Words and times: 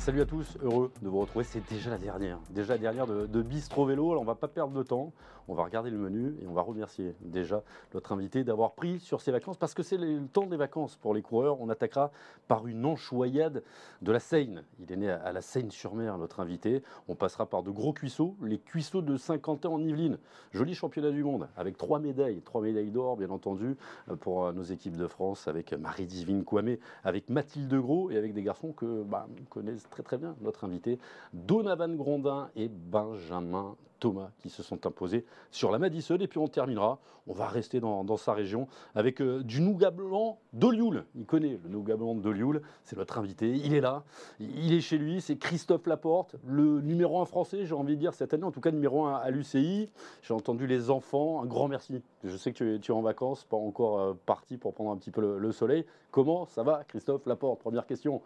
Salut 0.00 0.22
à 0.22 0.24
tous, 0.24 0.56
heureux 0.62 0.90
de 1.02 1.10
vous 1.10 1.20
retrouver. 1.20 1.44
C'est 1.44 1.62
déjà 1.68 1.90
la 1.90 1.98
dernière, 1.98 2.38
déjà 2.48 2.72
la 2.72 2.78
dernière 2.78 3.06
de, 3.06 3.42
Bistro 3.42 3.84
Vélo. 3.84 4.12
Alors 4.12 4.22
on 4.22 4.24
va 4.24 4.34
pas 4.34 4.48
perdre 4.48 4.72
de 4.72 4.82
temps, 4.82 5.12
on 5.46 5.54
va 5.54 5.62
regarder 5.62 5.90
le 5.90 5.98
menu 5.98 6.36
et 6.40 6.46
on 6.46 6.54
va 6.54 6.62
remercier 6.62 7.14
déjà 7.20 7.62
notre 7.92 8.12
invité 8.12 8.42
d'avoir 8.42 8.72
pris 8.72 8.98
sur 8.98 9.20
ses 9.20 9.30
vacances 9.30 9.58
parce 9.58 9.74
que 9.74 9.82
c'est 9.82 9.98
le 9.98 10.26
temps 10.26 10.46
des 10.46 10.56
vacances 10.56 10.96
pour 10.96 11.12
les 11.12 11.20
coureurs. 11.20 11.60
On 11.60 11.68
attaquera 11.68 12.12
par 12.48 12.66
une 12.66 12.86
enchoyade 12.86 13.62
de 14.00 14.10
la 14.10 14.20
Seine. 14.20 14.64
Il 14.78 14.90
est 14.90 14.96
né 14.96 15.10
à 15.10 15.32
la 15.32 15.42
Seine-sur-Mer, 15.42 16.16
notre 16.16 16.40
invité. 16.40 16.82
On 17.06 17.14
passera 17.14 17.44
par 17.44 17.62
de 17.62 17.70
gros 17.70 17.92
cuisseaux, 17.92 18.36
les 18.42 18.58
cuisseaux 18.58 19.02
de 19.02 19.18
Saint-Quentin 19.18 19.68
en 19.68 19.82
Yvelines. 19.82 20.18
Joli 20.52 20.74
championnat 20.74 21.10
du 21.10 21.22
monde 21.22 21.46
avec 21.58 21.76
trois 21.76 21.98
médailles, 21.98 22.40
trois 22.40 22.62
médailles 22.62 22.90
d'or 22.90 23.18
bien 23.18 23.28
entendu 23.28 23.76
pour 24.20 24.50
nos 24.54 24.62
équipes 24.62 24.96
de 24.96 25.06
France 25.06 25.46
avec 25.46 25.74
Marie-Divine 25.74 26.42
Kouamé, 26.42 26.80
avec 27.04 27.28
Mathilde 27.28 27.74
Gros 27.74 28.10
et 28.10 28.16
avec 28.16 28.32
des 28.32 28.42
garçons 28.42 28.72
que 28.72 29.02
bah, 29.02 29.28
connaissent 29.50 29.90
très 29.90 29.99
très 30.02 30.18
bien 30.18 30.36
notre 30.40 30.64
invité, 30.64 30.98
Donovan 31.32 31.96
Grondin 31.96 32.50
et 32.56 32.68
Benjamin 32.68 33.76
Thomas 34.00 34.30
qui 34.40 34.48
se 34.48 34.62
sont 34.62 34.86
imposés 34.86 35.24
sur 35.52 35.70
la 35.70 35.78
Madison. 35.78 36.16
Et 36.16 36.26
puis 36.26 36.38
on 36.38 36.48
terminera, 36.48 36.98
on 37.28 37.34
va 37.34 37.46
rester 37.46 37.78
dans, 37.78 38.16
sa 38.16 38.32
région 38.32 38.66
avec 38.94 39.20
euh, 39.20 39.44
du 39.44 39.60
nougat 39.60 39.90
blanc 39.90 40.40
d'Olioul. 40.52 41.04
Il 41.14 41.26
connaît 41.26 41.60
le 41.62 41.68
nougat 41.68 41.96
blanc 41.96 42.14
d'Olioul, 42.14 42.62
c'est 42.82 42.96
notre 42.96 43.18
invité, 43.18 43.50
il 43.50 43.74
est 43.74 43.80
là, 43.80 44.02
il 44.40 44.72
est 44.72 44.80
chez 44.80 44.98
lui, 44.98 45.20
c'est 45.20 45.36
Christophe 45.36 45.86
Laporte, 45.86 46.34
le 46.44 46.80
numéro 46.80 47.20
un 47.20 47.24
français, 47.24 47.66
j'ai 47.66 47.74
envie 47.74 47.94
de 47.94 48.00
dire 48.00 48.14
cette 48.14 48.34
année, 48.34 48.44
en 48.44 48.50
tout 48.50 48.60
cas 48.60 48.70
numéro 48.70 49.04
un 49.04 49.14
à 49.14 49.30
l'UCI. 49.30 49.90
J'ai 50.22 50.34
entendu 50.34 50.66
les 50.66 50.90
enfants, 50.90 51.42
un 51.42 51.46
grand 51.46 51.68
merci. 51.68 52.02
Je 52.24 52.36
sais 52.36 52.52
que 52.52 52.78
tu 52.78 52.92
es, 52.92 52.94
en 52.94 53.02
vacances, 53.02 53.44
pas 53.44 53.56
encore 53.56 54.00
euh, 54.00 54.14
parti 54.26 54.56
pour 54.56 54.74
prendre 54.74 54.90
un 54.90 54.96
petit 54.96 55.10
peu 55.10 55.38
le 55.38 55.52
soleil. 55.52 55.84
Comment 56.10 56.46
ça 56.46 56.62
va 56.62 56.82
Christophe 56.88 57.26
Laporte? 57.26 57.60
Première 57.60 57.86
question. 57.86 58.22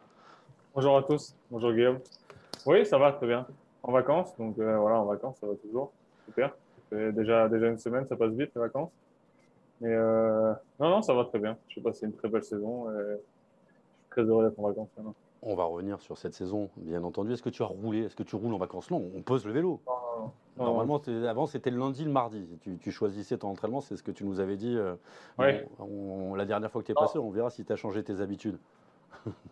Bonjour 0.74 0.96
à 0.96 1.02
tous, 1.02 1.34
bonjour 1.50 1.72
Guillaume. 1.72 1.98
Oui, 2.66 2.84
ça 2.86 2.98
va 2.98 3.12
très 3.12 3.26
bien. 3.26 3.46
En 3.82 3.92
vacances, 3.92 4.36
donc 4.38 4.58
euh, 4.58 4.76
voilà, 4.78 5.00
en 5.00 5.04
vacances, 5.04 5.36
ça 5.40 5.46
va 5.46 5.54
toujours. 5.56 5.92
Super. 6.26 6.54
Déjà, 6.90 7.48
déjà 7.48 7.66
une 7.68 7.78
semaine, 7.78 8.06
ça 8.06 8.16
passe 8.16 8.32
vite 8.32 8.50
les 8.54 8.60
vacances. 8.60 8.90
Mais 9.80 9.92
euh, 9.92 10.52
non, 10.80 10.88
non, 10.90 11.02
ça 11.02 11.12
va 11.14 11.24
très 11.24 11.38
bien. 11.38 11.56
J'ai 11.68 11.80
passé 11.80 12.06
une 12.06 12.12
très 12.12 12.28
belle 12.28 12.44
saison 12.44 12.90
et 12.90 12.94
je 12.94 13.14
suis 13.16 14.10
très 14.10 14.22
heureux 14.22 14.44
d'être 14.48 14.58
en 14.58 14.68
vacances 14.68 14.88
maintenant. 14.96 15.14
On 15.42 15.54
va 15.54 15.64
revenir 15.64 16.00
sur 16.00 16.16
cette 16.16 16.32
saison, 16.34 16.70
bien 16.76 17.04
entendu. 17.04 17.32
Est-ce 17.32 17.42
que 17.42 17.50
tu 17.50 17.62
as 17.62 17.66
roulé 17.66 18.04
Est-ce 18.04 18.16
que 18.16 18.22
tu 18.22 18.34
roules 18.36 18.54
en 18.54 18.58
vacances? 18.58 18.90
Non, 18.90 19.10
on 19.14 19.20
pose 19.20 19.44
le 19.44 19.52
vélo. 19.52 19.80
Non, 19.86 19.92
non, 19.94 20.32
non. 20.56 20.64
Normalement, 20.64 21.02
avant, 21.28 21.46
c'était 21.46 21.70
le 21.70 21.78
lundi, 21.78 22.04
le 22.04 22.10
mardi. 22.10 22.46
Tu, 22.62 22.78
tu 22.78 22.90
choisissais 22.92 23.36
ton 23.36 23.48
entraînement, 23.48 23.80
c'est 23.82 23.96
ce 23.96 24.02
que 24.02 24.12
tu 24.12 24.24
nous 24.24 24.40
avais 24.40 24.56
dit 24.56 24.74
euh, 24.76 24.94
Ouais. 25.38 25.66
on- 25.80 26.30
on- 26.30 26.34
la 26.34 26.46
dernière 26.46 26.70
fois 26.70 26.80
que 26.80 26.86
tu 26.86 26.92
es 26.92 26.94
passé. 26.94 27.18
On 27.18 27.30
verra 27.30 27.50
si 27.50 27.64
tu 27.64 27.72
as 27.72 27.76
changé 27.76 28.02
tes 28.02 28.20
habitudes. 28.22 28.58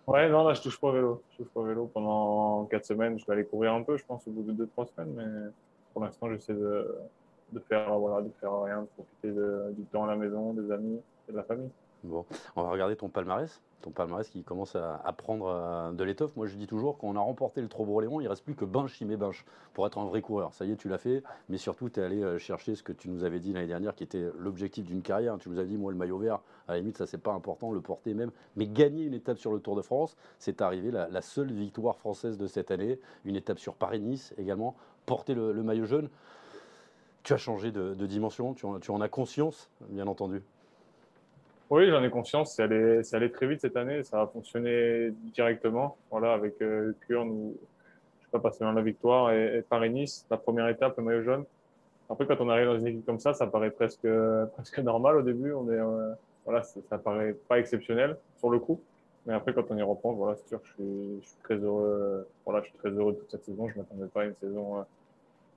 Ouais, 0.07 0.29
non, 0.29 0.45
là, 0.45 0.55
je 0.55 0.63
touche 0.63 0.81
pas 0.81 0.89
au 0.89 0.93
vélo. 0.93 1.23
Je 1.31 1.39
touche 1.39 1.53
pas 1.53 1.61
au 1.61 1.65
vélo 1.65 1.91
pendant 1.93 2.65
quatre 2.67 2.85
semaines. 2.85 3.19
Je 3.19 3.27
vais 3.27 3.33
aller 3.33 3.45
courir 3.45 3.73
un 3.75 3.83
peu, 3.83 3.97
je 3.97 4.05
pense, 4.05 4.27
au 4.27 4.31
bout 4.31 4.43
de 4.43 4.53
deux, 4.53 4.67
trois 4.67 4.87
semaines. 4.87 5.15
Mais 5.15 5.51
pour 5.93 6.03
l'instant, 6.05 6.29
j'essaie 6.31 6.55
de, 6.55 6.95
de 7.53 7.61
faire, 7.61 7.97
voilà, 7.99 8.23
de 8.23 8.31
faire 8.41 8.63
rien, 8.63 8.83
de 8.83 8.87
profiter 8.87 9.33
du 9.75 9.85
temps 9.87 10.05
à 10.05 10.09
la 10.09 10.17
maison, 10.17 10.53
des 10.55 10.71
amis 10.71 11.01
et 11.29 11.33
de 11.33 11.37
la 11.37 11.45
famille. 11.45 11.71
Bon, 12.05 12.25
on 12.57 12.63
va 12.63 12.71
regarder 12.71 12.97
ton 12.97 13.09
palmarès. 13.09 13.61
Ton 13.81 13.91
palmarès 13.91 14.29
qui 14.29 14.45
commence 14.45 14.77
à, 14.77 15.13
prendre 15.17 15.47
euh, 15.47 15.93
de 15.93 16.05
l'étoffe. 16.05 16.37
Moi, 16.37 16.47
je 16.47 16.55
dis 16.55 16.69
toujours, 16.69 16.99
quand 16.99 17.09
on 17.09 17.17
a 17.17 17.21
remporté 17.21 17.61
le 17.61 17.69
Trobro-Léon, 17.69 18.21
il 18.21 18.29
reste 18.29 18.45
plus 18.45 18.55
que 18.55 18.65
Binche, 18.65 18.93
Chimé, 18.93 19.17
Binche 19.17 19.45
pour 19.75 19.87
être 19.87 19.99
un 19.99 20.05
vrai 20.05 20.23
coureur. 20.23 20.55
Ça 20.55 20.65
y 20.65 20.71
est, 20.71 20.77
tu 20.77 20.89
l'as 20.89 20.99
fait. 20.99 21.25
Mais 21.49 21.59
surtout, 21.59 21.91
tu 21.91 21.99
es 21.99 22.03
allé 22.05 22.23
euh, 22.23 22.39
chercher 22.39 22.77
ce 22.77 22.83
que 22.85 22.93
tu 22.93 23.09
nous 23.09 23.25
avais 23.25 23.41
dit 23.41 23.53
l'année 23.53 23.67
dernière, 23.67 23.97
qui 23.97 24.05
était 24.05 24.25
l'objectif 24.39 24.85
d'une 24.85 25.03
carrière. 25.03 25.37
Tu 25.39 25.49
nous 25.49 25.59
as 25.59 25.65
dit, 25.65 25.77
moi, 25.77 25.91
le 25.91 25.99
maillot 25.99 26.19
vert, 26.19 26.41
à 26.69 26.73
la 26.73 26.79
limite, 26.79 26.99
ça, 26.99 27.07
c'est 27.07 27.19
pas 27.19 27.33
important, 27.33 27.73
le 27.73 27.81
porter 27.81 28.15
même. 28.15 28.31
Mais 28.55 28.67
gagner 28.67 29.05
une 29.05 29.15
étape 29.15 29.39
sur 29.39 29.53
le 29.53 29.59
Tour 29.59 29.75
de 29.75 29.83
France, 29.83 30.17
c'est 30.39 30.61
arrivé 30.61 30.93
la, 30.93 31.09
la 31.09 31.23
seule 31.23 31.53
victoire 31.53 31.97
française 31.97 32.39
de 32.39 32.47
cette 32.47 32.71
année. 32.71 33.01
Une 33.25 33.35
étape 33.35 33.59
sur 33.59 33.75
Paris-Nice 33.75 34.33
également. 34.39 34.77
Porter 35.07 35.35
le, 35.35 35.53
maillot 35.63 35.87
jaune. 35.87 36.09
Tu 37.25 37.33
as 37.33 37.37
changé 37.37 37.73
de, 37.73 37.95
dimension, 38.07 38.55
tu 38.55 38.67
en, 38.67 38.79
tu 38.79 38.91
en 38.91 39.01
as 39.01 39.09
conscience, 39.09 39.71
bien 39.89 40.07
entendu. 40.07 40.43
Oui, 41.73 41.89
j'en 41.89 42.05
ai 42.05 42.11
conscience. 42.11 42.55
C'est 42.55 42.65
allé, 43.15 43.33
très 43.33 43.47
vite 43.47 43.63
cette 43.63 43.79
année. 43.79 44.05
Ça 44.05 44.21
a 44.21 44.27
fonctionné 44.27 45.11
directement. 45.33 45.97
Voilà, 46.11 46.35
avec 46.35 46.61
euh, 46.61 46.93
Kurn 47.09 47.31
où 47.31 47.57
je 48.19 48.25
suis 48.25 48.31
pas 48.31 48.41
passé 48.41 48.59
dans 48.63 48.73
la 48.73 48.83
victoire 48.83 49.33
et, 49.33 49.65
Paris-Nice, 49.67 50.27
la 50.31 50.37
première 50.37 50.69
étape, 50.69 50.99
le 50.99 51.03
maillot 51.03 51.23
jaune. 51.23 51.45
Après, 52.11 52.27
quand 52.27 52.39
on 52.41 52.51
arrive 52.51 52.67
dans 52.67 52.79
une 52.79 52.89
équipe 52.89 53.07
comme 53.07 53.19
ça, 53.19 53.33
ça 53.33 53.47
paraît 53.47 53.71
presque, 53.71 54.07
presque 54.53 54.81
normal 54.81 55.17
au 55.17 55.23
début. 55.23 55.55
On 55.55 55.67
est, 55.71 55.79
euh, 55.79 56.13
voilà, 56.45 56.63
ça, 56.63 56.79
ça 56.91 56.99
paraît 56.99 57.35
pas 57.49 57.59
exceptionnel 57.59 58.19
sur 58.37 58.51
le 58.51 58.59
coup. 58.59 58.79
Mais 59.25 59.33
après, 59.33 59.55
quand 59.55 59.65
on 59.71 59.79
y 59.79 59.83
reprend, 59.83 60.13
voilà, 60.13 60.37
c'est 60.37 60.49
sûr 60.49 60.61
je 60.65 60.73
suis, 60.75 61.21
je 61.23 61.27
suis 61.27 61.39
très 61.43 61.57
heureux. 61.57 62.29
Voilà, 62.45 62.61
je 62.61 62.69
suis 62.69 62.77
très 62.77 62.91
heureux 62.91 63.15
de 63.15 63.19
toute 63.19 63.31
cette 63.31 63.47
saison. 63.47 63.67
Je 63.71 63.79
m'attendais 63.79 64.09
pas 64.09 64.21
à 64.21 64.25
une 64.27 64.35
saison 64.35 64.81
euh, 64.81 64.83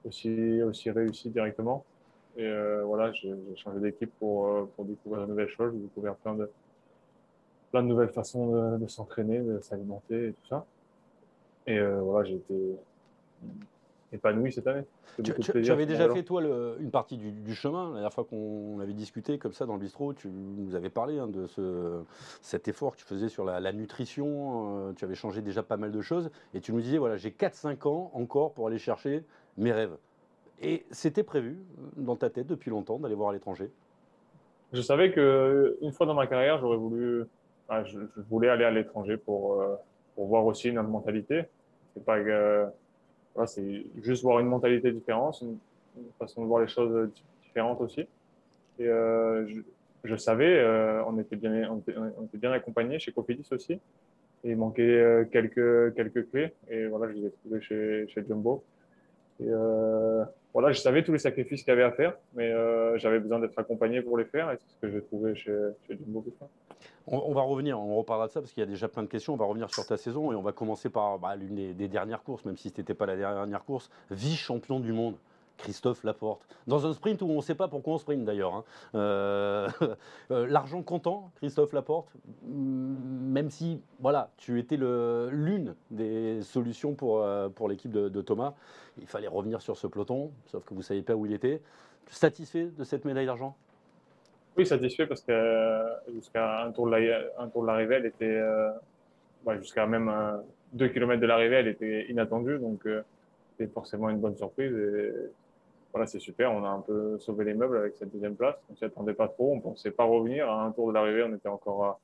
aussi, 0.06 0.64
aussi 0.64 0.90
réussie 0.92 1.30
directement. 1.30 1.84
Et 2.38 2.46
euh, 2.46 2.84
voilà, 2.84 3.12
j'ai 3.14 3.34
j'ai 3.50 3.56
changé 3.56 3.80
d'équipe 3.80 4.12
pour, 4.20 4.48
euh, 4.48 4.70
pour 4.76 4.86
découvrir 4.86 5.22
de 5.24 5.28
nouvelles 5.28 5.50
choses, 5.50 5.74
découvrir 5.74 6.16
plein 6.16 6.36
de, 6.36 6.50
plein 7.72 7.82
de 7.84 7.88
nouvelles 7.88 8.10
façons 8.10 8.52
de, 8.52 8.78
de 8.78 8.88
s'entraîner, 8.88 9.40
de 9.40 9.60
s'alimenter 9.60 10.28
et 10.30 10.34
tout 10.34 10.48
ça. 10.50 10.66
Et 11.68 11.80
euh, 11.80 12.02
voilà, 12.02 12.28
j'ai 12.28 12.36
été 12.36 12.76
épanoui 14.12 14.52
cette 14.52 14.68
année. 14.68 14.84
J'ai 15.20 15.34
Tu, 15.34 15.72
avais 15.72 15.86
déjà 15.86 16.10
fait, 16.14 16.24
toi, 16.24 16.42
le- 16.42 16.76
une 16.80 16.92
partie 16.92 17.18
du, 17.18 17.32
du 17.32 17.56
chemin. 17.56 17.88
La 17.88 17.94
dernière 17.94 18.14
fois 18.14 18.26
qu'on 18.26 18.80
avait 18.82 18.94
discuté 18.94 19.38
comme 19.38 19.54
ça 19.54 19.66
dans 19.66 19.74
le 19.74 19.80
bistrot, 19.80 20.14
tu 20.14 20.28
nous 20.30 20.76
avais 20.76 20.90
parlé 20.90 21.18
hein, 21.20 21.28
de 21.28 21.48
ce, 21.48 22.02
cet 22.42 22.68
effort 22.68 22.94
que 22.94 22.98
tu 23.00 23.06
faisais 23.06 23.30
sur 23.30 23.46
la, 23.46 23.60
la 23.62 23.72
nutrition. 23.72 24.90
euh, 24.90 24.94
tu 24.94 25.06
avais 25.06 25.16
changé 25.16 25.42
déjà 25.42 25.64
pas 25.64 25.78
mal 25.78 25.92
de 25.92 26.02
choses. 26.02 26.30
Et 26.54 26.60
tu 26.62 26.74
nous 26.74 26.82
disais, 26.82 26.98
voilà, 26.98 27.16
j'ai 27.18 27.32
4-5 27.32 27.88
ans 27.88 28.12
encore 28.14 28.52
pour 28.54 28.68
aller 28.68 28.78
chercher 28.78 29.24
mes 29.58 29.72
rêves. 29.72 29.96
Et 30.62 30.86
c'était 30.92 31.24
prévu 31.24 31.58
dans 31.98 32.16
ta 32.16 32.30
tête 32.30 32.48
depuis 32.48 32.70
longtemps 32.70 32.98
d'aller 32.98 33.16
voir 33.16 33.30
à 33.30 33.34
l'étranger? 33.34 33.70
Je 34.74 34.82
savais 34.82 35.12
que 35.12 35.78
une 35.82 35.92
fois 35.92 36.06
dans 36.06 36.14
ma 36.14 36.28
carrière, 36.28 36.60
j'aurais 36.60 36.78
voulu, 36.78 37.26
je, 37.70 38.00
voulais 38.30 38.50
aller 38.50 38.66
à 38.66 38.72
l'étranger 38.72 39.18
pour, 39.18 39.62
euh, 39.62 39.76
pour 40.16 40.28
voir 40.28 40.46
aussi 40.46 40.70
une 40.70 40.80
autre 40.80 40.90
mentalité. 40.90 41.44
C'est 41.94 42.04
pas, 42.04 42.18
euh, 42.18 42.66
voilà, 43.34 43.48
c'est 43.48 43.86
juste 44.02 44.24
voir 44.24 44.40
une 44.40 44.48
mentalité 44.48 44.92
différente, 44.92 45.42
une, 45.42 45.58
façon 46.20 46.42
de 46.42 46.48
voir 46.48 46.62
les 46.62 46.68
choses 46.68 47.10
di- 47.10 47.24
différentes 47.44 47.80
aussi. 47.80 48.02
Et 48.80 48.88
euh, 48.88 49.48
je, 50.04 50.16
savais, 50.18 50.60
euh, 50.60 51.02
on 51.06 51.18
était 51.20 51.38
bien, 51.38 51.72
on 51.72 51.78
était, 51.78 52.38
bien 52.38 52.52
accompagnés 52.52 53.00
chez 53.00 53.14
Cofidis 53.14 53.48
aussi. 53.52 53.80
Il 54.44 54.58
manquait 54.58 55.28
quelques 55.32 55.96
quelques 55.96 56.30
clés. 56.30 56.54
Et 56.70 56.86
voilà, 56.88 57.12
je 57.12 57.18
les 57.18 57.28
ai 57.28 57.32
trouvées 57.32 57.62
chez 57.62 58.08
chez 58.10 58.24
Jumbo. 58.28 58.64
Et 59.40 59.50
voilà, 60.56 60.72
je 60.72 60.80
savais 60.80 61.04
tous 61.04 61.12
les 61.12 61.20
sacrifices 61.20 61.64
qu'il 61.64 61.72
y 61.72 61.74
avait 61.74 61.84
à 61.84 61.92
faire, 61.92 62.14
mais 62.34 62.50
euh, 62.50 62.98
j'avais 62.98 63.20
besoin 63.20 63.40
d'être 63.40 63.60
accompagné 63.60 64.02
pour 64.02 64.18
les 64.18 64.24
faire, 64.24 64.50
et 64.52 64.58
c'est 64.58 64.74
ce 64.74 64.80
que 64.80 64.90
j'ai 64.90 65.02
trouvé 65.02 65.36
chez, 65.36 65.52
chez 65.86 65.98
Jumbo. 65.98 66.24
On, 67.08 67.18
on 67.18 67.34
va 67.34 67.42
revenir, 67.42 67.78
on 67.78 67.98
reparlera 67.98 68.28
de 68.28 68.32
ça 68.32 68.40
parce 68.40 68.54
qu'il 68.54 68.62
y 68.62 68.64
a 68.64 68.70
déjà 68.70 68.88
plein 68.88 69.04
de 69.04 69.10
questions. 69.10 69.34
On 69.34 69.38
va 69.38 69.44
revenir 69.44 69.70
sur 69.70 69.86
ta 69.86 69.98
saison 69.98 70.32
et 70.32 70.36
on 70.36 70.42
va 70.42 70.54
commencer 70.54 70.90
par 70.90 71.20
bah, 71.20 71.36
l'une 71.36 71.56
des, 71.56 71.74
des 71.74 71.90
dernières 71.90 72.24
courses, 72.24 72.46
même 72.46 72.56
si 72.56 72.70
ce 72.70 72.78
n'était 72.78 72.94
pas 72.94 73.06
la 73.06 73.18
dernière 73.18 73.66
course. 73.66 73.90
Vice-champion 74.12 74.80
du 74.80 74.94
monde, 74.94 75.16
Christophe 75.58 76.04
Laporte. 76.04 76.48
Dans 76.68 76.86
un 76.86 76.94
sprint 76.94 77.22
où 77.22 77.28
on 77.30 77.38
ne 77.38 77.42
sait 77.42 77.56
pas 77.56 77.68
pourquoi 77.68 77.94
on 77.94 77.98
sprint 77.98 78.26
d'ailleurs. 78.26 78.54
hein. 78.54 78.64
Euh, 78.96 79.68
euh, 80.32 80.48
L'argent 80.48 80.82
comptant, 80.84 81.32
Christophe 81.36 81.74
Laporte, 81.74 82.10
mm, 82.44 83.32
même 83.32 83.50
si 83.50 83.82
voilà, 84.00 84.32
tu 84.38 84.60
étais 84.60 84.78
l'une 84.78 85.76
des 85.92 86.42
solutions 86.42 86.94
pour, 86.94 87.22
euh, 87.22 87.50
pour 87.50 87.70
l'équipe 87.70 87.92
de, 87.92 88.22
Thomas, 88.22 88.54
il 89.00 89.08
fallait 89.08 89.28
revenir 89.28 89.62
sur 89.62 89.78
ce 89.78 89.88
peloton, 89.88 90.32
sauf 90.46 90.64
que 90.64 90.70
vous 90.74 90.80
ne 90.80 90.84
saviez 90.84 91.04
pas 91.04 91.16
où 91.16 91.26
il 91.26 91.34
était. 91.34 91.62
Satisfait 92.08 92.70
de 92.78 92.84
cette 92.84 93.06
médaille 93.06 93.26
d'argent? 93.26 93.56
Oui, 94.58 94.66
satisfait 94.66 95.06
parce 95.06 95.22
que 95.22 95.84
jusqu'à 96.14 96.64
un 96.64 96.72
tour 96.72 96.88
de 96.88 97.66
l'arrivée, 97.66 97.96
elle 97.96 98.06
était, 98.06 98.26
euh, 98.26 98.72
jusqu'à 99.58 99.86
même 99.86 100.08
euh, 100.08 100.38
deux 100.72 100.88
kilomètres 100.88 101.22
de 101.22 101.28
l'arrivée, 101.28 101.58
elle 101.58 101.68
était 101.68 102.06
inattendue, 102.10 102.58
donc 102.60 102.86
euh, 102.86 103.02
forcément 103.74 104.10
une 104.10 104.20
bonne 104.20 104.38
surprise. 104.38 104.74
Voilà, 105.96 106.08
c'est 106.08 106.20
super. 106.20 106.52
On 106.52 106.66
a 106.66 106.68
un 106.68 106.82
peu 106.82 107.18
sauvé 107.20 107.46
les 107.46 107.54
meubles 107.54 107.78
avec 107.78 107.96
cette 107.96 108.12
deuxième 108.12 108.36
place. 108.36 108.56
On 108.70 108.76
s'y 108.76 108.84
attendait 108.84 109.14
pas 109.14 109.30
trop. 109.30 109.54
On 109.54 109.62
pensait 109.62 109.92
pas 109.92 110.04
revenir. 110.04 110.52
À 110.52 110.66
un 110.66 110.72
tour 110.72 110.90
de 110.90 110.94
l'arrivée, 110.94 111.24
on 111.24 111.34
était 111.34 111.48
encore 111.48 111.86
à, 111.86 112.00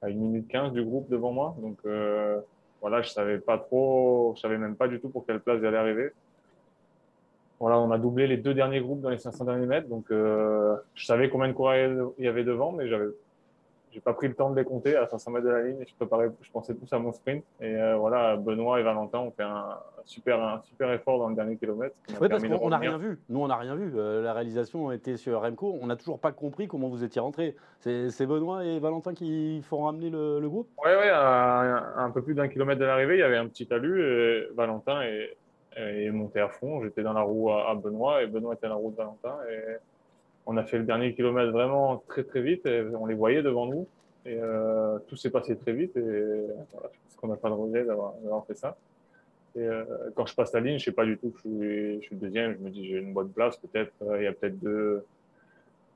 à 0.00 0.10
une 0.10 0.20
minute 0.20 0.46
15 0.46 0.70
du 0.70 0.84
groupe 0.84 1.08
devant 1.10 1.32
moi. 1.32 1.56
Donc 1.60 1.78
euh, 1.84 2.38
voilà, 2.80 3.02
je 3.02 3.10
savais 3.10 3.38
pas 3.38 3.58
trop, 3.58 4.34
je 4.36 4.42
savais 4.42 4.58
même 4.58 4.76
pas 4.76 4.86
du 4.86 5.00
tout 5.00 5.08
pour 5.08 5.26
quelle 5.26 5.40
place 5.40 5.60
j'allais 5.60 5.76
arriver. 5.76 6.12
Voilà, 7.58 7.80
on 7.80 7.90
a 7.90 7.98
doublé 7.98 8.28
les 8.28 8.36
deux 8.36 8.54
derniers 8.54 8.80
groupes 8.80 9.00
dans 9.00 9.10
les 9.10 9.18
500 9.18 9.44
derniers 9.44 9.66
mètres. 9.66 9.88
Donc, 9.88 10.12
euh, 10.12 10.76
je 10.94 11.04
savais 11.04 11.28
combien 11.28 11.48
de 11.48 11.52
coureurs 11.52 12.12
il 12.18 12.24
y 12.24 12.28
avait 12.28 12.44
devant, 12.44 12.70
mais 12.70 12.86
j'avais, 12.86 13.06
j'ai 13.92 14.00
pas 14.00 14.14
pris 14.14 14.28
le 14.28 14.34
temps 14.34 14.50
de 14.50 14.56
les 14.56 14.64
compter 14.64 14.96
à 14.96 15.06
500 15.06 15.30
mètres 15.30 15.46
de 15.46 15.50
la 15.50 15.62
ligne. 15.62 15.84
Je 15.86 15.94
préparais, 15.94 16.30
je 16.40 16.50
pensais 16.50 16.74
tous 16.74 16.90
à 16.92 16.98
mon 16.98 17.12
sprint. 17.12 17.44
Et 17.60 17.76
euh, 17.76 17.96
voilà, 17.96 18.36
Benoît 18.36 18.80
et 18.80 18.82
Valentin 18.82 19.18
ont 19.18 19.30
fait 19.30 19.42
un 19.42 19.78
super, 20.04 20.42
un 20.42 20.62
super 20.62 20.90
effort 20.92 21.18
dans 21.18 21.28
le 21.28 21.34
dernier 21.34 21.56
kilomètre. 21.56 21.94
Oui, 22.20 22.28
parce 22.28 22.42
qu'on 22.42 22.70
n'a 22.70 22.78
rien 22.78 22.96
vu. 22.96 23.20
Nous, 23.28 23.40
on 23.40 23.48
n'a 23.48 23.56
rien 23.56 23.76
vu. 23.76 23.92
Euh, 23.94 24.22
la 24.22 24.32
réalisation 24.32 24.90
était 24.92 25.16
sur 25.16 25.42
Remco. 25.42 25.78
On 25.80 25.86
n'a 25.86 25.96
toujours 25.96 26.18
pas 26.18 26.32
compris 26.32 26.68
comment 26.68 26.88
vous 26.88 27.04
étiez 27.04 27.20
rentrés. 27.20 27.54
C'est 27.80 28.26
Benoît 28.26 28.64
et 28.64 28.78
Valentin 28.78 29.12
qui 29.12 29.60
font 29.62 29.84
ramener 29.84 30.08
le, 30.10 30.40
groupe? 30.48 30.68
Oui, 30.84 30.90
ouais, 30.90 31.10
à 31.10 31.94
un, 31.98 32.10
peu 32.10 32.22
plus 32.22 32.34
d'un 32.34 32.48
kilomètre 32.48 32.80
de 32.80 32.86
l'arrivée, 32.86 33.16
il 33.16 33.20
y 33.20 33.24
avait 33.24 33.36
un 33.36 33.46
petit 33.46 33.66
talus. 33.66 34.02
Et 34.02 34.48
Valentin 34.54 35.02
est, 35.02 35.36
est 35.76 36.10
monté 36.10 36.40
à 36.40 36.48
fond. 36.48 36.82
J'étais 36.82 37.02
dans 37.02 37.12
la 37.12 37.22
roue 37.22 37.50
à, 37.50 37.74
Benoît 37.74 38.22
et 38.22 38.26
Benoît 38.26 38.54
était 38.54 38.68
dans 38.68 38.74
la 38.74 38.80
roue 38.80 38.90
de 38.90 38.96
Valentin. 38.96 39.36
Et 39.50 39.76
on 40.46 40.56
a 40.56 40.64
fait 40.64 40.78
le 40.78 40.84
dernier 40.84 41.14
kilomètre 41.14 41.52
vraiment 41.52 42.02
très 42.08 42.24
très 42.24 42.42
vite 42.42 42.66
et 42.66 42.82
on 42.98 43.06
les 43.06 43.14
voyait 43.14 43.42
devant 43.42 43.66
nous 43.66 43.86
et 44.24 44.36
euh, 44.38 44.98
tout 45.08 45.16
s'est 45.16 45.30
passé 45.30 45.56
très 45.56 45.72
vite 45.72 45.96
et 45.96 46.46
voilà, 46.72 46.90
je 46.92 46.98
pense 46.98 47.16
qu'on 47.16 47.28
n'a 47.28 47.36
pas 47.36 47.48
de 47.48 47.54
regret 47.54 47.84
d'avoir 47.84 48.46
fait 48.46 48.54
ça. 48.54 48.76
Et 49.54 49.60
euh, 49.60 49.84
quand 50.14 50.26
je 50.26 50.34
passe 50.34 50.52
la 50.52 50.60
ligne, 50.60 50.78
je 50.78 50.84
sais 50.84 50.92
pas 50.92 51.04
du 51.04 51.18
tout 51.18 51.30
que 51.30 51.36
je 51.44 51.98
suis, 52.00 52.08
je 52.10 52.14
deuxième. 52.14 52.54
Je 52.54 52.64
me 52.64 52.70
dis 52.70 52.86
j'ai 52.88 52.98
une 52.98 53.12
bonne 53.12 53.28
place 53.30 53.56
peut-être. 53.56 53.92
Euh, 54.02 54.20
il 54.20 54.24
y 54.24 54.26
a 54.26 54.32
peut-être 54.32 54.58
deux, 54.58 55.04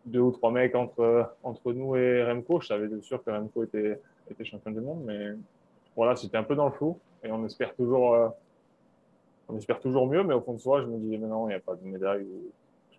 deux 0.05 0.21
ou 0.21 0.31
trois 0.31 0.51
mecs 0.51 0.75
entre 0.75 1.33
entre 1.43 1.73
nous 1.73 1.97
et 1.97 2.23
Remco. 2.25 2.61
Je 2.61 2.67
savais 2.67 2.89
bien 2.89 3.01
sûr 3.01 3.23
que 3.25 3.31
Remco 3.31 3.65
était 3.65 3.99
était 4.31 4.45
champion 4.45 4.73
du 4.73 4.81
monde, 4.81 5.05
mais 5.07 5.31
voilà, 5.95 6.17
c'était 6.17 6.37
un 6.37 6.43
peu 6.43 6.55
dans 6.55 6.67
le 6.67 6.73
flou 6.73 6.99
et 7.25 7.31
on 7.31 7.45
espère 7.47 7.75
toujours 7.75 8.35
on 9.49 9.57
espère 9.57 9.79
toujours 9.81 10.09
mieux, 10.09 10.25
mais 10.25 10.35
au 10.35 10.41
fond 10.41 10.55
de 10.55 10.59
soi, 10.59 10.83
je 10.83 10.87
me 10.87 10.99
dis 10.99 11.17
mais 11.17 11.29
non, 11.29 11.49
il 11.49 11.53
n'y 11.53 11.57
a 11.57 11.61
pas 11.61 11.77
de 11.77 11.87
médaille 11.87 12.27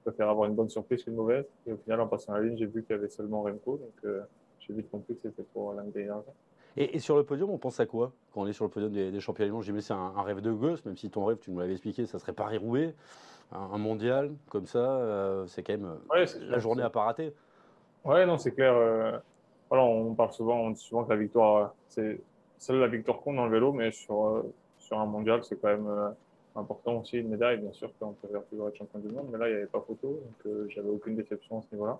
préfère 0.07 0.29
avoir 0.29 0.47
une 0.47 0.55
bonne 0.55 0.69
surprise 0.69 1.03
qu'une 1.03 1.15
mauvaise. 1.15 1.45
Et 1.65 1.73
au 1.73 1.77
final, 1.77 1.99
en 1.99 2.07
passant 2.07 2.33
la 2.33 2.41
ligne, 2.41 2.57
j'ai 2.57 2.65
vu 2.65 2.83
qu'il 2.83 2.95
y 2.95 2.99
avait 2.99 3.09
seulement 3.09 3.43
Remco. 3.43 3.77
Donc, 3.77 3.93
euh, 4.05 4.21
j'ai 4.59 4.73
vite 4.73 4.89
compris 4.89 5.15
que 5.15 5.21
c'était 5.23 5.43
pour 5.43 5.73
la 5.73 5.83
médaille 5.83 6.09
Et, 6.77 6.95
et, 6.95 6.99
sur 6.99 7.17
le 7.17 7.23
podium, 7.23 7.49
on 7.49 7.57
pense 7.57 7.79
à 7.79 7.85
quoi? 7.85 8.13
Quand 8.33 8.41
on 8.41 8.47
est 8.47 8.53
sur 8.53 8.63
le 8.63 8.71
podium 8.71 8.91
des, 8.91 9.11
des 9.11 9.19
championnats 9.19 9.47
du 9.47 9.53
monde 9.53 9.63
J'ai 9.63 9.81
c'est 9.81 9.93
un, 9.93 10.13
un, 10.15 10.23
rêve 10.23 10.39
de 10.39 10.51
gosse, 10.51 10.83
même 10.85 10.95
si 10.95 11.09
ton 11.09 11.25
rêve, 11.25 11.39
tu 11.39 11.51
nous 11.51 11.59
l'avais 11.59 11.73
expliqué, 11.73 12.05
ça 12.05 12.19
serait 12.19 12.33
Paris-Roubaix. 12.33 12.95
Un, 13.51 13.77
mondial 13.77 14.33
comme 14.49 14.65
ça, 14.65 14.79
euh, 14.79 15.45
c'est 15.47 15.63
quand 15.63 15.73
même 15.73 15.97
la 16.49 16.59
journée 16.59 16.83
à 16.83 16.89
pas 16.89 17.03
rater. 17.03 17.33
Ouais, 18.03 18.25
non, 18.25 18.37
c'est 18.37 18.51
clair. 18.51 18.73
Euh, 18.75 19.17
voilà, 19.69 19.85
on 19.85 20.13
parle 20.15 20.33
souvent, 20.33 20.59
on 20.59 20.71
dit 20.71 20.81
souvent 20.81 21.05
que 21.05 21.09
la 21.09 21.15
victoire, 21.15 21.73
c'est 21.87 22.19
seule 22.57 22.79
la 22.79 22.87
victoire 22.87 23.19
compte 23.19 23.37
dans 23.37 23.45
le 23.45 23.51
vélo, 23.51 23.71
mais 23.71 23.91
sur, 23.91 24.43
sur 24.79 24.99
un 24.99 25.05
mondial, 25.05 25.43
c'est 25.45 25.61
quand 25.61 25.69
même 25.69 26.13
important 26.57 26.97
aussi 26.99 27.17
une 27.17 27.29
médaille, 27.29 27.57
bien 27.57 27.71
sûr, 27.71 27.91
qu'on 27.99 28.13
préfère 28.13 28.43
toujours 28.45 28.67
être 28.67 28.75
champion 28.75 28.99
du 28.99 29.09
monde, 29.09 29.27
mais 29.31 29.37
là, 29.37 29.47
il 29.47 29.51
n'y 29.51 29.57
avait 29.57 29.67
pas 29.67 29.81
photo, 29.81 30.07
donc 30.07 30.45
euh, 30.45 30.67
j'avais 30.69 30.89
aucune 30.89 31.15
déception 31.15 31.59
à 31.59 31.61
ce 31.61 31.67
niveau-là. 31.73 31.99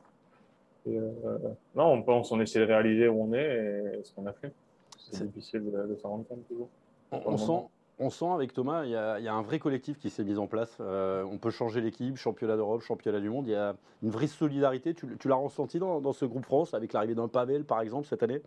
Et 0.87 0.97
euh, 0.97 1.37
non, 1.75 1.93
on 1.93 2.01
pense, 2.01 2.31
on 2.31 2.39
essaie 2.39 2.59
de 2.59 2.65
réaliser 2.65 3.07
où 3.07 3.23
on 3.23 3.33
est 3.33 3.99
et 3.99 4.03
ce 4.03 4.13
qu'on 4.13 4.25
a 4.25 4.33
fait. 4.33 4.51
C'est 4.97 5.25
difficile 5.25 5.63
de, 5.71 5.95
s'en 6.01 6.09
rendre 6.09 6.27
compte 6.27 6.47
toujours. 6.47 6.69
On, 7.11 7.37
sent, 7.37 7.67
on 7.99 8.09
sent 8.09 8.29
avec 8.29 8.53
Thomas, 8.53 8.83
il 8.83 8.91
y, 8.91 8.95
a, 8.95 9.19
il 9.19 9.25
y 9.25 9.27
a 9.27 9.33
un 9.33 9.41
vrai 9.41 9.59
collectif 9.59 9.97
qui 9.99 10.09
s'est 10.09 10.23
mis 10.23 10.37
en 10.37 10.47
place. 10.47 10.77
Euh, 10.81 11.23
on 11.23 11.37
peut 11.37 11.49
changer 11.49 11.79
l'équipe, 11.79 12.17
championnat 12.17 12.57
d'Europe, 12.57 12.81
championnat 12.81 13.19
du 13.19 13.29
monde. 13.29 13.47
Il 13.47 13.51
y 13.51 13.55
a 13.55 13.75
une 14.03 14.09
vraie 14.09 14.27
solidarité. 14.27 14.93
Tu, 14.93 15.17
tu 15.17 15.27
l'as 15.27 15.35
ressenti 15.35 15.79
dans, 15.79 16.01
dans, 16.01 16.13
ce 16.13 16.25
groupe 16.25 16.45
France 16.45 16.73
avec 16.73 16.93
l'arrivée 16.93 17.15
d'un 17.15 17.29
Pavel, 17.29 17.63
par 17.63 17.81
exemple, 17.81 18.07
cette 18.07 18.23
année? 18.23 18.41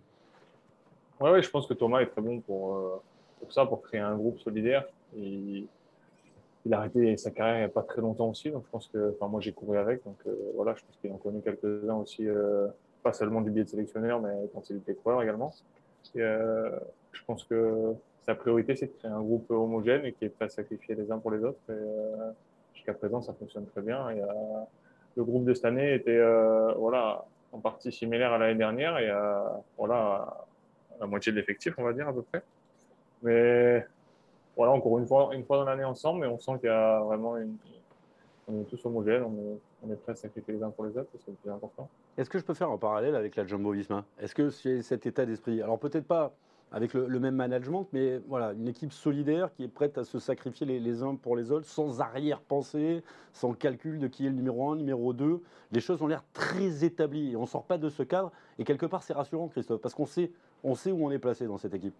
Oui, 1.21 1.31
ouais, 1.31 1.43
je 1.43 1.51
pense 1.51 1.67
que 1.67 1.75
Thomas 1.75 2.01
est 2.01 2.07
très 2.07 2.23
bon 2.23 2.41
pour, 2.41 3.03
pour 3.39 3.53
ça, 3.53 3.65
pour 3.65 3.83
créer 3.83 4.01
un 4.01 4.17
groupe 4.17 4.39
solidaire. 4.41 4.87
Il 6.67 6.75
a 6.75 6.79
arrêté 6.79 7.17
sa 7.17 7.31
carrière 7.31 7.57
il 7.57 7.61
n'y 7.61 7.65
a 7.65 7.69
pas 7.69 7.83
très 7.83 8.01
longtemps 8.01 8.29
aussi, 8.29 8.51
donc 8.51 8.65
je 8.67 8.71
pense 8.71 8.89
que, 8.89 9.15
enfin 9.15 9.29
moi 9.29 9.41
j'ai 9.41 9.53
couru 9.53 9.79
avec, 9.79 10.05
donc 10.05 10.17
euh, 10.27 10.35
voilà, 10.55 10.75
je 10.75 10.85
pense 10.85 10.97
qu'il 11.01 11.11
en 11.13 11.17
connaît 11.17 11.41
quelques-uns 11.41 11.95
aussi, 11.95 12.29
euh, 12.29 12.69
pas 13.03 13.13
seulement 13.13 13.41
du 13.41 13.51
biais 13.51 13.65
de 13.65 13.69
sélectionneur, 13.69 14.21
mais 14.21 14.31
quand 14.53 14.69
il 14.71 14.77
était 14.77 14.95
coureur 14.95 15.23
également. 15.23 15.53
Et, 16.15 16.21
euh, 16.21 16.71
je 17.13 17.25
pense 17.25 17.45
que 17.45 17.95
sa 18.23 18.35
priorité 18.35 18.77
c'est 18.77 18.87
de 18.87 18.93
créer 18.93 19.11
un 19.11 19.23
groupe 19.23 19.51
homogène 19.51 20.05
et 20.05 20.13
qui 20.13 20.27
est 20.27 20.29
prêt 20.29 20.47
à 20.47 20.49
sacrifier 20.49 20.95
les 20.95 21.11
uns 21.11 21.19
pour 21.19 21.31
les 21.31 21.43
autres. 21.45 21.61
Et 21.69 21.73
euh, 21.73 22.31
jusqu'à 22.75 22.95
présent 22.95 23.23
ça 23.23 23.33
fonctionne 23.33 23.67
très 23.67 23.83
bien. 23.83 24.11
Et, 24.11 24.21
le 25.17 25.25
groupe 25.25 25.45
de 25.45 25.55
cette 25.55 25.65
année 25.65 25.95
était 25.95 26.21
voilà 26.77 27.25
en 27.51 27.59
partie 27.59 27.91
similaire 27.91 28.33
à 28.33 28.39
l'année 28.39 28.55
dernière 28.55 28.97
et 28.97 29.11
voilà 29.77 30.47
la 31.01 31.07
moitié 31.07 31.33
de 31.33 31.37
l'effectif 31.37 31.75
on 31.79 31.83
va 31.83 31.93
dire 31.93 32.07
à 32.07 32.13
peu 32.13 32.23
près. 32.23 32.43
Mais 33.23 33.85
voilà, 34.61 34.75
encore 34.75 34.99
une 34.99 35.07
fois, 35.07 35.31
une 35.33 35.43
fois 35.43 35.57
dans 35.57 35.65
l'année 35.65 35.85
ensemble, 35.85 36.21
mais 36.21 36.27
on 36.27 36.39
sent 36.39 36.53
qu'il 36.61 36.69
y 36.69 36.73
a 36.73 37.01
vraiment 37.01 37.39
une. 37.39 37.57
On 38.47 38.61
est 38.61 38.65
tous 38.65 38.85
homogènes, 38.85 39.23
on 39.23 39.33
est, 39.33 39.59
on 39.83 39.91
est 39.91 39.97
prêts 39.97 40.13
à 40.13 40.17
sacrifier 40.17 40.53
les 40.53 40.63
uns 40.63 40.69
pour 40.69 40.85
les 40.85 40.99
autres, 40.99 41.09
c'est 41.19 41.31
le 41.31 41.37
plus 41.39 41.51
important. 41.51 41.89
Est-ce 42.19 42.29
que 42.29 42.39
je 42.39 42.45
peux 42.45 42.53
faire 42.53 42.69
un 42.69 42.77
parallèle 42.77 43.15
avec 43.15 43.37
la 43.37 43.47
Jumbo 43.47 43.71
Visma? 43.71 44.05
Est-ce 44.21 44.35
que 44.35 44.51
c'est 44.51 44.83
cet 44.83 45.07
état 45.07 45.25
d'esprit? 45.25 45.63
Alors 45.63 45.79
peut-être 45.79 46.05
pas 46.05 46.35
avec 46.73 46.93
le, 46.93 47.09
même 47.19 47.37
management, 47.37 47.89
mais 47.95 48.19
voilà, 48.29 48.53
une 48.53 48.69
équipe 48.69 48.93
solidaire 48.93 49.51
qui 49.55 49.65
est 49.65 49.69
prête 49.69 49.97
à 49.97 50.05
se 50.05 50.19
sacrifier 50.19 50.67
les, 50.67 51.03
uns 51.03 51.15
pour 51.15 51.37
les 51.37 51.51
autres, 51.53 51.67
sans 51.67 52.03
arrière-pensée, 52.03 53.03
sans 53.33 53.55
calcul 53.55 53.99
de 53.99 54.09
qui 54.09 54.27
est 54.27 54.29
le 54.29 54.37
numéro 54.37 54.71
1, 54.73 54.77
numéro 54.77 55.15
2. 55.15 55.41
Les 55.73 55.81
choses 55.81 56.03
ont 56.03 56.07
l'air 56.07 56.23
très 56.35 56.85
établies 56.85 57.33
et 57.33 57.37
on 57.37 57.43
ne 57.43 57.47
sort 57.47 57.65
pas 57.65 57.79
de 57.79 57.89
ce 57.89 58.03
cadre. 58.03 58.31
Et 58.59 58.65
quelque 58.65 58.85
part, 58.85 59.03
c'est 59.03 59.15
rassurant, 59.15 59.49
Christophe, 59.49 59.81
parce 59.81 59.95
qu'on 59.95 60.05
sait, 60.05 60.31
on 60.63 60.75
sait 60.75 60.93
où 60.93 61.03
on 61.03 61.11
est 61.11 61.19
placé 61.19 61.47
dans 61.47 61.57
cette 61.57 61.73
équipe. 61.73 61.95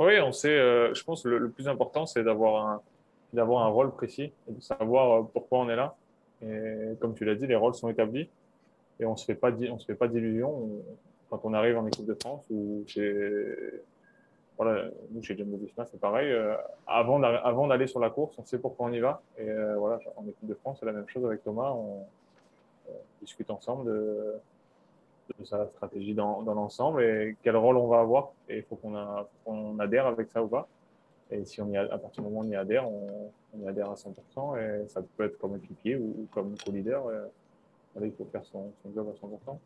Oui, 0.00 0.18
on 0.18 0.32
sait. 0.32 0.48
Euh, 0.48 0.94
je 0.94 1.04
pense 1.04 1.22
que 1.22 1.28
le, 1.28 1.50
plus 1.50 1.68
important, 1.68 2.06
c'est 2.06 2.24
d'avoir 2.24 2.66
un, 2.66 2.82
un 3.36 3.66
rôle 3.66 3.92
précis 3.92 4.32
et 4.48 4.52
de 4.52 4.60
savoir 4.60 5.12
euh, 5.12 5.30
pourquoi 5.30 5.58
on 5.58 5.68
est 5.68 5.76
là. 5.76 5.94
Et 6.42 6.96
comme 7.00 7.14
tu 7.14 7.26
l'as 7.26 7.34
dit, 7.34 7.46
les 7.46 7.54
rôles 7.54 7.74
sont 7.74 7.90
établis 7.90 8.30
et 8.98 9.04
on 9.04 9.12
on 9.12 9.16
se 9.16 9.26
fait 9.26 9.34
pas 9.34 10.08
d'illusions 10.08 10.70
quand 11.28 11.44
on 11.44 11.52
arrive 11.52 11.76
en 11.76 11.86
équipe 11.86 12.06
de 12.06 12.14
France 12.14 12.42
ou 12.50 12.82
chez, 12.86 13.44
voilà, 14.56 14.88
nous 15.10 15.22
chez 15.22 15.36
Jumbo 15.36 15.58
Visma, 15.58 15.84
c'est 15.84 16.00
pareil. 16.00 16.32
Euh, 16.32 16.56
avant, 16.86 17.22
avant 17.22 17.66
d'aller 17.66 17.86
sur 17.86 18.00
la 18.00 18.08
course, 18.08 18.34
on 18.38 18.44
sait 18.46 18.58
pourquoi 18.58 18.86
on 18.86 18.92
y 18.92 19.00
va. 19.00 19.20
Et 19.38 19.50
voilà, 19.76 20.00
en 20.16 20.22
équipe 20.22 20.46
de 20.46 20.54
France, 20.54 20.78
c'est 20.80 20.86
la 20.86 20.92
même 20.92 21.08
chose 21.08 21.26
avec 21.26 21.44
Thomas. 21.44 21.72
On, 21.72 22.06
on 22.88 22.92
discute 23.20 23.50
ensemble 23.50 23.84
de 23.84 24.34
de 25.38 25.44
sa 25.44 25.66
stratégie 25.68 26.14
dans, 26.14 26.42
dans 26.42 26.54
l'ensemble 26.54 27.02
et 27.02 27.36
quel 27.42 27.56
rôle 27.56 27.76
on 27.76 27.88
va 27.88 28.00
avoir. 28.00 28.30
Et 28.48 28.58
il 28.58 28.62
faut 28.62 28.76
qu'on 28.76 29.78
adhère 29.78 30.06
avec 30.06 30.30
ça 30.30 30.42
ou 30.42 30.48
pas. 30.48 30.68
Et 31.30 31.44
si 31.44 31.60
on 31.60 31.68
y 31.70 31.76
a, 31.76 31.82
à 31.82 31.98
partir 31.98 32.22
du 32.22 32.28
moment 32.28 32.40
où 32.40 32.44
on 32.44 32.50
y 32.50 32.56
adhère, 32.56 32.88
on, 32.88 33.32
y 33.62 33.68
adhère 33.68 33.90
à 33.90 33.94
100%. 33.94 34.58
Et 34.58 34.88
ça 34.88 35.00
peut 35.16 35.24
être 35.24 35.38
comme 35.38 35.56
équipier 35.56 35.96
ou, 35.96 36.26
comme 36.32 36.56
co-leader. 36.64 37.04
il 38.02 38.12
faut 38.12 38.24
faire 38.32 38.44
son, 38.44 38.72
job 38.94 39.08
à 39.08 39.26
100%. 39.26 39.58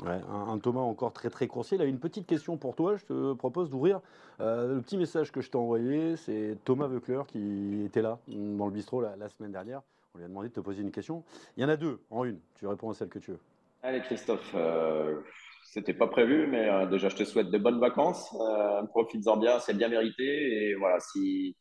Ouais, 0.00 0.20
un, 0.28 0.58
Thomas 0.58 0.80
encore 0.80 1.12
très 1.12 1.30
très 1.30 1.46
coursier. 1.46 1.80
A 1.80 1.84
une 1.84 2.00
petite 2.00 2.26
question 2.26 2.56
pour 2.56 2.74
toi. 2.74 2.96
Je 2.96 3.04
te 3.04 3.32
propose 3.34 3.70
d'ouvrir 3.70 4.00
euh, 4.40 4.74
le 4.74 4.80
petit 4.80 4.96
message 4.96 5.30
que 5.30 5.40
je 5.40 5.50
t'ai 5.50 5.56
envoyé. 5.56 6.16
C'est 6.16 6.56
Thomas 6.64 6.88
Veucler 6.88 7.22
qui 7.28 7.84
était 7.84 8.02
là 8.02 8.18
dans 8.26 8.66
le 8.66 8.72
bistrot 8.72 9.00
la, 9.00 9.28
semaine 9.28 9.52
dernière. 9.52 9.82
On 10.14 10.18
lui 10.18 10.24
a 10.24 10.28
demandé 10.28 10.48
de 10.48 10.54
te 10.54 10.60
poser 10.60 10.82
une 10.82 10.90
question. 10.90 11.22
Il 11.56 11.62
y 11.62 11.64
en 11.64 11.68
a 11.68 11.76
deux 11.76 12.00
en 12.10 12.24
une. 12.24 12.38
Tu 12.56 12.66
réponds 12.66 12.90
à 12.90 12.94
celle 12.94 13.08
que 13.08 13.20
tu 13.20 13.32
veux. 13.32 13.40
Allez 13.86 14.00
Christophe, 14.00 14.50
euh, 14.54 15.20
c'était 15.62 15.92
pas 15.92 16.06
prévu, 16.06 16.46
mais 16.46 16.70
euh, 16.70 16.86
déjà 16.86 17.10
je 17.10 17.16
te 17.16 17.24
souhaite 17.24 17.50
de 17.50 17.58
bonnes 17.58 17.80
vacances. 17.80 18.34
Euh, 18.40 18.82
Profites-en 18.84 19.36
bien, 19.36 19.58
c'est 19.58 19.76
bien 19.76 19.88
mérité. 19.88 20.24
Et 20.24 20.74
voilà, 20.74 20.98
si 21.00 21.54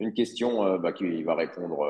une 0.00 0.14
question 0.14 0.78
bah, 0.78 0.94
va 1.26 1.34
répondre. 1.34 1.86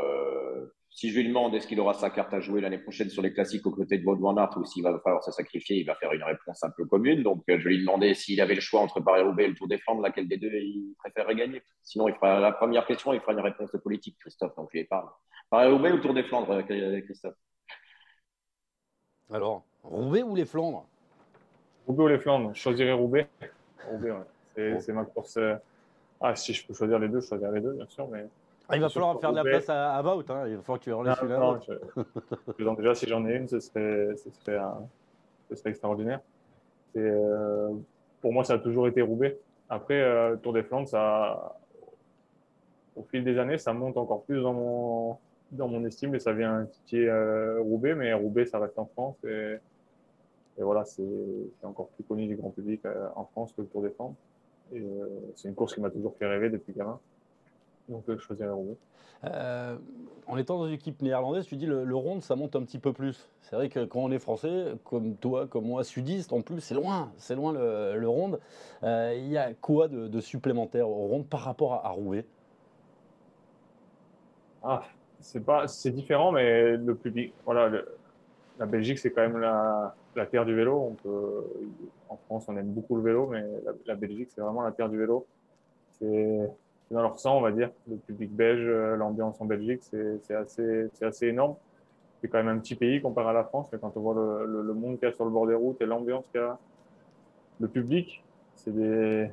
Si 0.91 1.11
je 1.11 1.21
lui 1.21 1.29
demande 1.29 1.55
est-ce 1.55 1.69
qu'il 1.69 1.79
aura 1.79 1.95
sa 1.95 2.11
carte 2.11 2.35
à 2.35 2.41
jouer 2.41 2.61
l'année 2.61 2.81
prochaine 2.81 3.09
sur 3.09 3.23
les 3.23 3.33
classiques 3.33 3.65
aux 3.65 3.71
côtés 3.71 3.99
de 3.99 4.05
Baudouin 4.05 4.37
Art 4.37 4.59
ou 4.59 4.65
s'il 4.65 4.83
va 4.83 4.99
falloir 4.99 5.23
se 5.23 5.31
sacrifier, 5.31 5.77
il 5.77 5.87
va 5.87 5.95
faire 5.95 6.13
une 6.13 6.25
réponse 6.25 6.65
un 6.65 6.71
peu 6.77 6.85
commune. 6.85 7.23
Donc 7.23 7.45
je 7.47 7.55
lui 7.69 7.79
demander 7.79 8.15
s'il 8.15 8.41
avait 8.41 8.57
le 8.57 8.61
choix 8.61 8.81
entre 8.81 8.99
Paris-Roubaix 8.99 9.45
et 9.45 9.49
le 9.49 9.55
Tour 9.55 9.69
des 9.69 9.79
Flandres, 9.79 10.03
laquelle 10.03 10.27
des 10.27 10.39
deux 10.39 10.53
il 10.53 10.93
préférerait 10.99 11.37
gagner. 11.37 11.63
Sinon, 11.85 12.09
il 12.09 12.15
fera 12.15 12.41
la 12.41 12.51
première 12.51 12.85
question, 12.85 13.13
il 13.13 13.21
fera 13.21 13.33
une 13.33 13.41
réponse 13.41 13.71
politique, 13.81 14.17
Christophe. 14.19 14.57
Donc 14.57 14.71
je 14.73 14.79
lui 14.79 14.87
parle. 14.87 15.09
Paris-Roubaix 15.51 15.93
ou 15.93 15.99
Tour 15.99 16.15
des 16.15 16.25
Flandres, 16.25 16.67
Christophe? 16.67 17.37
Alors, 19.31 19.63
Roubaix 19.83 20.23
ou 20.23 20.35
les 20.35 20.45
Flandres? 20.45 20.87
Roubaix 21.87 22.03
ou 22.05 22.09
les 22.09 22.19
Flandres 22.19 22.51
Je 22.55 22.61
choisirais 22.61 22.93
Roubaix. 22.93 23.29
Roubaix, 23.91 24.13
ouais. 24.13 24.81
C'est 24.81 24.93
ma 24.93 25.05
course. 25.05 25.37
Euh, 25.37 25.55
ah, 26.21 26.37
si 26.37 26.53
je 26.53 26.67
peux 26.67 26.75
choisir 26.75 26.99
les 26.99 27.09
deux, 27.09 27.21
je 27.21 27.27
choisirais 27.27 27.53
les 27.53 27.61
deux, 27.61 27.73
bien 27.73 27.87
sûr. 27.89 28.07
Mais... 28.09 28.27
Ah, 28.69 28.77
il 28.77 28.83
va 28.83 28.89
falloir 28.89 29.19
faire 29.21 29.33
de 29.33 29.37
la 29.37 29.43
place 29.43 29.69
à, 29.69 29.97
à 29.97 30.03
Bout. 30.03 30.31
Hein. 30.31 30.45
Il 30.47 30.57
va 30.57 30.63
falloir 30.63 30.79
que 30.79 30.85
tu 30.85 30.93
enlèves 30.93 31.17
celui-là. 31.19 32.75
déjà, 32.77 32.95
si 32.95 33.07
j'en 33.09 33.27
ai 33.27 33.37
une, 33.37 33.49
ce 33.49 33.61
serait, 33.61 34.17
ce 34.17 34.31
serait, 34.31 34.61
ce 35.49 35.57
serait 35.57 35.71
extraordinaire. 35.71 36.21
Euh, 36.97 37.71
pour 38.21 38.33
moi, 38.33 38.45
ça 38.45 38.55
a 38.55 38.59
toujours 38.59 38.87
été 38.87 39.03
Roubaix. 39.03 39.39
Après, 39.69 40.01
euh, 40.01 40.37
Tour 40.37 40.53
des 40.53 40.63
Flandres, 40.63 40.89
ça, 40.89 41.57
au 42.95 43.03
fil 43.03 43.25
des 43.25 43.39
années, 43.39 43.59
ça 43.59 43.73
monte 43.73 43.97
encore 43.97 44.23
plus 44.23 44.43
dans 44.43 44.53
mon, 44.53 45.19
dans 45.53 45.69
mon 45.69 45.85
estime 45.85 46.15
et 46.15 46.19
ça 46.19 46.33
vient 46.33 46.67
titiller 46.67 47.09
euh, 47.09 47.61
Roubaix, 47.61 47.95
mais 47.95 48.13
Roubaix, 48.13 48.47
ça 48.47 48.59
reste 48.59 48.79
en 48.79 48.87
France 48.87 49.17
et, 49.25 49.57
et 50.59 50.63
voilà, 50.63 50.85
c'est 50.85 51.03
encore 51.63 51.89
plus 51.89 52.05
connu 52.05 52.27
du 52.27 52.37
grand 52.37 52.51
public 52.51 52.81
euh, 52.85 53.09
en 53.17 53.25
France 53.25 53.53
que 53.53 53.63
le 53.63 53.69
Tour 53.69 53.83
des 53.83 53.91
Flandres. 53.91 54.17
Et 54.73 54.81
euh, 54.81 55.07
c'est 55.37 55.49
une 55.49 55.55
course 55.55 55.75
qui 55.75 55.81
m'a 55.81 55.91
toujours 55.91 56.15
fait 56.17 56.27
rêver 56.27 56.51
depuis 56.51 56.73
gamin. 56.73 56.99
Donc, 57.89 58.05
je 58.09 58.17
choisirais 58.17 58.51
Roubaix. 58.51 58.77
Euh, 59.25 59.77
en 60.27 60.37
étant 60.37 60.59
dans 60.59 60.67
une 60.67 60.75
équipe 60.75 61.01
néerlandaise, 61.01 61.47
tu 61.47 61.57
dis 61.57 61.67
le, 61.67 61.85
le 61.85 61.97
ronde, 61.97 62.23
ça 62.23 62.35
monte 62.35 62.57
un 62.57 62.63
petit 62.63 62.79
peu 62.79 62.93
plus. 62.93 63.29
C'est 63.43 63.55
vrai 63.55 63.69
que 63.69 63.85
quand 63.85 64.01
on 64.01 64.11
est 64.11 64.19
français, 64.19 64.75
comme 64.85 65.15
toi, 65.17 65.47
comme 65.47 65.67
moi, 65.67 65.85
sudiste, 65.85 66.33
en 66.33 66.43
plus, 66.43 66.61
c'est 66.61 66.75
loin, 66.75 67.13
c'est 67.19 67.35
loin 67.35 67.53
le, 67.53 67.99
le 67.99 68.09
ronde. 68.09 68.41
Euh, 68.83 69.15
il 69.17 69.29
y 69.29 69.37
a 69.37 69.55
quoi 69.55 69.89
de, 69.89 70.09
de, 70.09 70.21
supplémentaire 70.21 70.89
au 70.89 71.07
ronde 71.07 71.27
par 71.27 71.41
rapport 71.41 71.75
à, 71.75 71.87
à 71.87 71.91
Roubaix? 71.91 72.25
Ah, 74.63 74.83
c'est 75.23 75.45
pas, 75.45 75.69
c'est 75.69 75.91
différent, 75.91 76.33
mais 76.33 76.77
le 76.77 76.95
public, 76.95 77.33
voilà, 77.45 77.71
la 78.59 78.67
Belgique, 78.67 78.99
c'est 78.99 79.11
quand 79.11 79.23
même 79.23 79.39
la, 79.39 79.95
terre 80.31 80.45
du 80.45 80.55
vélo. 80.55 80.95
En 82.09 82.17
France, 82.17 82.47
on 82.49 82.57
aime 82.57 82.73
beaucoup 82.73 82.97
le 82.97 83.03
vélo, 83.03 83.27
mais 83.27 83.45
la, 83.87 83.95
Belgique, 83.95 84.31
c'est 84.35 84.41
vraiment 84.41 84.63
la 84.63 84.73
terre 84.73 84.89
du 84.89 84.99
vélo. 84.99 85.27
C'est 85.93 86.51
dans 86.91 87.03
leur 87.03 87.19
sang, 87.19 87.39
on 87.39 87.41
va 87.41 87.53
dire. 87.53 87.71
Le 87.89 87.97
public 87.97 88.31
belge, 88.33 88.67
euh, 88.67 88.97
l'ambiance 88.97 89.41
en 89.41 89.47
Belgique, 89.47 89.81
c'est 89.83 90.35
assez, 90.35 90.91
assez 91.01 91.29
énorme. 91.29 91.55
C'est 92.21 92.29
quand 92.29 92.39
même 92.39 92.49
un 92.49 92.59
petit 92.59 92.75
pays 92.75 93.01
comparé 93.01 93.31
à 93.31 93.33
la 93.33 93.45
France, 93.45 93.69
mais 93.73 93.79
quand 93.79 93.97
on 93.97 94.01
voit 94.01 94.15
le, 94.15 94.63
le, 94.63 94.75
monde 94.75 94.99
qu'il 94.99 95.09
y 95.09 95.11
a 95.11 95.15
sur 95.15 95.25
le 95.25 95.31
bord 95.31 95.47
des 95.47 95.55
routes 95.55 95.81
et 95.81 95.87
l'ambiance 95.87 96.25
qu'il 96.31 96.41
y 96.41 96.45
a, 96.45 96.59
le 97.61 97.69
public, 97.69 98.23
c'est 98.55 99.33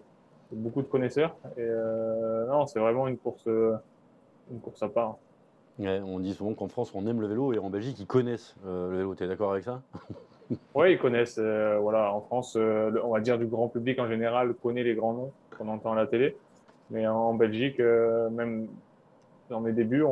beaucoup 0.51 0.81
de 0.81 0.88
connaisseurs. 0.88 1.36
Et 1.58 1.62
euh, 1.62 2.48
non, 2.48 2.65
c'est 2.65 2.79
vraiment 2.79 3.08
une 3.08 3.17
course, 3.17 3.46
une 3.46 4.60
course 4.62 4.81
à 4.81 4.89
part. 4.89 5.17
On 5.79 6.19
dit 6.19 6.33
souvent 6.33 6.53
qu'en 6.53 6.67
France, 6.67 6.91
on 6.93 7.07
aime 7.07 7.21
le 7.21 7.27
vélo 7.27 7.53
et 7.53 7.59
en 7.59 7.69
Belgique, 7.69 7.98
ils 8.00 8.05
connaissent 8.05 8.55
euh, 8.65 8.91
le 8.91 8.98
vélo. 8.98 9.15
Tu 9.15 9.24
es 9.24 9.27
d'accord 9.27 9.51
avec 9.51 9.63
ça? 9.63 9.81
Oui, 10.74 10.93
ils 10.93 10.98
connaissent. 10.98 11.38
Euh, 11.38 11.77
voilà, 11.79 12.12
en 12.12 12.21
France, 12.21 12.55
euh, 12.59 12.91
on 13.03 13.09
va 13.09 13.19
dire 13.19 13.38
du 13.38 13.45
grand 13.45 13.67
public 13.67 14.00
en 14.00 14.07
général 14.07 14.55
connaît 14.55 14.81
les 14.81 14.95
grands 14.95 15.13
noms 15.13 15.31
qu'on 15.55 15.67
entend 15.67 15.91
à 15.91 15.95
la 15.95 16.07
télé. 16.07 16.36
Mais 16.89 17.05
en 17.05 17.36
Belgique, 17.36 17.77
même 17.77 18.67
dans 19.48 19.59
mes 19.59 19.74
débuts, 19.74 20.03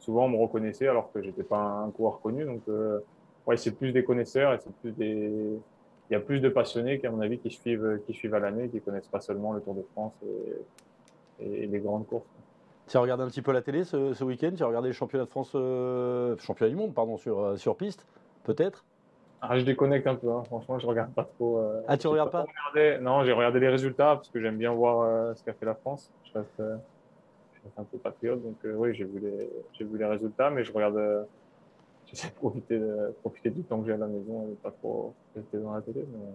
souvent 0.00 0.24
on 0.24 0.28
me 0.28 0.38
reconnaissait 0.38 0.88
alors 0.88 1.12
que 1.12 1.22
j'étais 1.22 1.44
pas 1.44 1.60
un 1.60 1.90
coureur 1.92 2.20
connu. 2.20 2.44
Donc, 2.44 2.62
ouais, 3.46 3.56
c'est 3.56 3.70
plus 3.70 3.92
des 3.92 4.02
connaisseurs 4.02 4.54
et 4.54 4.58
c'est 4.58 4.74
plus 4.74 4.90
des. 4.90 5.30
Il 6.10 6.14
y 6.14 6.16
a 6.16 6.20
plus 6.20 6.40
de 6.40 6.48
passionnés 6.48 6.98
qu'à 6.98 7.12
mon 7.12 7.20
avis 7.20 7.38
qui 7.38 7.50
suivent, 7.50 8.00
qui 8.08 8.26
à 8.26 8.40
l'année, 8.40 8.68
qui 8.70 8.80
connaissent 8.80 9.06
pas 9.06 9.20
seulement 9.20 9.52
le 9.52 9.60
Tour 9.60 9.76
de 9.76 9.84
France 9.92 10.14
et 11.40 11.68
les 11.68 11.78
grandes 11.78 12.08
courses. 12.08 12.26
Tu 12.90 12.96
as 12.96 13.00
regardé 13.00 13.22
un 13.22 13.28
petit 13.28 13.40
peu 13.40 13.52
la 13.52 13.62
télé 13.62 13.84
ce, 13.84 14.14
ce 14.14 14.24
week-end 14.24 14.50
Tu 14.56 14.64
as 14.64 14.66
regardé 14.66 14.88
les 14.88 14.94
championnats 14.94 15.24
de 15.24 15.30
France, 15.30 15.52
euh, 15.54 16.36
championnat 16.38 16.70
du 16.70 16.76
monde, 16.76 16.92
pardon, 16.92 17.16
sur, 17.16 17.38
euh, 17.38 17.56
sur 17.56 17.76
piste, 17.76 18.04
peut-être? 18.42 18.84
Ah, 19.40 19.56
je 19.56 19.64
déconnecte 19.64 20.08
un 20.08 20.16
peu, 20.16 20.28
hein. 20.32 20.42
franchement, 20.42 20.76
je 20.80 20.88
regarde 20.88 21.12
pas 21.12 21.22
trop. 21.22 21.58
Euh, 21.58 21.82
ah, 21.86 21.96
tu 21.96 22.08
regardes 22.08 22.32
pas, 22.32 22.42
pas? 22.42 22.50
regardé... 22.72 23.00
Non, 23.00 23.22
j'ai 23.22 23.30
regardé 23.30 23.60
les 23.60 23.68
résultats 23.68 24.16
parce 24.16 24.28
que 24.28 24.40
j'aime 24.40 24.56
bien 24.56 24.72
voir 24.72 25.02
euh, 25.02 25.34
ce 25.34 25.44
qu'a 25.44 25.52
fait 25.52 25.66
la 25.66 25.76
France. 25.76 26.10
Je 26.24 26.38
reste, 26.38 26.50
euh, 26.58 26.76
je 27.54 27.60
reste, 27.62 27.78
un 27.78 27.84
peu 27.84 27.96
patriote, 27.98 28.42
donc 28.42 28.56
oui, 28.64 28.92
j'ai 28.92 29.04
vu, 29.04 29.20
les... 29.20 29.84
vu 29.84 29.96
les 29.96 30.06
résultats, 30.06 30.50
mais 30.50 30.64
je 30.64 30.72
regarde. 30.72 31.28
J'essaie 32.06 32.30
de 32.30 32.34
profiter, 32.34 32.76
de 32.76 33.14
profiter 33.20 33.50
du 33.50 33.62
temps 33.62 33.78
que 33.78 33.86
j'ai 33.86 33.92
à 33.92 33.98
la 33.98 34.08
maison 34.08 34.48
et 34.50 34.56
pas 34.56 34.72
trop 34.72 35.14
rester 35.36 35.58
dans 35.58 35.74
la 35.74 35.80
télé, 35.80 36.04
mais 36.12 36.26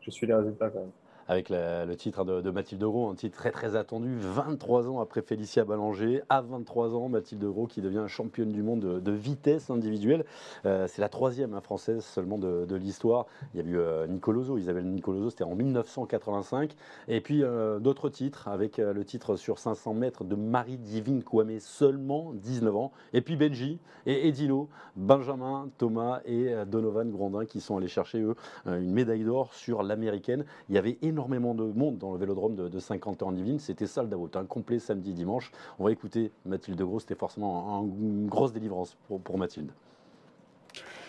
je 0.00 0.10
suis 0.10 0.26
les 0.26 0.32
résultats 0.32 0.70
quand 0.70 0.78
même 0.78 0.90
avec 1.28 1.50
le 1.50 1.94
titre 1.94 2.24
de, 2.24 2.40
de, 2.40 2.50
Mathilde 2.50 2.82
Gros, 2.82 3.08
un 3.08 3.14
titre 3.14 3.36
très 3.36 3.50
très 3.50 3.76
attendu, 3.76 4.16
23 4.18 4.88
ans 4.88 5.00
après 5.00 5.22
Félicia 5.22 5.64
Ballanger, 5.64 6.22
à 6.28 6.40
23 6.40 6.94
ans, 6.94 7.08
Mathilde 7.08 7.44
Gros 7.44 7.66
qui 7.66 7.80
devient 7.80 8.04
championne 8.06 8.52
du 8.52 8.62
monde 8.62 9.02
de, 9.02 9.12
vitesse 9.12 9.70
individuelle. 9.70 10.24
Euh, 10.66 10.86
c'est 10.88 11.00
la 11.00 11.08
troisième 11.08 11.54
hein, 11.54 11.60
française 11.60 12.04
seulement 12.04 12.38
de, 12.38 12.76
l'histoire. 12.76 13.26
Il 13.54 13.60
y 13.60 13.64
a 13.64 13.66
eu 13.66 13.78
euh, 13.78 14.06
Nicoloso, 14.06 14.58
Isabelle 14.58 14.86
Nicoloso, 14.86 15.30
c'était 15.30 15.44
en 15.44 15.54
1985. 15.54 16.74
Et 17.08 17.20
puis 17.20 17.42
euh, 17.42 17.78
d'autres 17.78 18.08
titres, 18.08 18.48
avec 18.48 18.78
euh, 18.78 18.92
le 18.92 19.04
titre 19.04 19.36
sur 19.36 19.58
500 19.58 19.94
mètres 19.94 20.24
de 20.24 20.36
Marie-Divine 20.36 21.22
Kouamé, 21.22 21.58
seulement 21.60 22.32
19 22.34 22.76
ans. 22.76 22.92
Et 23.12 23.20
puis 23.20 23.36
Benji 23.36 23.78
et 24.04 24.28
Edino, 24.28 24.68
Benjamin, 24.94 25.68
Thomas 25.78 26.20
et 26.24 26.54
Donovan 26.66 27.10
Grondin 27.10 27.44
qui 27.46 27.60
sont 27.60 27.76
allés 27.78 27.88
chercher, 27.88 28.20
eux, 28.20 28.36
une 28.66 28.92
médaille 28.92 29.24
d'or 29.24 29.52
sur 29.54 29.82
l'américaine. 29.82 30.44
Il 30.68 30.74
y 30.74 30.78
avait 30.78 30.98
énormément 31.02 31.15
de 31.24 31.38
monde 31.38 31.98
dans 31.98 32.12
le 32.12 32.18
vélodrome 32.18 32.54
de, 32.54 32.68
de 32.68 32.78
50 32.78 33.22
ans 33.22 33.28
en 33.28 33.32
Divine. 33.32 33.58
C'était 33.58 33.86
ça 33.86 34.02
le 34.02 34.08
Davos, 34.08 34.30
un 34.34 34.44
complet 34.44 34.78
samedi, 34.78 35.12
dimanche. 35.12 35.50
On 35.78 35.84
va 35.84 35.92
écouter 35.92 36.30
Mathilde 36.44 36.80
Gros. 36.80 37.00
C'était 37.00 37.14
forcément 37.14 37.78
un, 37.78 37.82
une 37.82 38.26
grosse 38.26 38.52
délivrance 38.52 38.96
pour, 39.08 39.20
pour 39.20 39.38
Mathilde. 39.38 39.70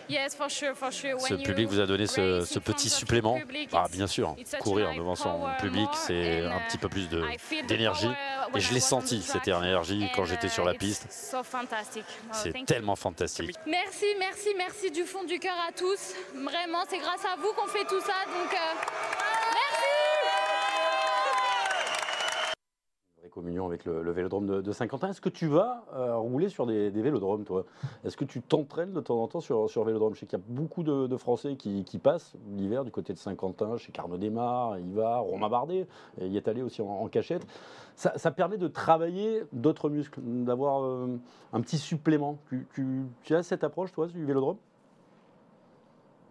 Ce 0.10 1.34
public 1.44 1.68
vous 1.68 1.80
a 1.80 1.86
donné 1.86 2.08
ce, 2.08 2.42
ce 2.46 2.60
petit 2.60 2.90
supplément. 2.90 3.38
Ah, 3.74 3.88
bien 3.92 4.08
sûr, 4.08 4.36
courir 4.62 4.94
devant 4.96 5.16
son 5.16 5.42
public, 5.60 5.90
c'est 5.94 6.46
un 6.46 6.60
petit 6.68 6.78
peu 6.78 6.88
plus 6.88 7.10
d'énergie. 7.68 8.10
Et 8.56 8.60
je 8.60 8.74
l'ai 8.74 8.80
senti, 8.80 9.22
cette 9.22 9.48
énergie, 9.48 10.10
quand 10.16 10.26
j'étais 10.26 10.48
sur 10.50 10.64
la 10.64 10.74
piste. 10.74 11.08
C'est 12.32 12.66
tellement 12.66 12.96
fantastique. 12.96 13.56
Merci, 13.66 14.06
merci, 14.20 14.50
merci 14.58 14.92
du 14.92 15.04
fond 15.04 15.24
du 15.26 15.40
cœur 15.40 15.58
à 15.68 15.74
tous. 15.74 16.14
Vraiment, 16.34 16.84
c'est 16.88 17.00
grâce 17.00 17.26
à 17.26 17.36
vous 17.36 17.52
qu'on 17.54 17.68
fait 17.68 17.86
tout 17.86 18.00
ça. 18.00 18.14
Donc, 18.28 18.54
euh, 18.54 18.76
merci! 19.54 19.88
Communion 23.38 23.68
avec 23.68 23.86
le, 23.86 24.12
vélodrome 24.12 24.64
de, 24.64 24.72
Saint-Quentin. 24.72 25.10
Est-ce 25.10 25.22
que 25.22 25.30
tu 25.30 25.46
vas 25.46 25.86
euh, 25.94 26.16
rouler 26.16 26.50
sur 26.50 26.66
des, 26.66 26.90
vélodromes, 26.90 27.44
toi? 27.44 27.66
Est-ce 28.04 28.18
que 28.18 28.26
tu 28.26 28.42
t'entraînes 28.42 28.94
de 28.94 29.00
temps 29.00 29.22
en 29.22 29.28
temps 29.28 29.42
sur, 29.42 29.70
sur 29.70 29.84
vélodrome? 29.84 30.16
Je 30.16 30.22
sais 30.22 30.26
qu'il 30.26 30.40
y 30.40 30.42
a 30.42 30.46
beaucoup 30.48 30.82
de, 30.82 31.16
Français 31.18 31.56
qui, 31.56 32.00
passent 32.02 32.34
l'hiver 32.56 32.84
du 32.84 32.90
côté 32.90 33.14
de 33.14 33.20
Saint-Quentin, 33.20 33.78
chez 33.78 33.92
Carnot 33.92 34.18
Desmar, 34.18 34.80
il 34.80 34.94
va, 34.94 35.18
Romain 35.18 35.50
Bardet, 35.50 35.88
y 36.20 36.36
est 36.36 36.48
allé 36.48 36.64
aussi 36.64 36.82
en, 36.82 37.08
cachette. 37.08 37.46
Ça, 37.96 38.32
permet 38.32 38.58
de 38.58 38.68
travailler 38.68 39.44
d'autres 39.54 39.90
muscles, 39.90 40.20
d'avoir 40.24 40.84
euh, 40.84 41.20
un 41.54 41.62
petit 41.62 41.78
supplément. 41.78 42.40
Tu, 42.50 42.66
tu 43.24 43.36
as 43.36 43.44
cette 43.44 43.64
approche, 43.64 43.92
toi, 43.92 44.08
du 44.08 44.26
vélodrome? 44.26 44.58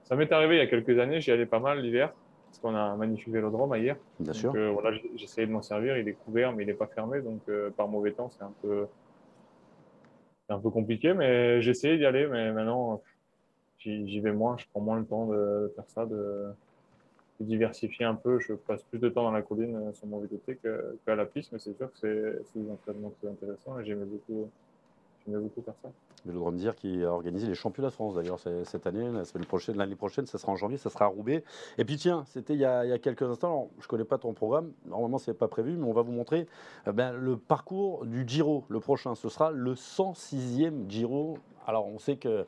Ça 0.05 0.17
m'est 0.17 0.33
arrivé 0.33 0.57
il 0.57 0.59
y 0.59 0.63
a 0.63 0.67
quelques 0.67 0.99
années, 0.99 1.21
j'y 1.21 1.31
allais 1.31 1.47
pas 1.47 1.61
mal 1.61 1.81
l'hiver 1.81 2.13
parce 2.57 2.75
qu'on 2.75 2.79
a 2.79 2.83
un 2.83 2.97
magnifique 2.97 3.33
vélodrome 3.33 3.73
à 3.73 3.79
hier. 3.79 3.97
Bien 4.19 4.33
donc, 4.33 4.41
sûr. 4.41 4.55
Euh, 4.55 4.71
voilà, 4.71 4.97
j'essayais 5.17 5.47
de 5.47 5.53
m'en 5.53 5.63
servir. 5.63 5.99
Il 5.99 6.09
est 6.09 6.15
couvert, 6.15 6.55
mais 6.55 6.63
il 6.63 6.67
n'est 6.67 6.75
pas 6.75 6.87
fermé. 6.87 7.21
Donc, 7.21 7.41
euh, 7.49 7.71
par 7.71 7.89
mauvais 7.89 8.13
temps, 8.13 8.31
c'est 8.31 8.43
un 8.43 8.53
peu, 8.63 8.87
un 10.49 10.59
peu 10.59 10.71
compliqué. 10.71 11.13
Mais 11.13 11.61
j'essayais 11.61 11.99
d'y 11.99 12.07
aller. 12.07 12.27
Mais 12.27 12.53
maintenant, 12.53 13.03
j'y 13.79 14.21
vais 14.21 14.33
moins. 14.33 14.57
Je 14.57 14.65
prends 14.71 14.81
moins 14.81 14.99
le 14.99 15.05
temps 15.05 15.27
de 15.27 15.73
faire 15.75 15.85
ça, 15.89 16.07
de, 16.07 16.47
de, 17.41 17.45
diversifier 17.45 18.07
un 18.07 18.15
peu. 18.15 18.39
Je 18.39 18.55
passe 18.55 18.83
plus 18.85 18.99
de 18.99 19.09
temps 19.11 19.25
dans 19.25 19.33
la 19.33 19.43
colline 19.43 19.77
euh, 19.77 19.93
sur 19.93 20.07
mon 20.07 20.21
VTT 20.21 20.57
qu'à 20.57 20.71
qu 21.05 21.17
la 21.17 21.27
piste. 21.27 21.53
Mais 21.53 21.59
c'est 21.59 21.77
sûr 21.77 21.93
que 21.93 21.99
c'est 21.99 22.59
des 22.59 22.71
entraînements 22.71 23.13
très 23.21 23.29
intéressants. 23.29 23.79
Et 23.81 23.85
j'aimais 23.85 24.07
beaucoup, 24.07 24.49
j'aimais 25.27 25.41
beaucoup 25.41 25.61
faire 25.61 25.75
ça. 25.83 25.91
Vélodrome 26.26 26.56
dire 26.56 26.75
qui 26.75 27.04
a 27.04 27.12
organisé 27.12 27.47
les 27.47 27.54
championnats 27.54 27.88
de 27.88 27.95
France 27.95 28.14
d'ailleurs 28.14 28.38
cette 28.38 28.87
année. 28.87 29.11
La 29.11 29.25
semaine 29.25 29.47
prochaine, 29.47 29.76
l'année 29.76 29.97
prochaine, 29.97 30.26
ça 30.26 30.38
sera 30.38 30.52
en 30.52 30.56
janvier, 30.56 30.76
ça 30.76 30.90
sera 30.90 31.06
à 31.06 31.09
Roubaix. 31.09 31.45
Et 31.78 31.85
puis 31.85 31.97
tiens, 31.97 32.25
c'était 32.26 32.54
il, 32.54 32.61
y 32.61 32.64
a 32.64 32.99
quelques 32.99 33.23
instants. 33.23 33.71
Je 33.80 33.88
connais 33.88 34.04
pas 34.04 34.18
ton 34.18 34.33
programme. 34.33 34.73
Normalement, 34.87 35.18
c'est 35.18 35.35
pas 35.35 35.49
prévu, 35.49 35.76
mais 35.76 35.87
on 35.87 35.92
va 35.92 36.02
vous 36.02 36.12
montrer 36.12 36.47
eh 36.87 36.92
ben, 36.92 37.12
le 37.12 37.37
parcours 37.37 38.04
du 38.06 38.25
Giro. 38.26 38.64
Le 38.68 38.80
prochain, 38.80 39.14
ce 39.14 39.28
sera 39.28 39.50
le 39.50 39.75
106e 39.75 40.88
Giro 40.88 41.38
alors 41.66 41.87
on 41.87 41.99
sait 41.99 42.16
que 42.16 42.46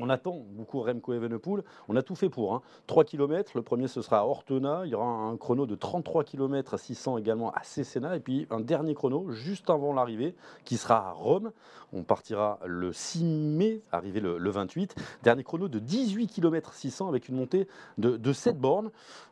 on, 0.00 0.08
attend 0.10 0.42
beaucoup 0.50 0.80
Remco 0.80 1.12
Evenepoel. 1.12 1.62
On 1.88 1.96
a 1.96 2.02
tout 2.02 2.14
fait 2.14 2.28
pour. 2.28 2.54
Hein. 2.54 2.62
3 2.86 3.04
km, 3.04 3.52
le 3.54 3.62
premier 3.62 3.88
ce 3.88 4.02
sera 4.02 4.18
à 4.18 4.24
Ortona. 4.24 4.82
Il 4.84 4.90
y 4.90 4.94
aura 4.94 5.06
un 5.06 5.36
chrono 5.36 5.66
de 5.66 5.74
33 5.74 6.24
km 6.24 6.74
à 6.74 6.78
600 6.78 7.18
également 7.18 7.50
à 7.52 7.62
Cesena. 7.62 8.16
Et 8.16 8.20
puis 8.20 8.46
un 8.50 8.60
dernier 8.60 8.94
chrono 8.94 9.30
juste 9.30 9.70
avant 9.70 9.92
l'arrivée 9.92 10.34
qui 10.64 10.76
sera 10.76 11.08
à 11.08 11.12
Rome. 11.12 11.52
On 11.92 12.02
partira 12.02 12.60
le 12.66 12.92
6 12.92 13.24
mai, 13.24 13.82
arrivé 13.90 14.20
le, 14.20 14.38
le 14.38 14.50
28. 14.50 14.94
Dernier 15.22 15.42
chrono 15.42 15.68
de 15.68 15.78
18 15.78 16.28
km 16.28 16.72
600 16.72 17.08
avec 17.08 17.28
une 17.28 17.36
montée 17.36 17.66
de, 17.98 18.16
de 18.16 18.32
7 18.32 18.58
bornes. 18.58 18.90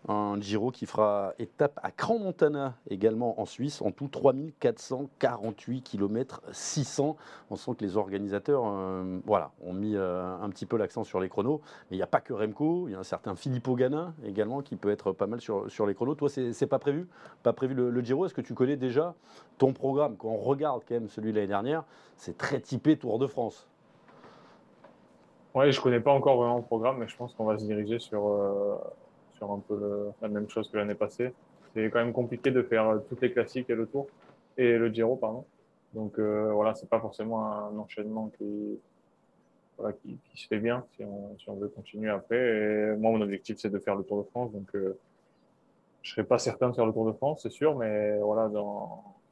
Un 0.09 0.41
Giro 0.41 0.71
qui 0.71 0.87
fera 0.87 1.35
étape 1.39 1.79
à 1.83 1.91
Cran 1.91 2.19
Montana 2.19 2.75
également 2.89 3.41
en 3.41 3.47
Suisse. 3.47 3.83
En 3.83 3.91
tout 3.91 4.09
3448 4.09 5.83
km 5.83 6.43
600. 6.51 7.17
On 7.51 7.57
sent 7.57 7.73
que 7.79 7.85
les 7.85 7.97
organisateurs 7.97 8.65
euh, 8.79 9.21
voilà, 9.27 9.51
ont 9.63 9.73
mis 9.73 9.95
euh, 9.95 10.37
un 10.41 10.49
petit 10.51 10.67
peu 10.67 10.77
l'accent 10.77 11.05
sur 11.05 11.21
les 11.21 11.29
chronos. 11.29 11.61
Mais 11.91 11.97
il 11.97 11.99
n'y 11.99 12.03
a 12.03 12.09
pas 12.09 12.21
que 12.21 12.33
Remco, 12.33 12.89
il 12.89 12.93
y 12.93 12.95
a 12.95 12.99
un 12.99 13.05
certain 13.05 13.35
Filippo 13.37 13.75
Ganna 13.75 14.15
également 14.25 14.63
qui 14.63 14.77
peut 14.77 14.91
être 14.91 15.13
pas 15.13 15.27
mal 15.27 15.41
sur, 15.41 15.87
les 15.87 15.95
chronos. 15.95 16.15
Toi, 16.15 16.29
c'est 16.29 16.67
pas 16.67 16.79
prévu 16.79 17.09
Pas 17.43 17.53
prévu 17.53 17.75
le, 17.75 18.01
Giro? 18.03 18.27
Est-ce 18.27 18.35
que 18.35 18.41
tu 18.41 18.55
connais 18.55 18.77
déjà 18.77 19.15
ton 19.59 19.73
programme? 19.73 20.17
Quand 20.17 20.29
on 20.29 20.37
regarde 20.37 20.83
quand 20.89 20.95
même 20.95 21.09
celui 21.09 21.33
de 21.33 21.37
l'année 21.37 21.49
dernière, 21.49 21.85
c'est 22.17 22.39
très 22.39 22.61
typé 22.61 22.97
Tour 22.97 23.19
de 23.19 23.27
France. 23.27 23.69
Oui, 25.55 25.73
je 25.73 25.81
connais 25.81 26.01
pas 26.01 26.13
encore 26.13 26.37
vraiment 26.37 26.59
le 26.59 26.63
programme, 26.63 26.99
mais 26.99 27.09
je 27.09 27.17
pense 27.17 27.35
qu'on 27.35 27.45
va 27.45 27.59
se 27.59 27.65
diriger 27.65 27.99
sur, 27.99 28.29
euh, 28.29 28.77
un 29.41 29.59
peu 29.67 30.11
la 30.21 30.29
même 30.29 30.49
chose 30.49 30.71
que 30.71 30.77
l'année 30.77 30.95
passée. 30.95 31.33
C'est 31.75 31.91
quand 31.91 31.99
même 31.99 32.13
compliqué 32.13 32.51
de 32.51 32.63
faire 32.63 33.01
toutes 33.09 33.21
les 33.21 33.33
classiques 33.33 33.71
et 33.71 33.75
le 33.75 33.87
Tour, 33.87 34.07
et 34.57 34.77
le 34.77 34.89
Giro, 34.89 35.17
pardon. 35.17 35.45
Donc 35.95 36.19
euh, 36.19 36.53
voilà, 36.53 36.75
c'est 36.75 36.89
pas 36.89 37.01
forcément 37.01 37.45
un 37.45 37.77
enchaînement 37.79 38.31
qui, 38.37 38.79
qui, 40.03 40.43
se 40.43 40.47
fait 40.47 40.59
bien 40.59 40.85
si 40.97 41.05
on, 41.05 41.55
veut 41.55 41.69
continuer 41.69 42.11
après. 42.11 42.97
Moi, 42.97 43.13
mon 43.13 43.21
objectif, 43.21 43.59
c'est 43.59 43.71
de 43.71 43.79
faire 43.79 43.95
le 43.95 44.05
Tour 44.05 44.23
de 44.23 44.29
France. 44.29 44.53
Donc, 44.53 44.69
euh, 44.75 44.99
je 46.03 46.13
serais 46.13 46.25
pas 46.25 46.39
certain 46.39 46.71
de 46.71 46.75
faire 46.75 46.87
le 46.87 46.93
Tour 46.93 47.07
de 47.07 47.13
France, 47.13 47.41
c'est 47.43 47.51
sûr, 47.51 47.77
mais 47.77 48.19
voilà, 48.19 48.51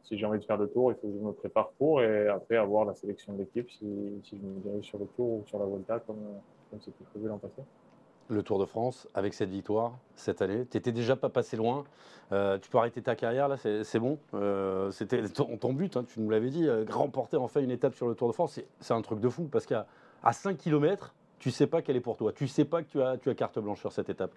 si 0.02 0.16
j'ai 0.16 0.24
envie 0.24 0.38
de 0.38 0.44
faire 0.44 0.56
le 0.56 0.68
tour, 0.68 0.92
il 0.92 0.94
faut 0.94 1.08
que 1.08 1.14
je 1.14 1.24
me 1.24 1.32
prépare 1.32 1.70
pour 1.70 2.00
et 2.00 2.28
après 2.28 2.56
avoir 2.56 2.84
la 2.84 2.94
sélection 2.94 3.32
de 3.32 3.38
l'équipe 3.38 3.68
si, 3.70 4.20
si, 4.22 4.38
je 4.38 4.42
me 4.42 4.60
dirige 4.60 4.86
sur 4.86 4.98
le 4.98 5.06
tour 5.16 5.26
ou 5.26 5.44
sur 5.46 5.58
la 5.58 5.64
Volta 5.64 5.98
comme, 6.00 6.40
comme 6.70 6.80
c'était 6.80 7.04
prévu 7.10 7.26
l'an 7.26 7.38
passé. 7.38 7.62
Le 8.28 8.42
Tour 8.42 8.58
de 8.58 8.64
France, 8.64 9.08
avec 9.14 9.34
cette 9.34 9.50
victoire 9.50 9.98
cette 10.16 10.42
année, 10.42 10.66
tu 10.70 10.76
n'étais 10.76 10.92
déjà 10.92 11.16
pas 11.16 11.28
passé 11.28 11.56
loin. 11.56 11.84
Euh, 12.32 12.58
tu 12.58 12.68
peux 12.68 12.78
arrêter 12.78 13.00
ta 13.02 13.14
carrière 13.14 13.48
là, 13.48 13.56
c'est 13.56 13.98
bon. 13.98 14.18
Euh, 14.34 14.90
c'était 14.90 15.22
ton, 15.28 15.72
but, 15.72 15.96
hein, 15.96 16.04
tu 16.08 16.20
nous 16.20 16.30
l'avais 16.30 16.50
dit, 16.50 16.66
euh, 16.66 16.84
remporter 16.90 17.36
enfin 17.36 17.60
une 17.60 17.70
étape 17.70 17.94
sur 17.94 18.08
le 18.08 18.14
Tour 18.14 18.28
de 18.28 18.32
France, 18.32 18.60
c'est 18.80 18.94
un 18.94 19.02
truc 19.02 19.20
de 19.20 19.28
fou 19.28 19.44
parce 19.44 19.66
qu'à 19.66 19.86
à 20.24 20.32
5 20.32 20.56
km, 20.56 21.14
tu 21.38 21.50
sais 21.50 21.66
pas 21.66 21.82
quelle 21.82 21.96
est 21.96 22.00
pour 22.00 22.16
toi. 22.16 22.32
Tu 22.32 22.48
sais 22.48 22.64
pas 22.64 22.82
que 22.82 22.88
tu 22.88 23.00
as, 23.00 23.16
tu 23.16 23.30
as 23.30 23.34
carte 23.34 23.58
blanche 23.58 23.78
sur 23.78 23.92
cette 23.92 24.08
étape. 24.08 24.32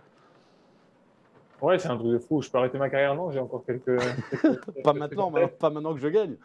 Ouais, 1.62 1.78
c'est 1.78 1.90
un 1.90 1.98
truc 1.98 2.12
de 2.12 2.20
fou. 2.20 2.42
Je 2.42 2.50
peux 2.50 2.58
arrêter 2.58 2.78
ma 2.78 2.90
carrière, 2.90 3.16
non 3.16 3.32
J'ai 3.32 3.40
encore 3.40 3.66
quelques. 3.66 4.00
pas 4.84 4.94
maintenant, 4.94 5.32
pas 5.60 5.70
maintenant 5.70 5.94
que 5.94 6.00
je 6.00 6.08
gagne. 6.08 6.36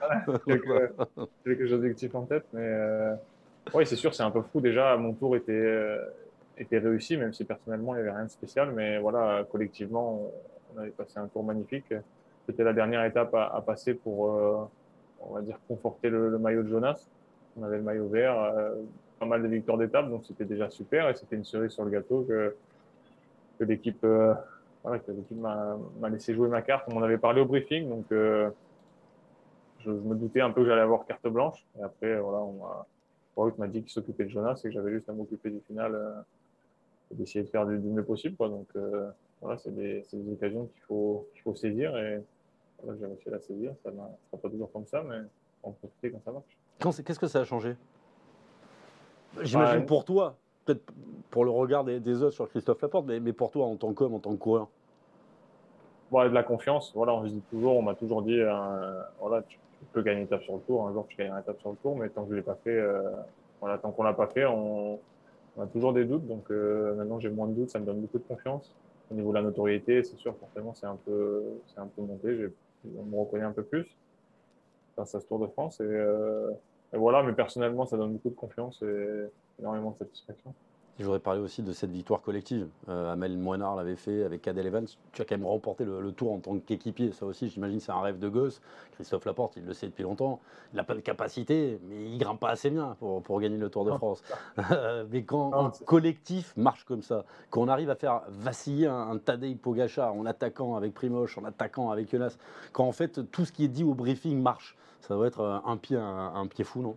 quelques, 1.45 1.73
objectifs 1.73 2.15
en 2.15 2.23
tête, 2.23 2.47
mais 2.53 2.63
euh... 2.63 3.15
oui, 3.75 3.87
c'est 3.87 3.97
sûr, 3.97 4.15
c'est 4.15 4.23
un 4.23 4.31
peu 4.31 4.41
fou. 4.41 4.61
Déjà, 4.61 4.97
mon 4.97 5.13
tour 5.13 5.37
était, 5.37 5.99
était 6.59 6.79
réussi, 6.79 7.17
même 7.17 7.33
si 7.33 7.45
personnellement, 7.45 7.95
il 7.95 8.03
n'y 8.03 8.09
avait 8.09 8.17
rien 8.17 8.25
de 8.25 8.31
spécial. 8.31 8.73
Mais 8.73 8.99
voilà, 8.99 9.45
collectivement, 9.51 10.31
on, 10.75 10.79
avait 10.79 10.91
passé 10.91 11.19
un 11.19 11.29
tour 11.29 11.45
magnifique. 11.45 11.93
C'était 12.47 12.65
la 12.65 12.73
dernière 12.73 13.05
étape 13.05 13.35
à, 13.35 13.63
passer 13.65 13.95
pour, 13.95 14.31
euh, 14.31 14.69
on 15.21 15.35
va 15.35 15.41
dire, 15.41 15.59
conforter 15.69 16.11
le, 16.11 16.39
maillot 16.39 16.63
de 16.63 16.69
Jonas. 16.69 17.09
On 17.57 17.63
avait 17.63 17.77
le 17.77 17.83
maillot 17.83 18.09
vert, 18.09 18.39
euh, 18.39 18.75
pas 19.19 19.27
mal 19.27 19.43
de 19.43 19.49
victoires 19.49 19.79
d'étape, 19.79 20.11
donc 20.11 20.25
c'était 20.27 20.45
déjà 20.45 20.69
super. 20.71 21.09
Et 21.09 21.15
c'était 21.15 21.37
une 21.37 21.45
cerise 21.45 21.71
sur 21.71 21.85
le 21.85 21.91
gâteau 21.91 22.25
que, 22.29 22.55
que 23.59 23.65
l'équipe 23.65 24.05
voilà, 24.85 25.03
l'équipe 25.09 25.39
m'a 25.39 26.11
laissé 26.11 26.35
jouer 26.35 26.49
ma 26.49 26.61
carte. 26.61 26.85
On 26.89 26.95
m'en 26.95 27.03
avait 27.03 27.17
parlé 27.17 27.41
au 27.41 27.47
briefing, 27.47 27.89
donc 27.89 28.05
euh, 28.13 28.51
je, 29.81 29.91
me 29.91 30.15
doutais 30.15 30.43
un 30.43 30.51
peu 30.51 30.61
que 30.61 30.69
j'allais 30.69 30.83
avoir 30.83 31.07
carte 31.07 31.27
blanche. 31.27 31.67
Et 31.79 31.83
après, 31.83 32.21
voilà, 32.21 32.41
on 33.37 33.53
m'a 33.59 33.67
dit 33.67 33.81
qu'il 33.81 33.91
s'occupait 33.91 34.25
de 34.25 34.29
Jonas 34.29 34.61
et 34.63 34.69
que 34.69 34.75
j'avais 34.75 34.93
juste 34.93 35.09
à 35.09 35.15
m'occuper 35.15 35.49
du 35.49 35.61
final 35.61 35.95
euh, 35.95 36.13
d'essayer 37.15 37.45
de 37.45 37.51
faire 37.51 37.67
du, 37.67 37.77
mieux 37.79 38.05
possible. 38.05 38.37
Quoi. 38.37 38.49
Donc 38.49 38.69
euh, 38.77 39.11
voilà, 39.41 39.59
c'est 39.59 39.75
des, 39.75 40.05
des, 40.13 40.33
occasions 40.33 40.67
qu'il 40.67 40.83
faut, 40.83 41.29
qu'il 41.33 41.43
faut 41.43 41.55
saisir 41.55 41.97
et 41.97 42.23
voilà, 42.83 42.99
j'ai 42.99 43.07
réussi 43.07 43.29
à 43.29 43.33
la 43.33 43.41
saisir. 43.41 43.73
Ça 43.83 43.91
ne 43.91 43.97
sera 43.97 44.39
pas 44.43 44.49
toujours 44.49 44.71
comme 44.73 44.87
ça, 44.87 45.03
mais 45.03 45.19
on 45.63 45.71
peut 45.71 45.89
profiter 45.89 46.11
quand 46.11 46.23
ça 46.25 46.33
marche. 46.33 47.05
Qu'est-ce 47.05 47.19
que 47.19 47.27
ça 47.27 47.41
a 47.41 47.45
changé? 47.45 47.77
J'imagine 49.43 49.81
bah, 49.81 49.87
pour 49.87 50.05
toi, 50.05 50.37
peut-être 50.65 50.83
pour 51.31 51.45
le 51.45 51.51
regard 51.51 51.85
des, 51.85 52.23
autres 52.23 52.35
sur 52.35 52.49
Christophe 52.49 52.81
Laporte, 52.83 53.07
mais, 53.07 53.21
mais, 53.21 53.33
pour 53.33 53.51
toi 53.51 53.67
en 53.67 53.77
tant 53.77 53.93
qu'homme, 53.93 54.15
en 54.15 54.19
tant 54.19 54.31
que 54.33 54.37
coureur 54.37 54.69
De 56.13 56.29
la 56.29 56.43
confiance. 56.43 56.93
Voilà, 56.95 57.15
on 57.15 57.25
se 57.25 57.31
dit 57.31 57.43
toujours, 57.51 57.77
on 57.77 57.83
m'a 57.83 57.95
toujours 57.95 58.23
dit, 58.23 58.41
euh, 58.41 59.03
voilà, 59.21 59.43
tu, 59.43 59.59
peux 59.93 60.03
gagner 60.03 60.21
une 60.21 60.27
étape 60.27 60.43
sur 60.43 60.55
le 60.55 60.61
tour. 60.61 60.87
Un 60.89 60.93
jour, 60.93 61.07
tu 61.09 61.17
gagnes 61.17 61.33
une 61.33 61.39
étape 61.39 61.61
sur 61.61 61.71
le 61.71 61.77
tour, 61.77 61.97
mais 61.97 62.09
tant 62.09 62.25
que 62.25 62.31
je 62.31 62.37
l'ai 62.37 62.43
pas 62.43 62.57
fait, 62.63 62.71
euh, 62.71 63.11
voilà, 63.61 63.79
tant 63.79 63.91
qu'on 63.91 64.03
l'a 64.03 64.15
pas 64.15 64.29
fait, 64.29 64.47
on, 64.47 64.99
a 65.63 65.67
toujours 65.67 65.93
des 65.93 66.05
doutes. 66.05 66.27
Donc 66.27 66.51
euh, 66.51 66.95
maintenant, 66.95 67.21
j'ai 67.21 67.31
moins 67.31 67.47
de 67.47 67.55
doutes, 67.55 67.71
ça 67.71 67.79
me 67.79 67.87
donne 67.87 68.01
beaucoup 68.01 68.19
de 68.19 68.25
confiance. 68.25 68.75
Au 69.11 69.15
niveau 69.15 69.31
de 69.31 69.35
la 69.35 69.43
notoriété, 69.43 70.03
c'est 70.03 70.17
sûr, 70.17 70.35
forcément, 70.37 70.75
c'est 70.75 70.87
un 70.87 70.97
peu, 71.05 71.43
c'est 71.67 71.81
un 71.81 71.87
peu 71.87 72.03
monté. 72.03 72.49
On 72.99 73.03
me 73.05 73.19
reconnaît 73.19 73.45
un 73.45 73.53
peu 73.53 73.63
plus 73.63 73.87
grâce 74.97 75.15
à 75.15 75.21
ce 75.21 75.27
Tour 75.27 75.39
de 75.41 75.47
France. 75.47 75.81
Et, 75.81 76.07
et 76.93 76.97
voilà, 76.97 77.23
mais 77.23 77.33
personnellement, 77.33 77.85
ça 77.87 77.97
donne 77.97 78.13
beaucoup 78.13 78.31
de 78.31 78.35
confiance 78.35 78.83
et 78.83 79.29
énormément 79.61 79.91
de 79.91 79.99
satisfaction. 79.99 80.55
Je 81.01 81.05
voudrais 81.05 81.19
parler 81.19 81.41
aussi 81.41 81.61
de 81.63 81.73
cette 81.73 81.91
victoire 81.91 82.23
collective. 82.23 82.69
Euh, 82.89 83.13
Amel 83.13 83.37
Moinard 83.37 83.75
l'avait 83.75 83.97
fait 83.97 84.23
avec 84.23 84.43
Cadel 84.43 84.67
Evans. 84.67 84.87
Tu 85.13 85.23
as 85.23 85.25
quand 85.25 85.37
même 85.37 85.47
remporté 85.47 85.85
le, 85.85 86.13
tour 86.13 86.33
en 86.33 86.39
tant 86.39 86.57
qu'équipier. 86.61 87.11
Ça 87.11 87.27
aussi, 87.27 87.49
j'imagine, 87.49 87.81
c'est 87.81 87.91
un 87.91 88.01
rêve 88.01 88.21
de 88.21 88.29
gosse. 88.29 88.61
Christophe 88.93 89.25
Laporte, 89.25 89.57
il 89.57 89.65
le 89.65 89.73
sait 89.73 89.87
depuis 89.87 90.05
longtemps. 90.05 90.39
Il 90.73 90.77
n'a 90.77 90.85
pas 90.85 90.95
de 90.95 91.01
capacité, 91.01 91.81
mais 91.89 91.97
il 91.97 92.17
grimpe 92.19 92.39
pas 92.39 92.51
assez 92.51 92.71
bien 92.71 92.97
pour, 93.01 93.23
pour 93.23 93.41
gagner 93.41 93.57
le 93.57 93.71
Tour 93.71 93.85
de 93.85 93.91
France. 93.91 94.23
mais 95.11 95.25
quand 95.25 95.53
un 95.53 95.73
collectif 95.85 96.57
marche 96.57 96.85
comme 96.85 97.03
ça, 97.03 97.25
quand 97.51 97.63
on 97.63 97.69
arrive 97.69 97.91
à 97.91 97.97
faire 97.97 98.23
vaciller 98.29 98.87
un, 98.87 99.11
un 99.11 99.19
Tadej 99.19 99.57
Pogacar 99.57 100.15
en 100.15 100.27
attaquant 100.27 100.77
avec 100.77 100.95
Primoz, 100.95 101.29
en 101.37 101.45
attaquant 101.45 101.91
avec 101.91 102.09
Jonas, 102.09 102.37
quand 102.73 102.85
en 102.85 102.93
fait 102.93 103.33
tout 103.33 103.45
ce 103.45 103.51
qui 103.51 103.65
est 103.65 103.69
dit 103.69 103.83
au 103.83 103.95
briefing 103.95 104.41
marche, 104.41 104.77
ça 105.01 105.15
doit 105.15 105.27
être 105.27 105.63
un 105.67 105.77
pied, 105.77 105.99
un 105.99 106.47
pied 106.47 106.65
fou, 106.65 106.81
non? 106.81 106.97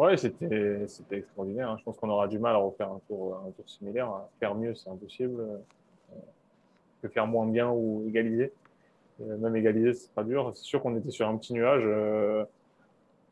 Ouais, 0.00 0.16
c'était, 0.16 0.86
extraordinaire. 1.10 1.68
Hein. 1.68 1.76
Je 1.78 1.84
pense 1.84 1.98
qu'on 1.98 2.08
aura 2.08 2.26
du 2.26 2.38
mal 2.38 2.54
à 2.54 2.58
refaire 2.58 2.90
un 2.90 3.00
tour, 3.06 3.38
un 3.46 3.50
tour 3.50 3.68
similaire. 3.68 4.10
Faire 4.38 4.54
mieux, 4.54 4.74
c'est 4.74 4.88
impossible. 4.88 5.42
Euh, 5.42 6.16
que 7.02 7.08
faire 7.08 7.26
moins 7.26 7.46
bien 7.46 7.68
ou 7.70 8.06
égaliser. 8.08 8.50
Euh, 9.20 9.36
même 9.36 9.54
égaliser, 9.56 9.92
c'est 9.92 10.10
pas 10.12 10.24
dur. 10.24 10.52
C'est 10.54 10.64
sûr 10.64 10.80
qu'on 10.80 10.96
était 10.96 11.10
sur 11.10 11.28
un 11.28 11.36
petit 11.36 11.52
nuage. 11.52 11.82
Euh, 11.84 12.46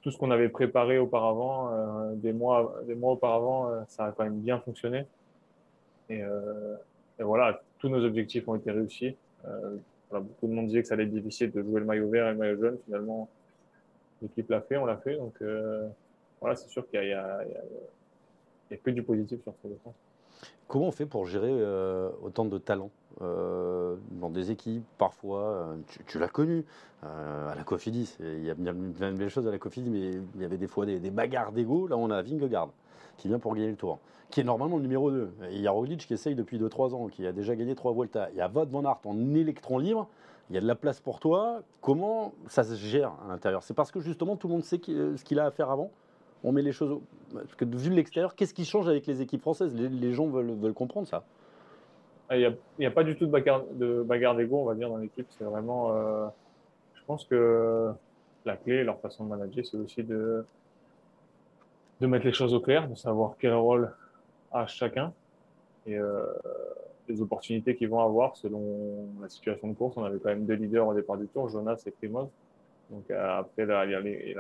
tout 0.02 0.10
ce 0.10 0.18
qu'on 0.18 0.30
avait 0.30 0.50
préparé 0.50 0.98
auparavant, 0.98 1.72
des, 2.16 2.34
mois, 2.34 2.74
des 2.86 2.94
mois 2.94 3.12
auparavant, 3.12 3.70
ça 3.88 4.04
a 4.04 4.12
quand 4.12 4.24
même 4.24 4.38
bien 4.38 4.60
fonctionné. 4.60 5.06
Et, 6.08 6.22
voilà, 7.18 7.60
tous 7.78 7.88
nos 7.88 8.04
objectifs 8.04 8.46
ont 8.46 8.54
été 8.54 8.70
réussis. 8.70 9.16
Beaucoup 10.12 10.46
de 10.46 10.52
monde 10.52 10.66
disait 10.66 10.82
que 10.82 10.88
ça 10.88 10.94
allait 10.94 11.02
être 11.02 11.10
difficile 11.10 11.50
de 11.50 11.62
jouer 11.62 11.80
le 11.80 11.86
maillot 11.86 12.08
vert 12.08 12.28
et 12.28 12.32
le 12.32 12.38
maillot 12.38 12.60
jaune. 12.60 12.78
Finalement, 12.84 13.28
l'équipe 14.22 14.48
l'a 14.50 14.60
fait, 14.60 14.76
on 14.76 14.86
l'a 14.86 14.98
fait. 14.98 15.16
Donc, 15.16 15.34
voilà, 16.40 16.56
c'est 16.56 16.68
sûr 16.68 16.88
qu'il 16.88 17.00
n'y 17.00 17.12
a, 17.12 17.44
que 18.82 18.90
du 18.90 19.02
positif 19.02 19.42
sur 19.42 19.52
ce 19.62 19.68
France. 19.80 19.94
Comment 20.68 20.88
on 20.88 20.92
fait 20.92 21.06
pour 21.06 21.26
gérer 21.26 21.50
euh, 21.50 22.10
autant 22.22 22.44
de 22.44 22.58
talents 22.58 22.90
euh, 23.22 23.96
dans 24.10 24.28
des 24.28 24.50
équipes 24.50 24.84
Parfois, 24.98 25.40
euh, 25.40 25.76
tu, 26.06 26.18
l'as 26.18 26.28
connu 26.28 26.64
à 27.02 27.54
la 27.56 27.64
Cofidis. 27.64 28.16
Il 28.20 28.44
y 28.44 28.50
a 28.50 28.54
bien, 28.54 28.74
bien 28.74 29.12
des 29.12 29.30
choses 29.30 29.46
à 29.48 29.50
la 29.50 29.58
Cofidis, 29.58 29.88
mais 29.88 30.10
il 30.34 30.42
y 30.42 30.44
avait 30.44 30.58
des 30.58 30.66
fois 30.66 30.84
des, 30.84 30.98
bagarres 31.10 31.52
d'ego. 31.52 31.88
Là, 31.88 31.96
on 31.96 32.10
a 32.10 32.20
Vingegaard 32.22 32.70
qui 33.16 33.28
vient 33.28 33.38
pour 33.38 33.54
gagner 33.54 33.70
le 33.70 33.76
tour, 33.76 33.98
qui 34.30 34.40
est 34.40 34.44
normalement 34.44 34.76
le 34.76 34.82
numéro 34.82 35.10
2. 35.10 35.30
il 35.50 35.60
y 35.60 35.66
a 35.66 35.72
Roglic 35.72 36.06
qui 36.06 36.14
essaye 36.14 36.36
depuis 36.36 36.58
2-3 36.58 36.94
ans, 36.94 37.08
qui 37.08 37.26
a 37.26 37.32
déjà 37.32 37.56
gagné 37.56 37.74
3 37.74 37.92
Volta. 37.92 38.28
Il 38.32 38.36
y 38.36 38.40
a 38.40 38.48
Wout 38.48 38.66
van 38.66 38.84
Aert 38.84 39.00
en 39.06 39.34
électron 39.34 39.78
libre. 39.78 40.08
Il 40.50 40.54
y 40.54 40.58
a 40.58 40.60
de 40.60 40.66
la 40.66 40.76
place 40.76 41.00
pour 41.00 41.18
toi. 41.18 41.62
Comment 41.80 42.32
ça 42.46 42.62
se 42.62 42.74
gère 42.74 43.12
à 43.24 43.28
l'intérieur? 43.28 43.62
C'est 43.62 43.74
parce 43.74 43.90
que 43.90 44.00
justement 44.00 44.36
tout 44.36 44.48
le 44.48 44.54
monde 44.54 44.64
sait 44.64 44.80
ce 44.86 45.24
qu'il 45.24 45.40
a 45.40 45.46
à 45.46 45.50
faire 45.50 45.70
avant? 45.70 45.90
On 46.44 46.52
met 46.52 46.62
les 46.62 46.72
choses. 46.72 47.00
Parce 47.32 47.54
que 47.54 47.64
vu 47.64 47.90
de 47.90 47.94
l'extérieur, 47.94 48.34
qu'est-ce 48.34 48.54
qui 48.54 48.64
change 48.64 48.88
avec 48.88 49.06
les 49.06 49.20
équipes 49.20 49.40
françaises? 49.40 49.74
Les, 49.74 50.12
gens 50.12 50.26
veulent, 50.26 50.52
veulent, 50.52 50.74
comprendre 50.74 51.06
ça. 51.06 51.24
Ah, 52.28 52.36
il 52.36 52.56
n'y 52.78 52.86
a, 52.86 52.90
pas 52.90 53.04
du 53.04 53.16
tout 53.16 53.26
de 53.26 53.30
bagarre, 53.30 53.64
de 53.72 54.02
bagarre 54.02 54.34
d'ego, 54.36 54.58
on 54.58 54.64
va 54.64 54.74
dire, 54.74 54.88
dans 54.88 54.98
l'équipe. 54.98 55.26
C'est 55.30 55.44
vraiment. 55.44 55.94
Euh, 55.94 56.26
je 56.94 57.00
pense 57.06 57.24
que 57.24 57.90
la 58.44 58.56
clé, 58.56 58.84
leur 58.84 59.00
façon 59.00 59.24
de 59.24 59.30
manager, 59.30 59.64
c'est 59.64 59.76
aussi 59.76 60.02
de, 60.02 60.44
de 62.00 62.06
mettre 62.06 62.26
les 62.26 62.32
choses 62.32 62.54
au 62.54 62.60
clair, 62.60 62.88
de 62.88 62.94
savoir 62.94 63.34
quel 63.38 63.54
rôle 63.54 63.92
a 64.52 64.66
chacun 64.66 65.12
et 65.86 65.96
euh, 65.96 66.22
les 67.08 67.20
opportunités 67.20 67.74
qu'ils 67.76 67.88
vont 67.88 68.00
avoir 68.00 68.36
selon 68.36 69.08
la 69.20 69.28
situation 69.28 69.68
de 69.68 69.74
course. 69.74 69.96
On 69.96 70.04
avait 70.04 70.18
quand 70.18 70.28
même 70.28 70.44
deux 70.44 70.54
leaders 70.54 70.86
au 70.86 70.94
départ 70.94 71.16
du 71.16 71.26
tour, 71.28 71.48
Jonas 71.48 71.82
et 71.86 71.90
Primoz. 71.90 72.28
Donc 72.90 73.10
euh, 73.10 73.38
après, 73.38 73.66
la, 73.66 73.86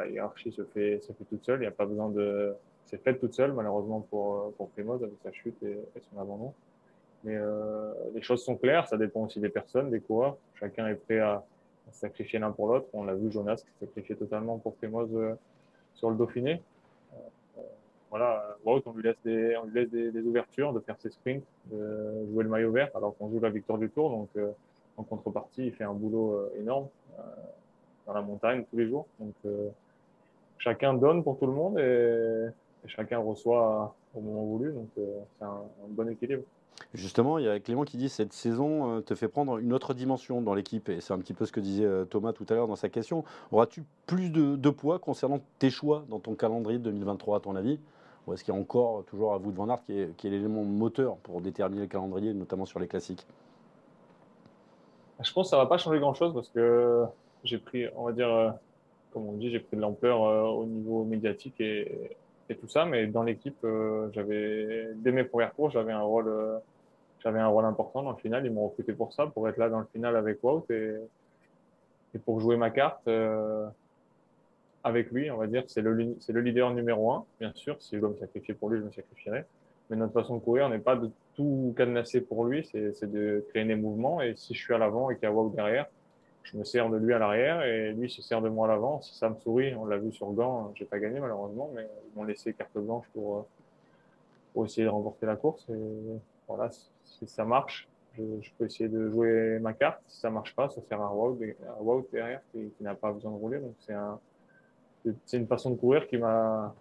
hiérarchie 0.08 0.52
se 0.52 0.64
fait, 0.64 1.00
toute 1.28 1.44
seule. 1.44 1.58
Il 1.58 1.62
n'y 1.62 1.66
a 1.66 1.72
pas 1.72 1.86
besoin 1.86 2.08
de. 2.08 2.54
C'est 2.86 3.02
fait 3.02 3.18
toute 3.18 3.34
seule, 3.34 3.52
malheureusement 3.52 4.00
pour, 4.00 4.54
pour 4.54 4.70
Primoz 4.70 5.02
avec 5.02 5.16
sa 5.22 5.30
chute 5.30 5.62
et, 5.62 5.78
son 6.10 6.20
abandon. 6.20 6.54
Mais 7.24 7.36
euh, 7.36 7.92
les 8.14 8.22
choses 8.22 8.42
sont 8.42 8.56
claires. 8.56 8.86
Ça 8.86 8.96
dépend 8.96 9.24
aussi 9.24 9.40
des 9.40 9.50
personnes, 9.50 9.90
des 9.90 10.00
coureurs. 10.00 10.36
Chacun 10.54 10.86
est 10.88 10.94
prêt 10.94 11.18
à, 11.18 11.44
sacrifier 11.90 12.38
l'un 12.38 12.52
pour 12.52 12.68
l'autre. 12.68 12.86
On 12.92 13.04
l'a 13.04 13.14
vu, 13.14 13.30
Jonas 13.30 13.56
qui 13.56 13.72
s'est 13.78 13.86
sacrifié 13.86 14.16
totalement 14.16 14.58
pour 14.58 14.74
Primoz 14.76 15.08
euh, 15.14 15.34
sur 15.94 16.10
le 16.10 16.16
Dauphiné. 16.16 16.62
Euh, 17.12 17.60
voilà, 18.10 18.56
Wout, 18.64 18.82
on 18.86 18.92
lui 18.92 19.02
laisse, 19.02 19.16
des, 19.24 19.56
on 19.56 19.64
lui 19.64 19.80
laisse 19.80 19.90
des, 19.90 20.22
ouvertures, 20.22 20.72
de 20.72 20.80
faire 20.80 20.96
ses 20.98 21.10
sprints, 21.10 21.44
de 21.66 22.26
jouer 22.30 22.44
le 22.44 22.50
maillot 22.50 22.72
vert, 22.72 22.90
alors 22.94 23.14
qu'on 23.16 23.30
joue 23.30 23.40
la 23.40 23.50
victoire 23.50 23.78
du 23.78 23.90
tour. 23.90 24.10
Donc, 24.10 24.28
en 24.96 25.02
contrepartie, 25.02 25.66
il 25.66 25.72
fait 25.72 25.84
un 25.84 25.92
boulot 25.92 26.50
énorme 26.58 26.88
dans 28.08 28.14
la 28.14 28.22
montagne 28.22 28.64
tous 28.70 28.76
les 28.76 28.88
jours. 28.88 29.06
Donc, 29.20 29.34
euh, 29.44 29.68
chacun 30.56 30.94
donne 30.94 31.22
pour 31.22 31.38
tout 31.38 31.46
le 31.46 31.52
monde 31.52 31.78
et, 31.78 32.48
chacun 32.86 33.18
reçoit 33.18 33.94
au 34.14 34.20
moment 34.20 34.44
voulu. 34.44 34.72
Donc, 34.72 34.88
euh, 34.98 35.20
c'est 35.38 35.44
un, 35.44 35.60
bon 35.90 36.08
équilibre. 36.08 36.42
Justement, 36.94 37.38
il 37.38 37.44
y 37.44 37.48
a 37.48 37.60
Clément 37.60 37.84
qui 37.84 37.98
dit 37.98 38.08
cette 38.08 38.32
saison 38.32 38.96
euh, 38.96 39.00
te 39.00 39.14
fait 39.14 39.28
prendre 39.28 39.58
une 39.58 39.72
autre 39.74 39.92
dimension 39.94 40.40
dans 40.40 40.54
l'équipe, 40.54 40.88
et 40.88 41.00
c'est 41.00 41.12
un 41.12 41.18
petit 41.18 41.34
peu 41.34 41.44
ce 41.44 41.52
que 41.52 41.60
disait 41.60 41.86
Thomas 42.08 42.32
tout 42.32 42.46
à 42.48 42.54
l'heure 42.54 42.68
dans 42.68 42.76
sa 42.76 42.88
question. 42.88 43.24
Auras-tu 43.52 43.84
plus 44.06 44.30
de, 44.30 44.70
poids 44.70 44.98
concernant 44.98 45.40
tes 45.58 45.70
choix 45.70 46.04
dans 46.08 46.18
ton 46.18 46.34
calendrier 46.34 46.78
de 46.78 46.84
2023, 46.84 47.38
à 47.38 47.40
ton 47.40 47.56
avis? 47.56 47.78
Ou 48.26 48.32
est-ce 48.32 48.44
qu'il 48.44 48.54
y 48.54 48.56
a 48.56 48.60
encore 48.60 49.04
toujours 49.04 49.34
à 49.34 49.38
vous 49.38 49.50
de 49.50 49.56
Van 49.56 49.68
Aert 49.68 49.82
qui 49.84 49.98
est, 49.98 50.16
qui 50.16 50.28
est 50.28 50.30
l'élément 50.30 50.62
moteur 50.62 51.16
pour 51.16 51.40
déterminer 51.40 51.82
le 51.82 51.88
calendrier, 51.88 52.32
notamment 52.32 52.64
sur 52.64 52.78
les 52.78 52.86
classiques? 52.86 53.26
Je 55.20 55.32
pense 55.32 55.46
que 55.46 55.50
ça 55.50 55.56
ne 55.56 55.62
va 55.62 55.66
pas 55.66 55.78
changer 55.78 55.98
grand-chose 55.98 56.32
parce 56.32 56.48
que 56.48 57.06
j'ai 57.44 57.58
pris, 57.58 57.86
on 57.96 58.04
va 58.04 58.12
dire, 58.12 58.28
euh, 58.28 58.50
comme 59.12 59.26
on 59.26 59.32
dit, 59.32 59.50
j'ai 59.50 59.60
pris 59.60 59.76
de 59.76 59.82
l'ampleur 59.82 60.24
euh, 60.24 60.42
au 60.42 60.66
niveau 60.66 61.04
médiatique 61.04 61.60
et, 61.60 62.16
et, 62.48 62.56
tout 62.56 62.68
ça. 62.68 62.84
Mais 62.84 63.06
dans 63.06 63.22
l'équipe, 63.22 63.58
euh, 63.64 64.08
j'avais, 64.12 64.88
dès 64.96 65.12
mes 65.12 65.24
premières 65.24 65.54
courses, 65.54 65.74
j'avais 65.74 65.92
un 65.92 66.02
rôle, 66.02 66.32
j'avais 67.22 67.40
un 67.40 67.48
rôle 67.48 67.64
important 67.64 68.02
dans 68.02 68.12
le 68.12 68.18
final. 68.18 68.44
Ils 68.46 68.52
m'ont 68.52 68.68
recruté 68.68 68.92
pour 68.92 69.12
ça, 69.12 69.26
pour 69.26 69.48
être 69.48 69.56
là 69.56 69.68
dans 69.68 69.80
le 69.80 69.86
final 69.92 70.16
avec 70.16 70.42
Wout. 70.42 70.64
Et, 70.70 70.96
et 72.14 72.18
pour 72.18 72.40
jouer 72.40 72.56
ma 72.56 72.70
carte 72.70 73.08
avec 74.84 75.10
lui, 75.10 75.30
on 75.30 75.36
va 75.36 75.46
dire, 75.46 75.64
c'est 75.66 75.82
le, 75.82 76.16
c'est 76.20 76.32
le 76.32 76.40
leader 76.40 76.72
numéro 76.72 77.12
un, 77.12 77.24
bien 77.38 77.52
sûr. 77.54 77.76
Si 77.80 77.96
je 77.96 78.00
dois 78.00 78.10
me 78.10 78.16
sacrifier 78.16 78.54
pour 78.54 78.70
lui, 78.70 78.78
je 78.78 78.84
me 78.84 78.92
sacrifierai. 78.92 79.44
Mais 79.90 79.96
notre 79.96 80.12
façon 80.12 80.36
de 80.36 80.40
courir 80.40 80.68
n'est 80.68 80.78
pas 80.78 80.96
de 80.96 81.10
tout 81.34 81.74
cadenasser 81.76 82.20
pour 82.20 82.44
lui, 82.44 82.68
c'est 82.70 83.10
de 83.10 83.44
créer 83.50 83.64
des 83.64 83.76
mouvements. 83.76 84.20
Et 84.20 84.34
si 84.36 84.54
je 84.54 84.60
suis 84.60 84.74
à 84.74 84.78
l'avant 84.78 85.10
et 85.10 85.14
qu'il 85.14 85.24
y 85.24 85.26
a 85.26 85.32
Wow 85.32 85.50
derrière, 85.50 85.86
je 86.44 86.56
me 86.56 86.64
sers 86.64 86.88
de 86.88 86.96
lui 86.96 87.12
à 87.12 87.18
l'arrière 87.18 87.62
et 87.62 87.92
lui 87.92 88.10
se 88.10 88.22
sert 88.22 88.40
de 88.40 88.48
moi 88.48 88.66
à 88.66 88.70
l'avant. 88.70 89.02
Si 89.02 89.14
ça 89.14 89.28
me 89.28 89.36
sourit, 89.36 89.74
on 89.74 89.84
l'a 89.84 89.98
vu 89.98 90.12
sur 90.12 90.30
Gant, 90.32 90.72
j'ai 90.74 90.84
pas 90.84 90.98
gagné 90.98 91.20
malheureusement, 91.20 91.70
mais 91.74 91.86
ils 92.06 92.18
m'ont 92.18 92.24
laissé 92.24 92.54
carte 92.54 92.76
blanche 92.78 93.06
pour, 93.12 93.46
pour 94.52 94.64
essayer 94.64 94.84
de 94.84 94.90
remporter 94.90 95.26
la 95.26 95.36
course. 95.36 95.66
Voilà, 96.46 96.70
si 97.04 97.26
ça 97.26 97.44
marche, 97.44 97.88
je, 98.16 98.50
peux 98.58 98.64
essayer 98.64 98.88
de 98.88 99.10
jouer 99.10 99.58
ma 99.60 99.72
carte. 99.74 100.00
Si 100.08 100.20
ça 100.20 100.30
marche 100.30 100.54
pas, 100.54 100.68
ça 100.70 100.80
faire 100.82 101.00
un 101.00 101.10
wow, 101.10 101.38
un 101.38 102.04
derrière 102.12 102.40
qui, 102.52 102.72
n'a 102.80 102.94
pas 102.94 103.12
besoin 103.12 103.30
de 103.30 103.36
rouler. 103.36 103.58
Donc 103.58 103.74
c'est 103.80 103.94
un, 103.94 104.18
c'est 105.26 105.36
une 105.36 105.46
façon 105.46 105.70
de 105.70 105.76
courir 105.76 106.06
qui 106.08 106.16
m'a 106.16 106.74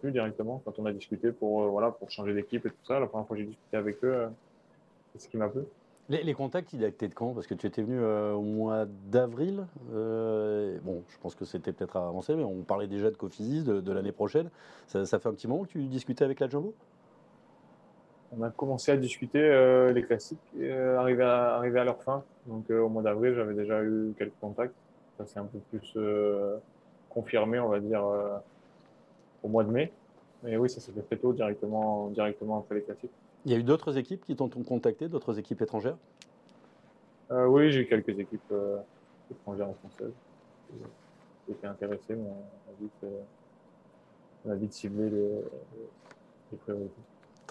plu 0.00 0.10
directement 0.10 0.60
quand 0.64 0.78
on 0.78 0.86
a 0.86 0.92
discuté 0.92 1.32
pour 1.32 1.62
euh, 1.62 1.90
pour 1.90 2.10
changer 2.10 2.34
d'équipe 2.34 2.66
et 2.66 2.70
tout 2.70 2.84
ça. 2.84 3.00
La 3.00 3.06
première 3.06 3.26
fois 3.26 3.36
que 3.36 3.42
j'ai 3.42 3.48
discuté 3.48 3.76
avec 3.76 4.02
eux, 4.04 4.14
euh, 4.14 4.28
c'est 5.12 5.22
ce 5.22 5.28
qui 5.28 5.36
m'a 5.36 5.48
plu. 5.48 5.62
Les, 6.08 6.34
contacts, 6.34 6.72
il 6.72 6.84
été 6.84 7.08
de 7.08 7.14
quand? 7.14 7.32
Parce 7.32 7.46
que 7.46 7.54
tu 7.54 7.66
étais 7.66 7.82
venu 7.82 7.98
euh, 7.98 8.34
au 8.34 8.42
mois 8.42 8.84
d'avril. 8.86 9.64
bon, 9.88 11.02
je 11.08 11.18
pense 11.18 11.34
que 11.34 11.44
c'était 11.44 11.72
peut-être 11.72 11.96
avancé, 11.96 12.34
mais 12.34 12.44
on 12.44 12.62
parlait 12.62 12.88
déjà 12.88 13.10
de 13.10 13.16
Cofizis 13.16 13.62
de, 13.64 13.92
l'année 13.92 14.12
prochaine. 14.12 14.50
Ça, 14.86 15.04
fait 15.06 15.28
un 15.28 15.32
petit 15.32 15.48
moment 15.48 15.64
que 15.64 15.70
tu 15.70 15.84
discutais 15.84 16.24
avec 16.24 16.40
la 16.40 16.48
Jumbo? 16.48 16.74
On 18.34 18.42
a 18.42 18.50
commencé 18.50 18.90
à 18.90 18.96
discuter 18.96 19.40
euh, 19.40 19.92
les 19.92 20.02
classiques 20.02 20.38
euh, 20.58 20.96
arriver 20.96 21.22
à, 21.22 21.84
leur 21.84 22.02
fin. 22.02 22.24
Donc 22.46 22.70
euh, 22.70 22.80
au 22.80 22.88
mois 22.88 23.02
d'avril, 23.02 23.34
j'avais 23.34 23.52
déjà 23.52 23.82
eu 23.82 24.14
quelques 24.16 24.38
contacts. 24.40 24.74
Ça 25.18 25.26
s'est 25.26 25.38
un 25.38 25.44
peu 25.44 25.58
plus 25.70 25.98
confirmé, 27.10 27.60
on 27.60 27.68
va 27.68 27.78
dire, 27.78 28.02
au 29.42 29.48
mois 29.48 29.62
de 29.62 29.70
mai. 29.70 29.92
Mais 30.42 30.56
oui, 30.56 30.70
ça 30.70 30.80
s'est 30.80 30.90
fait 30.92 31.02
très 31.02 31.16
tôt, 31.16 31.34
directement, 31.34 32.08
directement 32.08 32.58
après 32.58 32.76
les 32.76 32.82
classiques. 32.82 33.12
Il 33.44 33.52
y 33.52 33.54
a 33.54 33.58
eu 33.58 33.62
d'autres 33.62 33.98
équipes 33.98 34.24
qui 34.24 34.36
t'ont 34.36 34.48
contacté, 34.48 35.08
d'autres 35.08 35.38
équipes 35.38 35.62
étrangères? 35.62 35.96
Oui, 37.30 37.72
j'ai 37.72 37.80
eu 37.80 37.88
quelques 37.88 38.18
équipes 38.18 38.52
étrangères 39.30 39.70
et 39.70 39.74
françaises 39.74 40.14
qui 41.44 41.52
étaient 41.52 41.66
intéressées, 41.66 42.14
mais 42.14 42.28
on 42.28 42.70
a 42.70 42.74
vite, 42.78 43.06
on 44.44 44.50
a 44.50 44.54
vite 44.54 44.72
ciblé 44.72 45.10
les 45.10 46.58
priorités. 46.58 47.02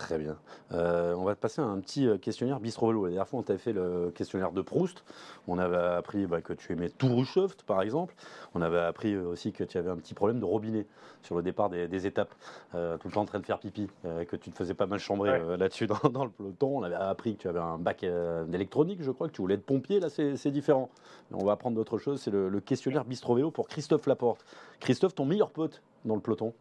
Très 0.02 0.18
bien. 0.18 0.36
Euh, 0.72 1.14
on 1.14 1.24
va 1.24 1.36
te 1.36 1.40
passer 1.40 1.62
un 1.62 1.80
petit 1.80 2.08
euh, 2.08 2.18
questionnaire 2.18 2.60
bistro 2.60 2.92
La 2.92 3.10
dernière 3.10 3.28
fois, 3.28 3.40
on 3.40 3.44
t'avait 3.44 3.60
fait 3.60 3.72
le 3.72 4.12
questionnaire 4.16 4.52
de 4.52 4.62
Proust. 4.62 5.04
On 5.48 5.60
avait 5.60 5.78
appris 5.78 6.26
bah, 6.26 6.42
que 6.42 6.54
tu 6.54 6.74
aimais 6.74 6.90
Tourouchoft, 6.90 7.62
par 7.62 7.84
exemple. 7.84 8.16
On 8.56 8.64
avait 8.64 8.80
appris 8.80 9.14
euh, 9.14 9.28
aussi 9.28 9.52
que 9.52 9.64
tu 9.64 9.78
avais 9.78 9.92
un 9.92 9.98
petit 9.98 10.16
problème 10.16 10.40
de 10.40 10.46
robinet 10.46 10.88
sur 11.22 11.36
le 11.36 11.44
départ 11.44 11.70
des, 11.70 12.08
étapes, 12.08 12.34
tout 12.72 12.78
le 12.78 13.12
temps 13.12 13.22
en 13.22 13.26
train 13.26 13.40
de 13.40 13.46
faire 13.46 13.60
pipi, 13.60 13.88
que 14.04 14.36
tu 14.36 14.50
te 14.50 14.58
faisais 14.58 14.74
pas 14.74 14.88
mal 14.88 14.98
chambrer 14.98 15.40
là-dessus 15.56 15.86
dans, 16.12 16.24
le 16.26 16.32
peloton. 16.32 16.80
On 16.80 16.82
avait 16.82 16.96
appris 16.96 17.36
que 17.36 17.44
tu 17.44 17.48
avais 17.48 17.60
un 17.60 17.78
bac 17.78 18.04
d'électronique, 18.48 19.04
je 19.04 19.12
crois, 19.12 19.28
que 19.28 19.34
tu 19.34 19.42
voulais 19.44 19.54
être 19.54 19.66
pompier. 19.66 20.00
Là, 20.00 20.10
c'est 20.10 20.50
différent. 20.50 20.90
on 21.32 21.46
va 21.46 21.52
apprendre 21.52 21.76
d'autres 21.76 22.00
choses. 22.00 22.22
C'est 22.22 22.32
le, 22.32 22.60
questionnaire 22.60 23.06
bistro 23.06 23.52
pour 23.52 23.68
Christophe 23.68 24.08
Laporte. 24.08 24.44
Christophe, 24.80 25.14
ton 25.14 25.26
meilleur 25.26 25.52
pote 25.52 25.84
dans 26.06 26.16
le 26.16 26.22
peloton? 26.22 26.54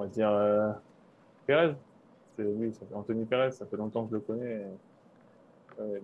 On 0.00 0.04
va 0.04 0.08
dire 0.08 0.30
euh, 0.30 0.72
Pérez. 1.46 1.74
Ça 2.38 2.86
fait 2.86 2.94
Anthony 2.94 3.26
Pérez, 3.26 3.50
ça 3.50 3.66
fait 3.66 3.76
longtemps 3.76 4.04
que 4.04 4.10
je 4.10 4.14
le 4.14 4.20
connais. 4.20 4.66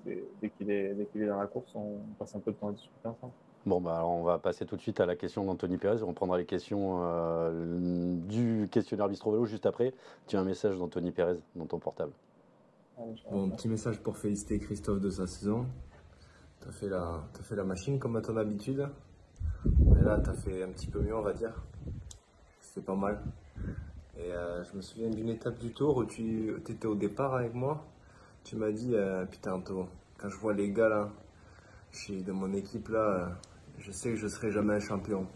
dès, 0.05 0.51
qu'il 0.51 0.71
est, 0.71 0.95
est, 1.15 1.27
dans 1.27 1.39
la 1.39 1.47
course, 1.47 1.71
on 1.75 1.99
passe 2.19 2.37
un 2.37 2.41
peu 2.41 2.53
de 2.53 2.57
temps 2.57 2.69
à 2.69 2.73
discuter 2.73 3.09
ensemble. 3.09 3.33
Bon, 3.65 3.81
bah 3.81 3.97
alors 3.97 4.11
on 4.11 4.23
va 4.23 4.39
passer 4.39 4.67
tout 4.67 4.77
de 4.77 4.83
suite 4.83 5.01
à 5.01 5.07
la 5.07 5.17
question 5.17 5.45
d'Anthony 5.45 5.79
Pérez. 5.79 6.03
On 6.03 6.13
prendra 6.13 6.37
les 6.37 6.45
questions 6.45 7.01
euh, 7.03 8.19
du 8.29 8.69
questionnaire 8.71 9.09
Bistro 9.09 9.33
Vélo 9.33 9.47
juste 9.47 9.65
après. 9.65 9.95
Tu 10.27 10.37
as 10.37 10.41
un 10.41 10.45
message 10.45 10.79
d'Anthony 10.79 11.11
Pérez 11.11 11.39
dans 11.55 11.65
ton 11.65 11.79
portable. 11.79 12.13
Bon, 13.31 13.51
petit 13.51 13.69
message 13.69 14.01
pour 14.01 14.19
féliciter 14.19 14.59
Christophe 14.59 15.01
de 15.01 15.11
sa 15.11 15.27
saison. 15.27 15.67
Tu 16.61 16.69
as, 16.69 16.73
fait 16.73 16.89
la, 16.89 17.23
as 17.39 17.43
fait 17.43 17.57
la 17.57 17.65
machine 17.65 17.99
comme 17.99 18.17
à 18.17 18.21
ton 18.21 18.37
habitude. 18.37 18.87
Mais 19.65 20.03
là, 20.03 20.21
tu 20.23 20.31
as 20.31 20.35
fait 20.35 20.63
un 20.63 20.69
petit 20.69 20.87
peu 20.87 21.01
mieux, 21.01 21.17
on 21.17 21.23
va 21.23 21.33
dire. 21.33 21.53
C'est 22.61 22.85
pas 22.85 22.95
mal. 22.95 23.21
Et 24.19 24.33
euh, 24.33 24.65
je 24.65 24.77
me 24.77 24.81
souviens 24.81 25.11
d'une 25.11 25.29
étape 25.29 25.59
du 25.59 25.73
tour 25.73 25.99
où 25.99 26.05
tu 26.05 26.55
étais 26.69 26.87
au 26.87 26.95
départ 26.95 27.35
avec 27.35 27.55
moi. 27.55 27.85
Tu 28.45 28.57
m'as 28.57 28.71
dit, 28.71 28.95
euh, 28.95 29.27
putain, 29.27 29.63
quand 30.19 30.29
je 30.29 30.37
vois 30.37 30.55
les 30.55 30.71
gars 30.71 30.89
là, 30.89 31.11
de 32.09 32.33
mon 32.33 32.53
équipe 32.53 32.89
là, 32.89 32.99
euh, 32.99 33.27
je 33.79 33.91
sais 33.91 34.11
que 34.11 34.17
je 34.17 34.29
serai 34.29 34.51
jamais 34.51 34.75
un 34.75 34.81
champion. 34.81 35.27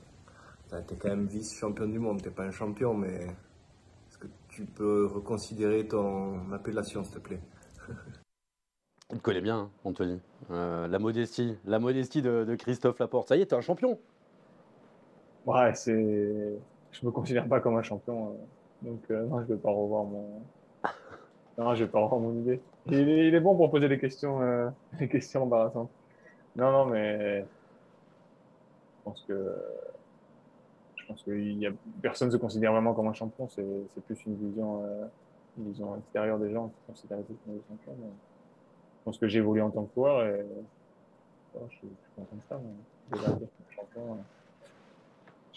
Tu 0.71 0.77
es 0.77 0.97
quand 0.97 1.09
même 1.09 1.27
vice-champion 1.27 1.87
du 1.87 1.99
monde, 1.99 2.23
t'es 2.23 2.31
pas 2.31 2.45
un 2.45 2.53
champion, 2.53 2.95
mais 2.95 3.27
est-ce 3.27 4.19
que 4.19 4.29
tu 4.49 4.65
peux 4.65 5.07
reconsidérer 5.07 5.87
ton 5.87 6.53
appellation, 6.53 7.03
s'il 7.03 7.15
te 7.15 7.19
plaît? 7.19 7.41
Il 9.13 9.19
te 9.19 9.23
connaît 9.23 9.41
bien, 9.41 9.59
hein, 9.59 9.71
Anthony. 9.83 10.21
la 10.49 10.99
modestie, 11.01 11.59
la 11.65 11.81
modestie 11.81 12.23
de, 12.23 12.45
de 12.45 12.55
Christophe 12.55 13.01
Laporte. 13.01 13.27
Ça 13.27 13.37
y 13.37 13.41
est, 13.41 13.47
t'es 13.47 13.57
un 13.57 13.61
champion. 13.61 13.99
Ouais, 15.47 15.75
c'est. 15.75 16.61
Je 16.93 17.07
me 17.07 17.11
considère 17.11 17.49
pas 17.49 17.59
comme 17.59 17.77
un 17.77 17.83
champion. 17.83 18.37
Donc, 18.83 19.03
euh, 19.11 19.27
non, 19.27 19.41
je 19.43 19.47
vais 19.47 19.57
pas 19.57 19.71
revoir 19.71 20.05
mon. 20.05 20.43
Non, 21.59 21.75
je 21.75 21.85
vais 21.85 21.91
pas 21.91 22.01
revoir 22.01 22.21
mon 22.21 22.33
idée. 22.41 22.61
Il 22.87 22.95
est, 22.95 23.29
il 23.29 23.35
est 23.35 23.41
bon 23.41 23.55
pour 23.55 23.71
poser 23.71 23.89
des 23.89 23.99
questions, 23.99 24.41
euh, 24.41 24.71
des 24.99 25.09
questions 25.09 25.43
embarrassantes. 25.43 25.91
Non, 26.57 26.73
non, 26.73 26.87
mais 26.87 27.41
je 27.41 29.05
pense 29.05 29.23
que 29.29 29.57
je 30.97 31.07
pense 31.07 31.23
que 31.23 31.71
personne 32.01 32.29
ne 32.29 32.33
se 32.33 32.39
considère 32.39 32.73
vraiment 32.73 32.95
comme 32.95 33.09
un 33.09 33.13
champion. 33.13 33.49
C'est, 33.49 33.65
plus 34.07 34.25
une 34.27 34.37
vision, 34.37 34.85
euh, 34.85 35.05
une 35.59 35.71
vision 35.71 35.97
extérieure 35.97 36.39
des 36.39 36.53
gens 36.53 36.69
qui 36.69 36.81
considèrent 36.87 37.19
comme 37.19 37.55
des 37.55 37.63
champions. 37.69 37.93
Je 38.03 39.05
pense 39.05 39.19
que 39.19 39.29
j'ai 39.29 39.39
évolué 39.39 39.61
en 39.61 39.71
tant 39.71 39.85
que 39.85 39.95
joueur 39.95 40.25
et 40.25 40.47
je, 41.55 41.77
suis, 41.77 41.89
content 42.17 42.37
de 42.37 42.43
ça. 42.49 42.61
Mais 42.63 43.47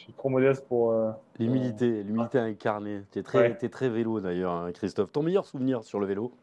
je 0.03 0.07
suis 0.07 0.13
trop 0.15 0.27
modeste 0.27 0.67
pour. 0.67 0.91
Euh, 0.91 1.11
l'humilité, 1.39 2.03
l'humilité 2.03 2.37
incarnée. 2.37 3.03
Tu 3.11 3.19
es 3.19 3.23
très, 3.23 3.55
très 3.55 3.87
vélo 3.87 4.19
d'ailleurs, 4.19 4.51
hein, 4.51 4.71
Christophe. 4.73 5.13
Ton 5.13 5.23
meilleur 5.23 5.45
souvenir 5.45 5.81
sur 5.85 6.01
le 6.01 6.05
vélo? 6.05 6.33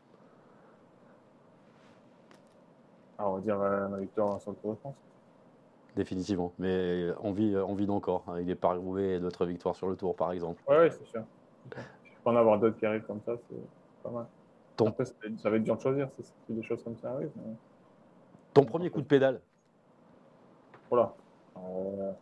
Ah, 3.19 3.29
On 3.29 3.35
va 3.35 3.41
dire 3.41 3.61
euh, 3.61 3.89
ma 3.89 3.99
victoire 3.99 4.41
sur 4.41 4.53
le 4.53 4.57
Tour 4.57 4.71
de 4.73 4.79
France. 4.79 4.95
Définitivement. 5.95 6.55
Mais 6.59 7.11
envie, 7.23 7.55
envie 7.55 7.85
d'encore, 7.85 8.25
avec 8.29 8.47
des 8.47 8.55
paris 8.55 8.81
et 8.99 9.21
d'autres 9.21 9.45
victoires 9.45 9.77
sur 9.77 9.89
le 9.89 9.97
Tour, 9.97 10.17
par 10.17 10.33
exemple. 10.33 10.63
Oui, 10.67 10.77
ouais, 10.77 10.91
c'est 10.91 11.05
sûr. 11.05 11.23
Je 11.71 11.77
peux 12.25 12.31
en 12.31 12.37
avoir 12.37 12.59
d'autres 12.59 12.79
qui 12.79 12.87
arrivent 12.87 13.05
comme 13.05 13.21
ça, 13.27 13.35
c'est 13.37 14.03
pas 14.03 14.09
mal. 14.09 14.27
Après, 14.87 15.05
ça 15.05 15.51
va 15.51 15.57
être 15.57 15.65
dur 15.65 15.77
de 15.77 15.83
choisir 15.83 16.09
si 16.19 16.55
des 16.55 16.63
choses 16.63 16.83
comme 16.83 16.97
ça 16.97 17.11
arrivent. 17.11 17.29
Ton 18.55 18.65
premier 18.65 18.89
coup 18.89 19.03
de 19.03 19.07
pédale? 19.07 19.43
Voilà. 20.89 21.13
Euh, 21.59 22.13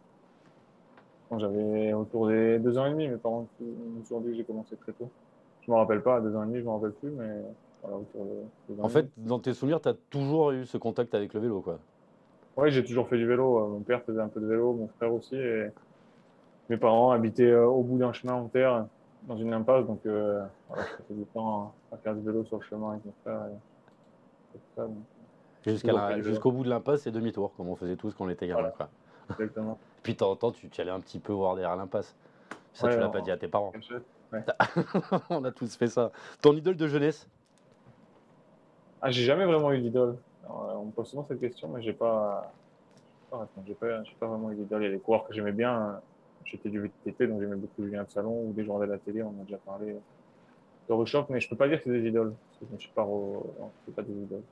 j'avais 1.36 1.92
autour 1.92 2.28
des 2.28 2.58
deux 2.58 2.78
ans 2.78 2.86
et 2.86 2.90
demi, 2.90 3.08
mes 3.08 3.16
parents 3.16 3.46
m'ont 3.60 4.00
toujours 4.02 4.20
dit 4.20 4.30
que 4.30 4.36
j'ai 4.36 4.44
commencé 4.44 4.76
très 4.76 4.92
tôt. 4.92 5.10
Je 5.62 5.70
ne 5.70 5.76
me 5.76 5.80
rappelle 5.80 6.02
pas, 6.02 6.16
à 6.16 6.20
deux 6.20 6.34
ans 6.34 6.44
et 6.44 6.46
demi, 6.46 6.58
je 6.58 6.62
ne 6.62 6.66
me 6.66 6.70
rappelle 6.70 6.92
plus, 6.92 7.10
mais 7.10 7.42
voilà, 7.82 7.98
autour 7.98 8.24
de 8.24 8.82
En 8.82 8.88
fait, 8.88 9.06
dans 9.18 9.38
tes 9.38 9.52
souvenirs, 9.52 9.80
tu 9.80 9.88
as 9.88 9.94
toujours 10.08 10.52
eu 10.52 10.64
ce 10.64 10.78
contact 10.78 11.14
avec 11.14 11.34
le 11.34 11.40
vélo, 11.40 11.60
quoi. 11.60 11.78
Oui, 12.56 12.70
j'ai 12.70 12.82
toujours 12.82 13.08
fait 13.08 13.18
du 13.18 13.26
vélo. 13.26 13.68
Mon 13.68 13.80
père 13.80 14.02
faisait 14.02 14.20
un 14.20 14.28
peu 14.28 14.40
de 14.40 14.46
vélo, 14.46 14.72
mon 14.72 14.88
frère 14.88 15.12
aussi. 15.12 15.36
Et 15.36 15.68
mes 16.68 16.76
parents 16.76 17.12
habitaient 17.12 17.52
euh, 17.52 17.66
au 17.66 17.82
bout 17.82 17.98
d'un 17.98 18.12
chemin 18.12 18.32
en 18.32 18.48
terre, 18.48 18.86
dans 19.28 19.36
une 19.36 19.52
impasse. 19.52 19.86
Donc, 19.86 20.00
euh, 20.06 20.42
voilà, 20.68 20.84
je 20.84 20.96
passais 20.96 21.14
du 21.14 21.24
temps 21.26 21.72
à 21.92 21.96
faire 21.98 22.14
du 22.14 22.22
vélo 22.22 22.44
sur 22.44 22.58
le 22.58 22.64
chemin 22.64 22.92
avec 22.92 23.04
mon 23.04 23.12
frère. 23.22 23.42
Jusqu'au 26.22 26.50
bout 26.50 26.64
de 26.64 26.68
l'impasse, 26.68 27.02
c'est 27.02 27.10
demi-tour, 27.10 27.52
comme 27.56 27.68
on 27.68 27.76
faisait 27.76 27.96
tous 27.96 28.14
quand 28.14 28.24
on 28.24 28.28
était 28.28 28.48
gamin. 28.48 28.72
Exactement. 29.30 29.78
Puis 30.08 30.14
de 30.14 30.20
temps 30.20 30.30
en 30.30 30.36
temps, 30.36 30.52
tu, 30.52 30.70
allais 30.80 30.90
un 30.90 31.00
petit 31.00 31.18
peu 31.18 31.34
voir 31.34 31.54
derrière 31.54 31.76
l'impasse. 31.76 32.16
Ça, 32.72 32.88
tu 32.88 32.98
l'as 32.98 33.10
pas 33.10 33.20
dit 33.20 33.30
à 33.30 33.36
tes 33.36 33.46
parents. 33.46 33.72
on 35.28 35.44
a 35.44 35.52
tous 35.52 35.76
fait 35.76 35.88
ça. 35.88 36.12
Ton 36.40 36.56
idole 36.56 36.78
de 36.78 36.88
jeunesse? 36.88 37.28
Ah, 39.02 39.10
j'ai 39.10 39.24
jamais 39.24 39.44
vraiment 39.44 39.70
eu 39.70 39.82
d'idole. 39.82 40.16
On 40.48 40.86
me 40.86 40.92
pose 40.92 41.08
souvent 41.08 41.26
cette 41.28 41.40
question, 41.40 41.68
mais 41.68 41.82
j'ai 41.82 41.92
pas. 41.92 42.50
J'ai 43.66 43.74
pas, 43.74 44.02
pas, 44.18 44.26
vraiment 44.28 44.50
eu 44.50 44.54
d'idole. 44.54 44.82
Il 44.82 44.86
y 44.86 44.88
a 44.88 44.92
des 44.92 44.98
coureurs 44.98 45.26
que 45.26 45.34
j'aimais 45.34 45.52
bien. 45.52 46.00
J'étais 46.46 46.70
du 46.70 46.80
VTT, 46.80 47.26
donc 47.26 47.42
j'aimais 47.42 47.56
beaucoup 47.56 47.84
Julien 47.84 48.04
de 48.04 48.10
Salon 48.10 48.46
ou 48.46 48.54
des 48.54 48.64
joueurs 48.64 48.80
de 48.80 48.86
la 48.86 48.96
télé, 48.96 49.22
on 49.22 49.34
a 49.42 49.44
déjà 49.44 49.58
parlé 49.58 49.94
de 50.88 50.92
Ruchoff, 50.94 51.28
mais 51.28 51.38
je 51.38 51.50
peux 51.50 51.56
pas 51.56 51.68
dire 51.68 51.76
que 51.76 51.84
c'est 51.84 52.00
des 52.00 52.08
idoles. 52.08 52.32
je 52.72 52.80
suis 52.80 52.92
pas, 52.92 53.06
pas 53.94 54.02
des 54.02 54.12
idoles. 54.14 54.42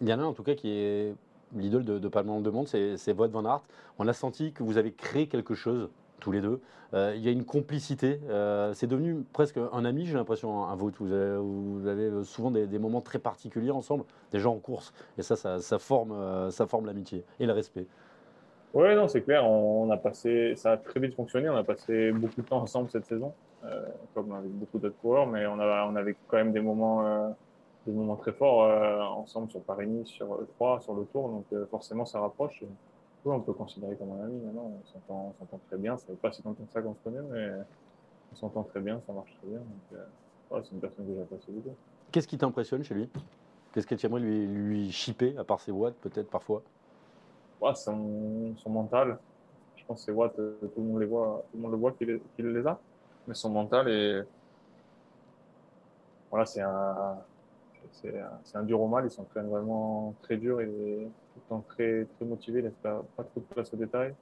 Il 0.00 0.08
y 0.08 0.14
en 0.14 0.20
a 0.20 0.22
en 0.22 0.32
tout 0.32 0.44
cas 0.44 0.54
qui 0.54 0.70
est 0.70 1.16
l'idole 1.54 1.84
de, 1.84 1.98
de 1.98 2.08
pas 2.08 2.22
mal 2.22 2.42
de 2.42 2.50
monde, 2.50 2.68
c'est 2.68 3.12
Wout 3.12 3.28
van 3.28 3.44
Aert. 3.44 3.62
On 3.98 4.06
a 4.08 4.12
senti 4.12 4.52
que 4.52 4.62
vous 4.62 4.76
avez 4.78 4.92
créé 4.92 5.26
quelque 5.26 5.54
chose 5.54 5.88
tous 6.20 6.32
les 6.32 6.40
deux. 6.40 6.60
Euh, 6.94 7.12
il 7.16 7.22
y 7.22 7.28
a 7.28 7.30
une 7.30 7.44
complicité. 7.44 8.20
Euh, 8.28 8.72
c'est 8.74 8.86
devenu 8.86 9.24
presque 9.32 9.58
un 9.72 9.84
ami, 9.84 10.06
j'ai 10.06 10.14
l'impression, 10.14 10.64
un 10.64 10.76
vote. 10.76 10.94
Vous 10.98 11.12
avez, 11.12 11.36
vous 11.36 11.86
avez 11.86 12.24
souvent 12.24 12.50
des, 12.50 12.78
moments 12.78 13.00
très 13.00 13.18
particuliers 13.18 13.70
ensemble, 13.70 14.04
déjà 14.32 14.48
en 14.48 14.58
course. 14.58 14.92
Et 15.18 15.22
ça, 15.22 15.36
ça, 15.36 15.78
forme, 15.78 16.12
euh, 16.12 16.50
ça 16.50 16.66
forme 16.66 16.86
l'amitié 16.86 17.24
et 17.40 17.46
le 17.46 17.52
respect. 17.52 17.86
Oui, 18.74 18.94
non, 18.94 19.08
c'est 19.08 19.22
clair. 19.22 19.46
On, 19.46 19.90
a 19.90 19.96
passé, 19.96 20.54
ça 20.56 20.72
a 20.72 20.76
très 20.76 21.00
vite 21.00 21.14
fonctionné. 21.14 21.48
On 21.48 21.56
a 21.56 21.64
passé 21.64 22.12
beaucoup 22.12 22.42
de 22.42 22.46
temps 22.46 22.60
ensemble 22.60 22.90
cette 22.90 23.06
saison, 23.06 23.32
comme 24.14 24.32
avec 24.32 24.50
beaucoup 24.50 24.78
d'autres 24.78 24.98
coureurs, 25.00 25.26
mais 25.26 25.46
on 25.46 25.58
avait 25.58 26.16
quand 26.28 26.36
même 26.36 26.52
des 26.52 26.60
moments, 26.60 27.34
des 27.90 27.96
moments 27.96 28.16
très 28.16 28.32
forts 28.32 28.68
ensemble 29.16 29.50
sur 29.50 29.60
Paris-Nice, 29.62 30.08
sur 30.08 30.36
le 30.36 30.46
3, 30.46 30.80
sur 30.80 30.94
le 30.94 31.04
Tour. 31.06 31.28
Donc 31.28 31.68
forcément, 31.70 32.04
ça 32.04 32.20
rapproche 32.20 32.62
on 33.32 33.40
peut 33.40 33.52
considérer 33.52 33.96
comme 33.96 34.12
un 34.12 34.24
ami 34.24 34.40
maintenant. 34.40 34.72
On 34.94 35.34
s'entend 35.38 35.60
très 35.68 35.76
bien. 35.76 35.96
Ça 35.96 36.06
fait 36.06 36.14
pas 36.14 36.32
si 36.32 36.42
longtemps 36.42 36.64
que 36.64 36.72
ça 36.72 36.82
qu'on 36.82 36.94
se 36.94 37.00
connaît, 37.00 37.22
mais 37.30 37.50
on 38.32 38.36
s'entend 38.36 38.62
très 38.64 38.80
bien, 38.80 39.00
ça 39.06 39.12
marche 39.12 39.34
très 39.40 39.48
bien. 39.48 39.60
Euh, 39.94 40.60
c'est 40.62 40.72
une 40.72 40.80
personne 40.80 41.06
que 41.06 41.14
j'apprécie 41.14 41.50
beaucoup. 41.50 41.74
Qu'est-ce 42.12 42.28
qui 42.28 42.38
t'impressionne 42.38 42.82
chez 42.82 42.94
lui? 42.94 43.10
Qu'est-ce 43.72 43.86
que 43.86 43.94
tu 43.94 44.06
aimerais 44.06 44.20
lui, 44.20 44.46
lui 44.46 44.92
chipper, 44.92 45.36
à 45.36 45.44
part 45.44 45.60
ses 45.60 45.72
watts, 45.72 45.96
peut-être 45.96 46.30
parfois? 46.30 46.62
Son, 47.74 48.54
son, 48.56 48.70
mental. 48.70 49.18
Je 49.76 49.84
pense 49.84 49.98
que 50.00 50.04
ses 50.06 50.12
watts, 50.12 50.38
euh, 50.38 50.56
tout 50.60 50.80
le 50.80 50.84
monde 50.84 51.00
les 51.00 51.06
voit, 51.06 51.44
tout 51.50 51.56
le 51.56 51.62
monde 51.62 51.72
le 51.72 51.76
voit 51.76 51.92
qu'il 51.92 52.20
les 52.38 52.66
a. 52.66 52.78
Mais 53.26 53.34
son 53.34 53.50
mental 53.50 53.88
est. 53.88 54.26
Voilà, 56.30 56.46
c'est 56.46 56.60
un. 56.60 57.18
C'est 57.92 58.56
un, 58.56 58.62
dur 58.62 58.80
au 58.80 58.88
mal, 58.88 59.04
il 59.04 59.10
s'entraîne 59.10 59.48
vraiment 59.48 60.14
très 60.22 60.36
dur 60.36 60.60
et 60.60 61.08
temps 61.48 61.64
très, 61.68 62.04
très 62.16 62.24
motivé, 62.24 62.60
il 62.60 62.64
laisse 62.64 62.76
pas, 62.82 63.04
pas 63.16 63.24
trop 63.24 63.40
de 63.40 63.44
place 63.46 63.72
au 63.72 63.76
détail. 63.76 64.14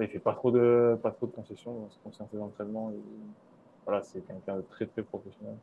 Il 0.00 0.08
fait 0.08 0.18
pas 0.18 0.34
trop 0.34 0.50
de, 0.50 0.98
concessions 1.34 1.88
dans 2.04 2.12
ses 2.12 2.38
entraînements. 2.38 2.92
voilà, 3.84 4.02
c'est 4.02 4.20
quelqu'un 4.26 4.56
de 4.56 4.62
très, 4.62 4.86
très 4.86 5.02
professionnel. 5.02 5.56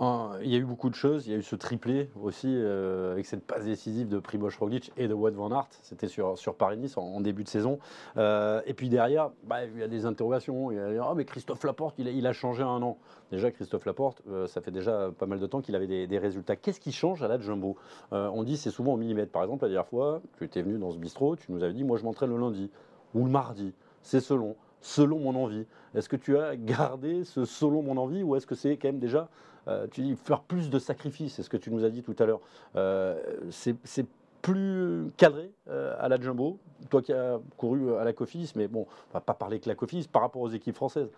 Il 0.00 0.48
y 0.48 0.54
a 0.54 0.58
eu 0.58 0.64
beaucoup 0.64 0.90
de 0.90 0.94
choses. 0.94 1.26
Il 1.26 1.32
y 1.32 1.34
a 1.34 1.38
eu 1.38 1.42
ce 1.42 1.56
triplé 1.56 2.10
aussi 2.20 2.48
euh, 2.48 3.12
avec 3.12 3.26
cette 3.26 3.44
passe 3.44 3.64
décisive 3.64 4.08
de 4.08 4.18
Primoz 4.18 4.56
Roglic 4.58 4.92
et 4.96 5.08
de 5.08 5.14
Wout 5.14 5.32
van 5.32 5.50
Aert. 5.50 5.68
C'était 5.82 6.08
sur, 6.08 6.38
sur 6.38 6.54
Paris-Nice 6.54 6.96
en, 6.96 7.20
début 7.20 7.44
de 7.44 7.48
saison. 7.48 7.78
Euh, 8.16 8.60
et 8.66 8.74
puis 8.74 8.88
derrière, 8.88 9.30
bah, 9.44 9.64
il 9.64 9.78
y 9.78 9.82
a 9.82 9.88
des 9.88 10.06
interrogations. 10.06 10.70
Il 10.70 10.76
y 10.76 10.98
a, 10.98 11.10
oh, 11.10 11.14
mais 11.14 11.24
Christophe 11.24 11.64
Laporte, 11.64 11.98
il 11.98 12.26
a, 12.26 12.32
changé 12.32 12.62
un 12.62 12.82
an. 12.82 12.98
Déjà, 13.30 13.50
Christophe 13.50 13.84
Laporte, 13.84 14.22
euh, 14.30 14.46
ça 14.46 14.60
fait 14.60 14.70
déjà 14.70 15.10
pas 15.18 15.26
mal 15.26 15.38
de 15.38 15.46
temps 15.46 15.60
qu'il 15.60 15.76
avait 15.76 15.86
des, 15.86 16.06
des 16.06 16.18
résultats. 16.18 16.56
Qu'est-ce 16.56 16.80
qui 16.80 16.92
change 16.92 17.22
à 17.22 17.28
la 17.28 17.38
Jumbo? 17.38 17.76
On 18.10 18.42
dit 18.44 18.56
c'est 18.56 18.70
souvent 18.70 18.94
au 18.94 18.96
millimètre. 18.96 19.32
Par 19.32 19.42
exemple, 19.42 19.64
la 19.64 19.68
dernière 19.68 19.86
fois, 19.86 20.22
tu 20.38 20.44
étais 20.44 20.62
venu 20.62 20.78
dans 20.78 20.90
ce 20.90 20.98
bistrot, 20.98 21.36
tu 21.36 21.52
nous 21.52 21.62
avais 21.62 21.72
dit 21.72 21.84
moi 21.84 21.98
je 21.98 22.04
m'entraîne 22.04 22.30
le 22.30 22.38
lundi 22.38 22.70
ou 23.14 23.24
le 23.24 23.30
mardi. 23.30 23.72
C'est 24.02 24.20
selon 24.20 24.56
selon 24.82 25.18
mon 25.20 25.34
envie. 25.34 25.64
Est-ce 25.94 26.08
que 26.08 26.16
tu 26.16 26.36
as 26.36 26.56
gardé 26.56 27.24
ce 27.24 27.44
selon 27.44 27.82
mon 27.82 27.96
envie 27.96 28.22
ou 28.22 28.36
est-ce 28.36 28.46
que 28.46 28.54
c'est 28.54 28.76
quand 28.76 28.88
même 28.88 28.98
déjà 28.98 29.28
euh, 29.68 29.86
tu 29.90 30.02
dis 30.02 30.16
faire 30.16 30.40
plus 30.40 30.70
de 30.70 30.78
sacrifices, 30.78 31.34
c'est 31.34 31.42
ce 31.42 31.50
que 31.50 31.56
tu 31.56 31.70
nous 31.70 31.84
as 31.84 31.90
dit 31.90 32.02
tout 32.02 32.16
à 32.18 32.26
l'heure. 32.26 32.40
Euh, 32.76 33.20
c'est 33.50 34.06
plus 34.40 35.06
cadré 35.16 35.52
euh, 35.68 35.94
à 36.00 36.08
la 36.08 36.20
Jumbo, 36.20 36.58
toi 36.90 37.00
qui 37.00 37.12
as 37.12 37.38
couru 37.56 37.94
à 37.96 38.04
la 38.04 38.12
Cofidis, 38.12 38.52
mais 38.56 38.66
bon, 38.66 38.86
on 39.10 39.14
va 39.14 39.20
pas 39.20 39.34
parler 39.34 39.60
que 39.60 39.68
la 39.68 39.76
Cofidis 39.76 40.08
par 40.08 40.22
rapport 40.22 40.42
aux 40.42 40.48
équipes 40.48 40.74
françaises. 40.74 41.10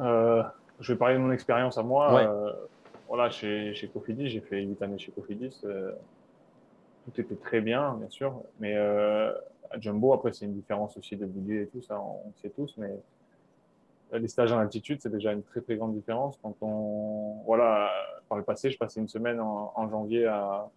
je 0.00 0.92
vais 0.92 0.98
parler 0.98 1.14
de 1.14 1.20
mon 1.20 1.30
expérience 1.30 1.78
à 1.78 1.84
moi. 1.84 2.56
voilà, 3.06 3.30
chez, 3.30 3.72
chez 3.74 3.86
Cofidis, 3.88 4.28
j'ai 4.28 4.40
fait 4.40 4.62
8 4.62 4.82
années 4.82 4.98
chez 4.98 5.12
Cofidis. 5.12 5.60
tout 5.60 7.20
était 7.20 7.36
très 7.36 7.60
bien, 7.60 7.94
bien 7.94 8.08
sûr, 8.08 8.42
mais 8.58 8.76
à 8.76 9.78
Jumbo, 9.78 10.12
après, 10.12 10.32
c'est 10.32 10.46
une 10.46 10.54
différence 10.54 10.96
aussi 10.96 11.16
de 11.16 11.26
budget 11.26 11.62
et 11.62 11.66
tout 11.68 11.82
ça, 11.82 12.00
on 12.00 12.32
sait 12.42 12.50
tous, 12.50 12.74
mais 12.78 12.90
les 14.12 14.28
stages 14.28 14.52
en 14.52 14.58
altitude, 14.58 15.00
c'est 15.00 15.10
déjà 15.10 15.32
une 15.32 15.42
très 15.42 15.60
très 15.60 15.76
grande 15.76 15.94
différence. 15.94 16.38
Quand 16.42 16.54
on, 16.60 17.42
voilà, 17.44 17.90
par 18.28 18.38
le 18.38 18.44
passé, 18.44 18.70
je 18.70 18.78
passais 18.78 19.00
une 19.00 19.08
semaine 19.08 19.40
en, 19.40 19.88
janvier 19.88 20.26
à, 20.26 20.68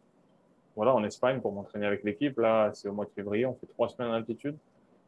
voilà, 0.76 0.94
en 0.94 1.04
Espagne 1.04 1.40
pour 1.40 1.52
m'entraîner 1.52 1.86
avec 1.86 2.04
l'équipe. 2.04 2.38
Là, 2.40 2.72
c'est 2.74 2.88
au 2.88 2.94
mois 2.94 3.06
de 3.06 3.12
février, 3.12 3.46
on 3.46 3.54
fait 3.54 3.68
trois 3.68 3.90
semaines 3.90 4.10
en 4.10 4.14
altitude. 4.14 4.56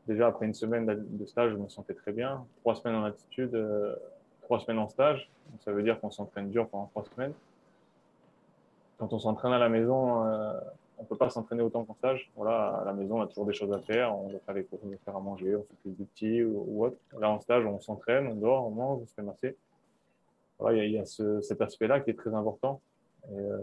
Déjà 0.08 0.28
après 0.28 0.46
une 0.46 0.54
semaine 0.54 0.86
de 0.86 1.26
stage, 1.26 1.52
je 1.52 1.58
me 1.58 1.68
sentais 1.70 1.94
très 1.94 2.12
bien. 2.12 2.46
Trois 2.62 2.76
semaines 2.76 2.96
en 2.96 3.04
altitude, 3.04 3.54
euh, 3.54 3.96
trois 4.42 4.60
semaines 4.60 4.80
en 4.80 4.88
stage. 4.88 5.30
ça 5.60 5.72
veut 5.72 5.84
dire 5.84 6.00
qu'on 6.00 6.12
s'entraîne 6.12 6.50
dur 6.50 6.68
pendant 6.68 6.88
trois 6.88 7.06
semaines. 7.06 7.34
Quand 8.98 9.14
on 9.14 9.20
s'entraîne 9.20 9.54
à 9.54 9.60
la 9.60 9.70
maison, 9.70 10.26
euh, 10.26 10.60
on 11.00 11.06
peut 11.06 11.16
pas 11.16 11.30
s'entraîner 11.30 11.64
autant 11.64 11.86
qu'en 11.86 11.96
stage. 11.96 12.30
Voilà, 12.36 12.76
à 12.76 12.86
la 12.86 12.94
maison, 12.94 13.20
on 13.20 13.22
a 13.22 13.28
toujours 13.28 13.46
des 13.46 13.54
choses 13.54 13.72
à 13.72 13.80
faire. 13.80 14.16
On 14.16 14.30
doit 14.30 14.40
faire 14.40 14.56
les 14.56 14.64
cours, 14.64 14.80
on 14.84 14.88
doit 14.88 14.98
faire 15.04 15.16
à 15.16 15.20
manger, 15.20 15.56
on 15.56 15.64
s'occupe 15.64 15.98
du 15.98 16.06
petit 16.06 16.44
ou, 16.44 16.86
autre. 16.86 16.98
Là, 17.20 17.30
en 17.30 17.40
stage, 17.40 17.66
on 17.66 17.80
s'entraîne, 17.80 18.28
on 18.28 18.36
dort, 18.36 18.68
on 18.68 18.72
mange, 18.72 19.02
on 19.04 19.08
se 19.08 19.14
fait 19.14 19.22
masser. 19.22 19.56
Voilà, 20.60 20.84
il 20.84 20.92
y 20.92 21.00
a, 21.00 21.06
cet 21.06 21.62
aspect-là 21.62 22.02
qui 22.02 22.10
est 22.10 22.18
très 22.18 22.34
important. 22.34 22.82
Euh, 23.32 23.58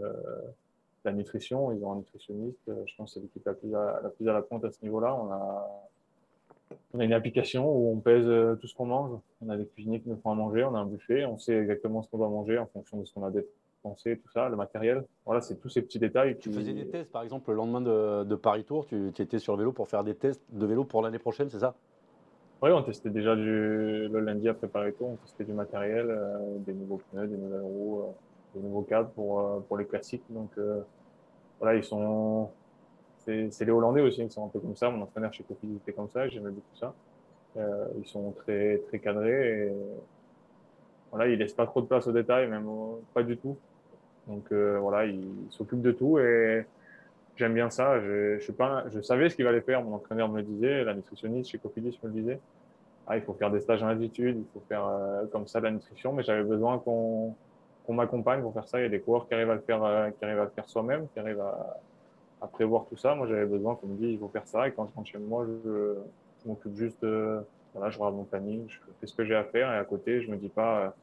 la 1.05 1.13
nutrition, 1.13 1.71
ils 1.71 1.83
ont 1.85 1.91
un 1.91 1.97
nutritionniste. 1.97 2.59
Je 2.67 2.95
pense 2.97 3.13
que 3.13 3.19
c'est 3.19 3.19
l'équipe 3.19 3.45
la 3.45 3.53
plus, 3.53 3.73
à, 3.75 3.99
la 4.01 4.09
plus 4.09 4.27
à 4.27 4.33
la 4.33 4.41
pointe 4.41 4.65
à 4.65 4.71
ce 4.71 4.81
niveau-là. 4.81 5.15
On 5.15 5.31
a, 5.31 5.85
on 6.93 6.99
a 6.99 7.05
une 7.05 7.13
application 7.13 7.69
où 7.71 7.93
on 7.93 7.99
pèse 7.99 8.25
euh, 8.25 8.55
tout 8.55 8.67
ce 8.67 8.75
qu'on 8.75 8.87
mange. 8.87 9.17
On 9.45 9.49
a 9.49 9.57
des 9.57 9.67
cuisiniers 9.67 10.01
qui 10.01 10.09
nous 10.09 10.17
font 10.17 10.31
à 10.31 10.35
manger. 10.35 10.63
On 10.63 10.73
a 10.73 10.79
un 10.79 10.85
buffet. 10.85 11.23
On 11.25 11.37
sait 11.37 11.55
exactement 11.55 12.01
ce 12.01 12.09
qu'on 12.09 12.17
doit 12.17 12.29
manger 12.29 12.57
en 12.57 12.65
fonction 12.65 12.97
de 12.97 13.05
ce 13.05 13.13
qu'on 13.13 13.23
a 13.23 13.31
tout 13.95 14.31
ça, 14.33 14.49
le 14.49 14.55
matériel. 14.55 15.03
Voilà, 15.25 15.41
c'est 15.41 15.55
tous 15.55 15.69
ces 15.69 15.81
petits 15.81 15.99
détails. 15.99 16.35
Qui... 16.37 16.49
Tu 16.49 16.51
faisais 16.51 16.73
des 16.73 16.87
tests, 16.87 17.11
par 17.11 17.23
exemple, 17.23 17.51
le 17.51 17.57
lendemain 17.57 17.81
de, 17.81 18.35
Paris 18.35 18.63
Tour, 18.63 18.85
tu, 18.85 19.09
étais 19.17 19.39
sur 19.39 19.53
le 19.53 19.59
vélo 19.59 19.71
pour 19.71 19.87
faire 19.87 20.03
des 20.03 20.15
tests 20.15 20.43
de 20.51 20.65
vélo 20.65 20.83
pour 20.83 21.01
l'année 21.01 21.19
prochaine, 21.19 21.49
c'est 21.49 21.59
ça? 21.59 21.75
Oui, 22.61 22.71
on 22.71 22.81
testait 22.81 23.11
déjà 23.11 23.35
du, 23.35 24.07
le 24.07 24.19
lundi 24.19 24.49
après 24.49 24.67
Paris 24.67 24.93
Tour, 24.93 25.09
on 25.09 25.15
testait 25.17 25.43
du 25.43 25.53
matériel, 25.53 26.07
euh, 26.09 26.57
des 26.59 26.73
nouveaux 26.73 26.99
pneus, 27.11 27.27
des 27.27 27.37
nouvelles 27.37 27.61
roues, 27.61 28.01
euh, 28.01 28.11
des 28.55 28.61
nouveaux 28.61 28.81
cadres 28.81 29.09
pour, 29.09 29.39
euh, 29.39 29.59
pour 29.67 29.77
les 29.77 29.85
classiques. 29.85 30.23
Donc 30.29 30.49
voilà, 31.59 31.77
ils 31.77 31.83
sont. 31.83 32.49
C'est 33.19 33.65
les 33.65 33.71
Hollandais 33.71 34.01
aussi 34.01 34.23
qui 34.23 34.29
sont 34.31 34.45
un 34.45 34.47
peu 34.47 34.59
comme 34.59 34.75
ça. 34.75 34.89
Mon 34.89 35.01
entraîneur 35.01 35.33
chez 35.33 35.43
Copi 35.43 35.67
était 35.75 35.91
comme 35.91 36.09
ça, 36.09 36.27
j'aimais 36.29 36.49
beaucoup 36.49 36.75
ça. 36.75 36.93
ils 37.55 38.07
sont 38.07 38.31
très, 38.31 38.77
très 38.87 38.99
cadrés 38.99 39.67
et 39.67 39.73
voilà, 41.11 41.27
ils 41.27 41.37
laissent 41.37 41.53
pas 41.53 41.65
trop 41.65 41.81
de 41.81 41.87
place 41.87 42.07
aux 42.07 42.11
détails, 42.11 42.47
même 42.47 42.67
pas 43.13 43.23
du 43.23 43.37
tout. 43.37 43.57
Donc 44.27 44.51
euh, 44.51 44.77
voilà, 44.79 45.05
il 45.05 45.25
s'occupe 45.49 45.81
de 45.81 45.91
tout 45.91 46.19
et 46.19 46.65
j'aime 47.37 47.53
bien 47.53 47.69
ça. 47.69 47.99
Je, 47.99 48.39
savais 49.01 49.29
ce 49.29 49.35
qu'il 49.35 49.47
allait 49.47 49.61
faire. 49.61 49.83
Mon 49.83 49.95
entraîneur 49.95 50.29
me 50.29 50.37
le 50.37 50.43
disait, 50.43 50.83
la 50.83 50.93
nutritionniste 50.93 51.51
chez 51.51 51.57
Cofidis 51.57 51.97
me 52.03 52.09
le 52.09 52.13
disait. 52.13 52.39
Ah, 53.07 53.15
il 53.15 53.23
faut 53.23 53.33
faire 53.33 53.49
des 53.49 53.61
stages 53.61 53.81
en 53.83 53.87
altitude, 53.87 54.37
il 54.37 54.45
faut 54.53 54.61
faire 54.67 54.85
euh, 54.85 55.25
comme 55.31 55.47
ça 55.47 55.59
de 55.59 55.65
la 55.65 55.71
nutrition, 55.71 56.11
mais 56.11 56.23
j'avais 56.23 56.43
besoin 56.43 56.77
qu'on 56.79 57.33
m'accompagne 57.87 58.41
pour 58.41 58.53
faire 58.53 58.67
ça. 58.67 58.79
Il 58.79 58.83
y 58.83 58.85
a 58.85 58.89
des 58.89 58.99
coureurs 58.99 59.29
qui 59.29 59.33
arrivent 59.33 59.49
à 59.49 59.55
le 59.55 59.61
faire, 59.61 59.81
euh, 59.81 60.09
qui 60.09 60.25
à 60.25 60.43
le 60.43 60.49
faire 60.49 60.67
soi-même, 60.67 61.07
qui 61.13 61.19
arrivent 61.19 61.39
à, 61.39 62.47
prévoir 62.51 62.85
tout 62.85 62.97
ça. 62.97 63.15
Moi, 63.15 63.27
j'avais 63.27 63.45
besoin 63.45 63.75
qu'on 63.75 63.87
me 63.87 63.95
dise 63.95 64.11
il 64.11 64.19
faut 64.19 64.27
faire 64.27 64.45
ça. 64.45 64.67
Et 64.67 64.71
quand 64.71 64.87
je 64.87 64.93
rentre 64.93 65.07
chez 65.07 65.17
moi, 65.17 65.45
je, 65.63 65.95
m'occupe 66.45 66.75
juste, 66.75 67.05
voilà, 67.73 67.89
je 67.89 67.97
regarde 67.97 68.15
mon 68.15 68.23
planning, 68.23 68.65
je 68.67 68.77
fais 68.99 69.07
ce 69.07 69.13
que 69.13 69.25
j'ai 69.25 69.35
à 69.35 69.43
faire 69.43 69.71
et 69.71 69.77
à 69.77 69.83
côté, 69.83 70.21
je 70.21 70.31
me 70.31 70.37
dis 70.37 70.47
pas 70.47 70.93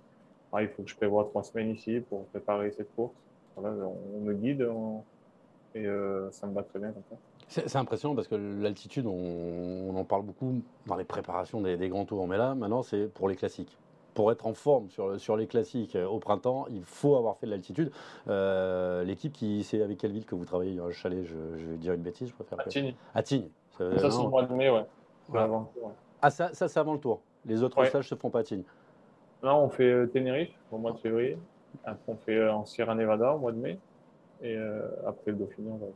ah, 0.54 0.62
il 0.62 0.68
faut 0.68 0.82
que 0.82 0.88
je 0.88 0.96
prévoie 0.96 1.24
trois 1.24 1.42
semaines 1.42 1.70
ici 1.70 2.00
pour 2.08 2.24
préparer 2.26 2.70
cette 2.70 2.94
course. 2.94 3.12
Voilà, 3.56 3.74
on 4.14 4.20
me 4.20 4.34
guide 4.34 4.66
et 5.74 5.86
euh, 5.86 6.30
ça 6.30 6.46
me 6.46 6.54
va 6.54 6.62
très 6.62 6.78
bien 6.78 6.92
comme 6.92 7.02
ça. 7.10 7.16
C'est 7.48 7.76
impressionnant 7.76 8.14
parce 8.14 8.28
que 8.28 8.36
l'altitude, 8.36 9.06
on, 9.06 9.94
en 9.94 10.04
parle 10.04 10.22
beaucoup 10.22 10.62
dans 10.86 10.96
les 10.96 11.04
préparations 11.04 11.60
des, 11.60 11.88
grands 11.88 12.04
tours. 12.04 12.26
Mais 12.26 12.38
là, 12.38 12.54
maintenant, 12.54 12.82
c'est 12.82 13.12
pour 13.12 13.28
les 13.28 13.36
classiques. 13.36 13.76
Pour 14.14 14.30
être 14.30 14.46
en 14.46 14.54
forme 14.54 14.88
sur, 14.90 15.20
sur 15.20 15.36
les 15.36 15.48
classiques 15.48 15.96
euh, 15.96 16.06
au 16.06 16.20
printemps, 16.20 16.66
il 16.70 16.84
faut 16.84 17.16
avoir 17.16 17.36
fait 17.36 17.46
de 17.46 17.50
l'altitude. 17.50 17.90
Euh, 18.28 19.02
l'équipe, 19.02 19.32
qui 19.32 19.64
c'est 19.64 19.82
avec 19.82 19.98
quelle 19.98 20.12
ville 20.12 20.24
que 20.24 20.36
vous 20.36 20.44
travaillez? 20.44 20.78
Un 20.78 20.92
chalet, 20.92 21.24
je, 21.24 21.36
vais 21.36 21.76
dire 21.76 21.94
une 21.94 22.02
bêtise, 22.02 22.28
je 22.28 22.34
préfère. 22.34 22.60
À 22.60 22.64
Tignes. 22.64 22.94
À 23.12 23.22
Tignes. 23.24 23.48
Ça, 23.76 23.90
c'est 23.98 24.22
le 24.22 24.28
mois 24.28 24.44
de 24.44 24.54
mai, 24.54 24.70
ouais. 24.70 24.84
Ah, 26.22 26.30
ça, 26.30 26.54
ça 26.54 26.68
c'est 26.68 26.78
avant 26.78 26.92
le 26.92 27.00
tour. 27.00 27.20
Les 27.44 27.62
autres 27.62 27.84
stages 27.86 28.08
se 28.08 28.14
font 28.14 28.30
pas 28.30 28.38
à 28.38 28.44
Tignes. 28.44 28.64
Là, 29.44 29.54
on 29.54 29.68
fait 29.68 29.92
euh, 29.92 30.06
Tenerife 30.06 30.54
au 30.72 30.78
mois 30.78 30.92
de 30.92 30.98
février. 30.98 31.36
Après, 31.84 32.10
on 32.10 32.16
fait 32.16 32.36
euh, 32.36 32.50
en 32.50 32.64
Sierra 32.64 32.94
Nevada 32.94 33.34
au 33.34 33.38
mois 33.38 33.52
de 33.52 33.58
mai. 33.58 33.78
Et 34.42 34.56
euh, 34.56 34.80
après 35.06 35.32
le 35.32 35.36
Dauphiné, 35.36 35.70
on 35.70 35.76
va 35.76 35.86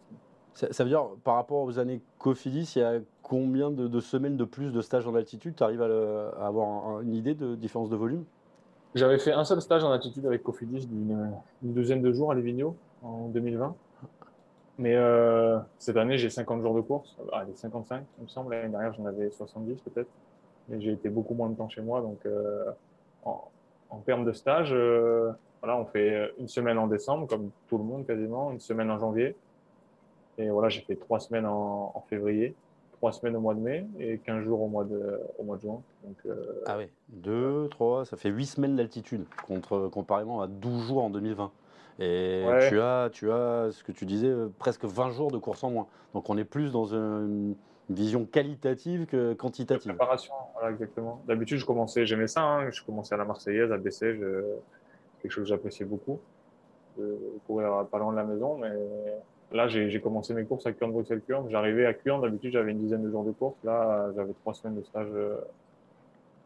ça, 0.52 0.70
ça, 0.70 0.84
veut 0.84 0.90
dire, 0.90 1.06
par 1.24 1.36
rapport 1.36 1.62
aux 1.62 1.78
années 1.78 2.02
Cofidis, 2.18 2.74
il 2.76 2.80
y 2.80 2.84
a 2.84 2.98
combien 3.22 3.70
de, 3.70 4.00
semaines 4.00 4.36
de 4.36 4.44
plus 4.44 4.70
de 4.70 4.82
stages 4.82 5.06
en 5.06 5.14
altitude? 5.14 5.54
Tu 5.56 5.62
arrives 5.62 5.80
à, 5.80 6.46
avoir 6.46 7.00
une 7.00 7.14
idée 7.14 7.34
de 7.34 7.54
différence 7.54 7.88
de 7.88 7.96
volume? 7.96 8.24
J'avais 8.94 9.18
fait 9.18 9.32
un 9.32 9.44
seul 9.44 9.62
stage 9.62 9.82
en 9.82 9.92
altitude 9.92 10.26
avec 10.26 10.42
Cofidis 10.42 10.86
d'une 10.86 11.32
douzaine 11.62 12.02
de 12.02 12.12
jours 12.12 12.32
à 12.32 12.34
Livigno 12.34 12.76
en 13.02 13.28
2020. 13.28 13.74
Mais 14.78 14.96
cette 15.78 15.96
année, 15.96 16.18
j'ai 16.18 16.28
50 16.28 16.60
jours 16.60 16.74
de 16.74 16.80
course. 16.80 17.16
Ah, 17.32 17.44
55, 17.54 18.04
il 18.18 18.24
me 18.24 18.28
semble. 18.28 18.52
L'année 18.54 18.70
dernière, 18.70 18.92
j'en 18.94 19.06
avais 19.06 19.30
70 19.30 19.80
peut-être. 19.82 20.10
Mais 20.68 20.80
j'ai 20.80 20.92
été 20.92 21.08
beaucoup 21.08 21.34
moins 21.34 21.50
de 21.50 21.54
temps 21.54 21.68
chez 21.68 21.82
moi. 21.82 22.00
Donc, 22.00 22.18
en, 23.24 23.98
termes 24.04 24.24
de 24.24 24.32
stage, 24.32 24.70
euh, 24.72 25.30
voilà, 25.62 25.78
on 25.78 25.84
fait 25.84 26.32
une 26.38 26.48
semaine 26.48 26.78
en 26.78 26.86
décembre, 26.86 27.26
comme 27.26 27.50
tout 27.68 27.78
le 27.78 27.84
monde 27.84 28.06
quasiment, 28.06 28.52
une 28.52 28.60
semaine 28.60 28.90
en 28.90 28.98
janvier. 28.98 29.36
Et 30.38 30.50
voilà, 30.50 30.68
j'ai 30.68 30.82
fait 30.82 30.96
trois 30.96 31.18
semaines 31.18 31.46
en, 31.46 32.04
février, 32.08 32.54
trois 32.92 33.12
semaines 33.12 33.36
au 33.36 33.40
mois 33.40 33.54
de 33.54 33.60
mai 33.60 33.86
et 33.98 34.18
15 34.18 34.44
jours 34.44 34.62
au 34.62 34.68
mois 34.68 34.84
de, 34.84 35.20
au 35.38 35.42
mois 35.42 35.56
de 35.56 35.62
juin. 35.62 35.82
Donc, 36.04 36.16
ah 36.66 36.78
oui, 36.78 36.84
deux, 37.08 37.68
trois, 37.70 38.04
ça 38.04 38.16
fait 38.16 38.28
huit 38.28 38.46
semaines 38.46 38.76
d'altitude 38.76 39.24
contre, 39.46 39.88
comparément 39.88 40.40
à 40.40 40.46
12 40.46 40.86
jours 40.86 41.04
en 41.04 41.10
2020. 41.10 41.50
Et 42.00 42.44
tu, 42.68 42.80
as, 42.80 43.10
tu 43.12 43.32
as, 43.32 43.70
ce 43.72 43.82
que 43.82 43.90
tu 43.90 44.06
disais, 44.06 44.32
presque 44.58 44.84
20 44.84 45.10
jours 45.10 45.32
de 45.32 45.38
course 45.38 45.64
en 45.64 45.70
moins. 45.70 45.86
Donc 46.14 46.30
on 46.30 46.38
est 46.38 46.44
plus 46.44 46.70
dans 46.70 46.94
une, 46.94 47.56
vision 47.90 48.24
qualitative 48.26 49.06
que 49.06 49.34
quantitative. 49.34 49.92
préparation, 49.92 50.34
voilà, 50.54 50.70
exactement. 50.70 51.22
D'habitude, 51.26 51.58
je 51.58 51.64
commençais, 51.64 52.06
j'aimais 52.06 52.26
ça, 52.26 52.42
hein. 52.42 52.70
je 52.70 52.82
commençais 52.82 53.14
à 53.14 53.18
la 53.18 53.24
Marseillaise, 53.24 53.72
à 53.72 53.78
BC, 53.78 54.18
quelque 55.20 55.32
chose 55.32 55.44
que 55.44 55.48
j'appréciais 55.48 55.86
beaucoup, 55.86 56.20
de 56.98 57.16
courir 57.46 57.86
pas 57.90 57.98
loin 57.98 58.12
de 58.12 58.16
la 58.16 58.24
maison, 58.24 58.58
mais 58.58 58.70
là, 59.52 59.68
j'ai 59.68 60.00
commencé 60.00 60.34
mes 60.34 60.44
courses 60.44 60.66
à 60.66 60.72
Kurn, 60.72 60.92
Bruxelles, 60.92 61.22
Kurn. 61.26 61.48
J'arrivais 61.50 61.86
à 61.86 61.94
Kurn, 61.94 62.20
d'habitude, 62.20 62.52
j'avais 62.52 62.72
une 62.72 62.78
dizaine 62.78 63.02
de 63.02 63.10
jours 63.10 63.24
de 63.24 63.32
course. 63.32 63.56
Là, 63.64 64.10
j'avais 64.14 64.32
trois 64.34 64.54
semaines 64.54 64.76
de 64.76 64.82
stage 64.82 65.08
euh, 65.14 65.36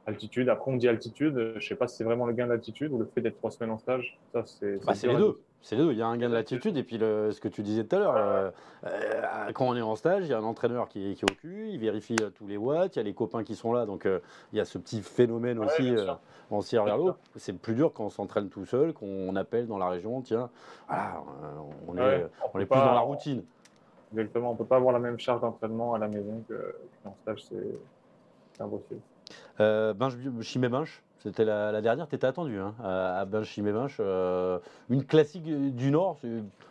altitude. 0.07 0.49
Après, 0.49 0.71
on 0.71 0.77
dit 0.77 0.89
altitude. 0.89 1.55
Je 1.57 1.67
sais 1.67 1.75
pas 1.75 1.89
si 1.89 1.97
c'est 1.97 2.05
vraiment 2.05 2.27
le 2.27 2.33
gain 2.33 2.47
d'altitude 2.47 2.93
ou 2.93 2.99
le 2.99 3.07
fait 3.07 3.21
d'être 3.21 3.37
trois 3.39 3.51
semaines 3.51 3.71
en 3.71 3.79
stage. 3.79 4.19
Ça, 4.33 4.45
c'est 4.47 4.85
bah, 4.85 4.93
les 5.03 5.17
deux. 5.17 5.41
C'est 5.63 5.77
les 5.77 5.83
deux. 5.83 5.93
Il 5.93 5.99
y 5.99 6.03
a 6.03 6.07
un 6.07 6.17
gain 6.17 6.29
de 6.29 6.35
l'altitude 6.35 6.77
et 6.77 6.83
puis 6.83 6.99
le, 6.99 7.31
ce 7.33 7.41
que 7.41 7.49
tu 7.49 7.63
disais 7.63 7.85
tout 7.85 7.97
à 7.97 7.99
l'heure. 7.99 8.17
Euh, 8.17 8.51
euh, 8.85 9.53
quand 9.55 9.67
on 9.67 9.77
est 9.77 9.83
en 9.83 9.97
stage, 9.97 10.25
il 10.25 10.31
y 10.31 10.35
a 10.35 10.39
un 10.39 10.45
entraîneur 10.45 10.89
qui, 10.89 11.15
qui 11.15 11.25
est 11.25 11.31
au 11.31 11.35
cul, 11.35 11.69
il 11.71 11.79
vérifie 11.79 12.17
tous 12.35 12.47
les 12.47 12.57
watts, 12.57 12.97
il 12.97 12.99
y 12.99 13.01
a 13.01 13.05
les 13.05 13.15
copains 13.15 13.45
qui 13.45 13.55
sont 13.55 13.73
là. 13.73 13.87
Donc, 13.87 14.07
il 14.07 14.59
y 14.59 14.61
a 14.61 14.65
ce 14.65 14.79
petit 14.79 15.01
phénomène 15.01 15.59
aussi 15.59 15.95
on 16.53 16.61
tire 16.61 16.85
vers 16.85 16.97
l'eau. 16.97 17.15
C'est 17.37 17.53
plus 17.55 17.75
dur 17.75 17.93
quand 17.93 18.05
on 18.05 18.11
s'entraîne 18.11 18.49
tout 18.49 18.67
seul, 18.67 18.93
qu'on 18.93 19.35
appelle 19.37 19.67
dans 19.67 19.79
la 19.79 19.89
région, 19.89 20.21
tiens, 20.21 20.51
voilà, 20.89 21.23
on 21.89 21.97
est, 21.97 22.27
on, 22.53 22.61
est 22.61 22.67
plus 22.67 22.79
dans 22.79 22.93
la 22.93 23.01
routine. 23.01 23.43
Exactement, 24.13 24.51
on 24.51 24.53
ne 24.53 24.59
peut 24.59 24.65
pas 24.65 24.77
avoir 24.77 24.93
la 24.93 24.99
même 24.99 25.19
charge 25.19 25.41
d'entraînement 25.41 25.95
à 25.95 25.99
la 25.99 26.09
maison 26.09 26.45
qu'en 27.03 27.15
stage, 27.23 27.45
c'est 27.45 28.63
impossible. 28.63 29.01
Euh, 29.61 29.95
Binge 29.95 30.17
Chimé 30.43 30.69
Binge, 30.69 31.03
c'était 31.23 31.45
la, 31.45 31.81
dernière, 31.81 32.09
tu 32.09 32.17
étais 32.17 32.27
attendu 32.27 32.59
hein, 32.59 32.75
à 32.83 33.25
Binge. 33.25 33.97
Euh, 34.01 34.59
une 34.91 35.05
classique 35.05 35.45
du 35.45 35.91
Nord, 35.93 36.19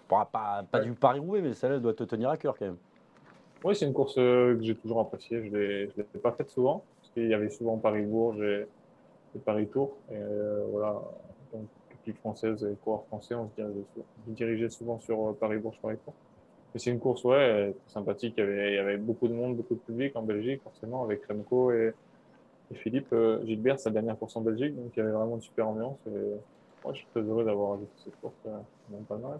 pas, 0.09 0.25
pas, 0.25 0.63
pas 0.69 0.81
du 0.81 0.91
Paris-Roubaix, 0.91 1.41
mais 1.41 1.53
celle-là 1.53 1.79
doit 1.79 1.93
te 1.93 2.03
tenir 2.03 2.29
à 2.29 2.37
cœur 2.37 2.57
quand 2.57 2.65
même. 2.65 2.77
Oui, 3.63 3.75
c'est 3.75 3.85
une 3.85 3.93
course 3.93 4.15
euh, 4.17 4.57
que 4.57 4.63
j'ai 4.63 4.75
toujours 4.75 4.99
appréciée. 4.99 5.41
Je 5.45 5.49
ne 5.49 5.57
l'ai 5.95 6.19
pas 6.21 6.33
faite 6.33 6.49
souvent, 6.49 6.83
parce 6.99 7.13
qu'il 7.13 7.27
y 7.27 7.33
avait 7.33 7.49
souvent 7.49 7.77
Paris-Bourges 7.77 8.41
et, 8.41 8.67
Paris-Tour. 9.45 9.95
Et 10.11 10.19
voilà, 10.69 11.01
donc 11.53 11.67
équipe 12.01 12.17
française 12.17 12.67
et 12.69 12.75
coureurs 12.83 13.05
français, 13.05 13.35
on 13.35 13.49
se 13.55 13.61
dirigeait, 14.27 14.69
souvent 14.69 14.99
sur 14.99 15.35
Paris-Bourges, 15.37 15.79
Paris-Tour. 15.81 16.13
Mais 16.73 16.79
c'est 16.79 16.91
une 16.91 16.99
course, 16.99 17.23
ouais, 17.23 17.73
sympathique. 17.87 18.33
Il 18.37 18.41
y, 18.41 18.47
avait, 18.47 18.71
il 18.71 18.75
y 18.75 18.79
avait 18.79 18.97
beaucoup 18.97 19.29
de 19.29 19.33
monde, 19.33 19.55
beaucoup 19.55 19.75
de 19.75 19.79
public 19.79 20.15
en 20.17 20.23
Belgique, 20.23 20.61
forcément, 20.63 21.03
avec 21.03 21.25
Remco 21.27 21.71
et 21.71 21.93
et 22.71 22.75
Philippe 22.75 23.11
euh, 23.13 23.43
Gilbert, 23.45 23.79
sa 23.79 23.89
dernière 23.89 24.17
course 24.17 24.35
en 24.35 24.41
Belgique, 24.41 24.75
donc 24.75 24.91
il 24.95 24.99
y 24.99 25.01
avait 25.01 25.11
vraiment 25.11 25.35
une 25.35 25.41
super 25.41 25.67
ambiance. 25.67 25.97
Moi, 26.05 26.93
je 26.93 26.99
suis 26.99 27.07
très 27.13 27.21
heureux 27.21 27.43
d'avoir 27.43 27.73
ajouté 27.73 27.91
cette 28.03 28.19
course 28.19 28.33
euh, 28.47 28.57
mon 28.89 28.99
palmarès. 29.03 29.39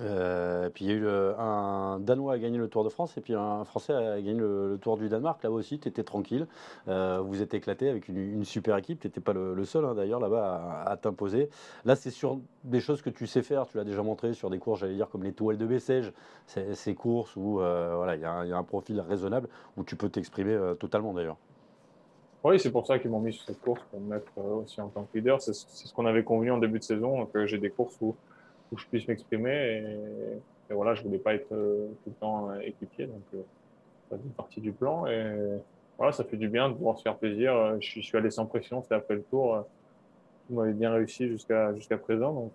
Euh, 0.00 0.66
et 0.66 0.70
puis 0.70 0.86
il 0.86 0.90
y 0.90 0.92
a 0.92 0.96
eu 0.96 1.08
un 1.38 2.00
Danois 2.00 2.32
a 2.32 2.38
gagné 2.38 2.58
le 2.58 2.66
Tour 2.66 2.82
de 2.82 2.88
France 2.88 3.16
et 3.16 3.20
puis 3.20 3.34
un 3.34 3.62
Français 3.62 3.92
a 3.92 4.16
gagné 4.16 4.34
le, 4.34 4.76
Tour 4.82 4.96
du 4.96 5.08
Danemark. 5.08 5.40
Là 5.44 5.52
aussi, 5.52 5.78
tu 5.78 5.88
étais 5.88 6.02
tranquille. 6.02 6.48
vous 6.86 7.42
êtes 7.42 7.54
éclaté 7.54 7.88
avec 7.88 8.08
une, 8.08 8.44
super 8.44 8.76
équipe. 8.76 8.98
Tu 8.98 9.06
n'étais 9.06 9.20
pas 9.20 9.32
le, 9.32 9.64
seul 9.64 9.84
hein, 9.84 9.94
d'ailleurs 9.94 10.18
là-bas 10.18 10.82
à, 10.84 10.96
t'imposer. 10.96 11.48
Là, 11.84 11.94
c'est 11.94 12.10
sur 12.10 12.40
des 12.64 12.80
choses 12.80 13.02
que 13.02 13.10
tu 13.10 13.28
sais 13.28 13.42
faire. 13.42 13.68
Tu 13.68 13.76
l'as 13.76 13.84
déjà 13.84 14.02
montré 14.02 14.34
sur 14.34 14.50
des 14.50 14.58
courses, 14.58 14.80
j'allais 14.80 14.96
dire, 14.96 15.08
comme 15.10 15.22
les 15.22 15.32
toiles 15.32 15.58
de 15.58 15.66
Bessèges. 15.66 16.12
Ces 16.46 16.94
courses 16.96 17.36
où 17.36 17.58
voilà, 17.58 18.16
il 18.16 18.20
y, 18.20 18.24
a 18.24 18.58
un 18.58 18.64
profil 18.64 19.00
raisonnable 19.00 19.48
où 19.76 19.84
tu 19.84 19.94
peux 19.94 20.08
t'exprimer 20.08 20.58
totalement 20.80 21.14
d'ailleurs. 21.14 21.36
Oui, 22.44 22.60
c'est 22.60 22.70
pour 22.70 22.86
ça 22.86 22.98
qu'ils 22.98 23.10
m'ont 23.10 23.20
mis 23.20 23.32
sur 23.32 23.44
cette 23.44 23.60
course, 23.60 23.82
pour 23.90 24.00
me 24.00 24.14
mettre 24.14 24.30
euh, 24.38 24.62
aussi 24.62 24.80
en 24.80 24.88
tant 24.88 25.02
que 25.02 25.18
leader. 25.18 25.40
C'est 25.40 25.52
ce 25.54 25.92
qu'on 25.92 26.06
avait 26.06 26.22
convenu 26.22 26.52
en 26.52 26.58
début 26.58 26.78
de 26.78 26.84
saison, 26.84 27.26
que 27.26 27.46
j'ai 27.46 27.58
des 27.58 27.70
courses 27.70 27.96
où, 28.00 28.14
où 28.70 28.78
je 28.78 28.86
puisse 28.86 29.08
m'exprimer. 29.08 29.82
Et, 30.70 30.74
voilà, 30.74 30.94
je 30.94 31.02
voulais 31.02 31.18
pas 31.18 31.34
être 31.34 31.52
euh, 31.52 31.88
tout 32.04 32.10
le 32.10 32.14
temps 32.14 32.50
euh, 32.50 32.60
équipier, 32.60 33.06
donc 33.06 33.22
ça 34.10 34.16
fait 34.16 34.36
partie 34.36 34.60
du 34.60 34.70
plan. 34.70 35.06
Et 35.06 35.58
voilà, 35.96 36.12
ça 36.12 36.22
fait 36.22 36.36
du 36.36 36.48
bien 36.48 36.68
de 36.68 36.74
pouvoir 36.74 36.96
se 36.96 37.02
faire 37.02 37.16
plaisir. 37.16 37.80
Je, 37.80 38.00
suis 38.00 38.16
allé 38.16 38.30
sans 38.30 38.46
pression, 38.46 38.82
c'était 38.82 38.94
après 38.94 39.14
le 39.14 39.22
tour. 39.22 39.64
Tout 40.46 40.54
m'avait 40.54 40.74
bien 40.74 40.92
réussi 40.92 41.26
jusqu'à 41.28 41.74
jusqu'à 41.74 41.98
présent, 41.98 42.32
donc 42.32 42.52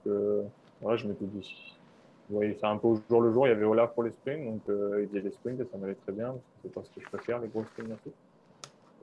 voilà, 0.82 0.98
je 0.98 1.08
m'étais 1.08 1.26
dit. 1.26 1.76
Vous 2.30 2.38
voyez, 2.38 2.56
c'est 2.58 2.66
un 2.66 2.78
peu 2.78 2.88
au 2.88 3.02
jour 3.10 3.22
le 3.22 3.34
jour. 3.34 3.48
Il 3.48 3.50
y 3.50 3.54
avait 3.54 3.66
Olaf 3.66 3.94
pour 3.94 4.04
les 4.04 4.12
sprints, 4.12 4.46
donc 4.46 4.62
il 4.68 5.08
faisait 5.10 5.22
les 5.22 5.32
sprints 5.32 5.60
et 5.60 5.66
ça 5.66 5.78
m'allait 5.78 5.96
très 5.96 6.14
bien. 6.14 6.34
C'est 6.62 6.72
pas 6.72 6.84
ce 6.84 6.90
que 6.92 7.02
je 7.02 7.10
préfère, 7.10 7.40
les 7.40 7.50
gros 7.50 7.66
sprints. 7.66 8.00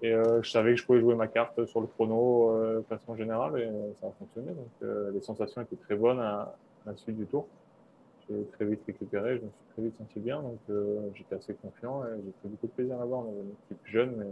Et 0.02 0.12
euh, 0.12 0.42
je 0.42 0.50
savais 0.50 0.74
que 0.74 0.80
je 0.80 0.86
pouvais 0.86 1.00
jouer 1.00 1.14
ma 1.14 1.26
carte 1.26 1.64
sur 1.66 1.80
le 1.80 1.86
chrono 1.86 2.50
euh, 2.50 2.78
de 2.78 2.84
façon 2.84 3.16
générale 3.16 3.58
et 3.58 3.66
euh, 3.66 3.92
ça 4.00 4.06
a 4.06 4.12
fonctionné. 4.18 4.52
Donc 4.52 4.90
les 5.12 5.20
sensations 5.20 5.60
étaient 5.60 5.76
très 5.76 5.96
bonnes 5.96 6.20
à, 6.20 6.54
la 6.86 6.96
suite 6.96 7.16
du 7.16 7.26
tour. 7.26 7.46
J'ai 8.28 8.44
très 8.52 8.64
vite 8.64 8.80
récupéré, 8.86 9.36
je 9.36 9.42
me 9.42 9.48
suis 9.48 9.72
très 9.72 9.82
vite 9.82 9.94
senti 9.98 10.20
bien, 10.20 10.40
donc 10.40 10.58
j'étais 11.14 11.34
assez 11.34 11.52
confiant 11.54 12.04
et 12.04 12.16
j'ai 12.24 12.30
pris 12.30 12.48
beaucoup 12.48 12.66
de 12.68 12.72
plaisir 12.72 13.00
à 13.00 13.04
voir. 13.04 13.24
Est 13.26 13.30
une 13.30 13.50
équipe 13.50 13.86
jeune 13.86 14.14
mais 14.16 14.26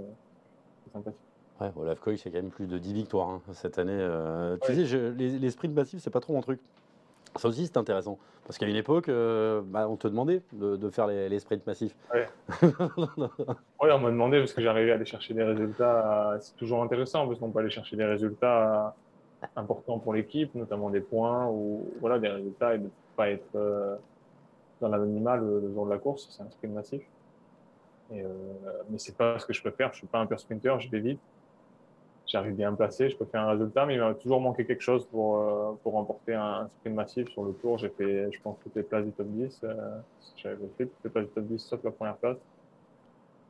c'est 0.84 0.92
sympathique. 0.92 1.20
Ouais, 1.60 1.72
Olaf 1.76 1.98
Koy, 1.98 2.16
c'est 2.16 2.30
quand 2.30 2.36
même 2.36 2.50
plus 2.50 2.68
de 2.68 2.78
10 2.78 2.92
victoires 2.92 3.28
hein, 3.28 3.42
cette 3.52 3.78
année. 3.78 3.98
Tu 4.62 4.74
sais, 4.74 5.12
les, 5.16 5.38
les, 5.38 5.50
sprints 5.50 5.74
massifs, 5.74 6.00
c'est 6.00 6.10
pas 6.10 6.20
trop 6.20 6.32
mon 6.32 6.40
truc. 6.40 6.60
Ça 7.36 7.48
aussi, 7.48 7.66
c'est 7.66 7.76
intéressant. 7.76 8.18
Parce 8.44 8.58
qu'à 8.58 8.66
une 8.66 8.76
époque, 8.76 9.08
euh, 9.08 9.60
bah, 9.64 9.88
on 9.88 9.96
te 9.96 10.08
demandait 10.08 10.42
de, 10.52 10.90
faire 10.90 11.06
les, 11.06 11.38
sprints 11.38 11.66
massifs. 11.66 11.94
Oui, 12.14 12.20
ouais, 12.62 13.92
on 13.92 13.98
m'a 13.98 14.10
demandé 14.10 14.38
parce 14.38 14.52
que 14.52 14.62
j'arrivais 14.62 14.92
à 14.92 14.94
aller 14.94 15.04
chercher 15.04 15.34
des 15.34 15.42
résultats. 15.42 16.36
C'est 16.40 16.56
toujours 16.56 16.82
intéressant 16.82 17.26
parce 17.26 17.38
qu'on 17.38 17.50
peut 17.50 17.60
aller 17.60 17.70
chercher 17.70 17.96
des 17.96 18.04
résultats 18.04 18.94
importants 19.54 19.98
pour 19.98 20.14
l'équipe, 20.14 20.54
notamment 20.54 20.90
des 20.90 21.00
points 21.00 21.46
ou 21.46 21.90
voilà, 22.00 22.18
des 22.18 22.28
résultats 22.28 22.74
et 22.74 22.78
de 22.78 22.84
ne 22.84 22.90
pas 23.16 23.30
être 23.30 23.54
euh, 23.54 23.96
dans 24.80 24.88
l'animal 24.88 25.40
le, 25.40 25.72
jour 25.72 25.84
de 25.86 25.90
la 25.90 25.98
course. 25.98 26.28
C'est 26.30 26.42
un 26.42 26.50
sprint 26.50 26.74
massif. 26.74 27.02
Et, 28.10 28.22
euh, 28.22 28.28
mais 28.88 28.98
c'est 28.98 29.16
pas 29.16 29.38
ce 29.38 29.46
que 29.46 29.52
je 29.52 29.60
préfère. 29.60 29.92
Je 29.92 29.98
suis 29.98 30.06
pas 30.06 30.18
un 30.18 30.26
pur 30.26 30.40
sprinter, 30.40 30.80
je 30.80 30.90
vais 30.90 31.00
vite 31.00 31.20
j'arrive 32.28 32.54
bien 32.54 32.72
placé, 32.74 33.08
je 33.08 33.16
peux 33.16 33.24
faire 33.24 33.40
un 33.42 33.50
résultat, 33.50 33.86
mais 33.86 33.94
il 33.94 34.00
m'a 34.00 34.14
toujours 34.14 34.40
manqué 34.40 34.64
quelque 34.64 34.82
chose 34.82 35.06
pour, 35.06 35.38
euh, 35.38 35.72
pour 35.82 35.94
remporter 35.94 36.34
un, 36.34 36.68
sprint 36.78 36.94
massif 36.94 37.28
sur 37.30 37.42
le 37.42 37.52
tour. 37.54 37.78
J'ai 37.78 37.88
fait, 37.88 38.30
je 38.30 38.40
pense, 38.42 38.56
toutes 38.62 38.76
les 38.76 38.82
places 38.82 39.04
du 39.04 39.12
top 39.12 39.26
10. 39.28 39.60
Euh, 39.64 39.98
J'avais 40.36 40.56
fait 40.76 40.86
toutes 40.86 41.04
les 41.04 41.10
places 41.10 41.26
du 41.26 41.32
top 41.32 41.44
10 41.44 41.58
sauf 41.58 41.82
la 41.82 41.90
première 41.90 42.16
place. 42.16 42.36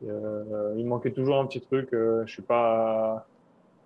euh, 0.06 0.74
il 0.76 0.86
manquait 0.86 1.10
toujours 1.10 1.38
un 1.38 1.46
petit 1.46 1.60
truc. 1.60 1.92
Euh, 1.92 2.24
je 2.26 2.32
suis 2.32 2.42
pas, 2.42 3.26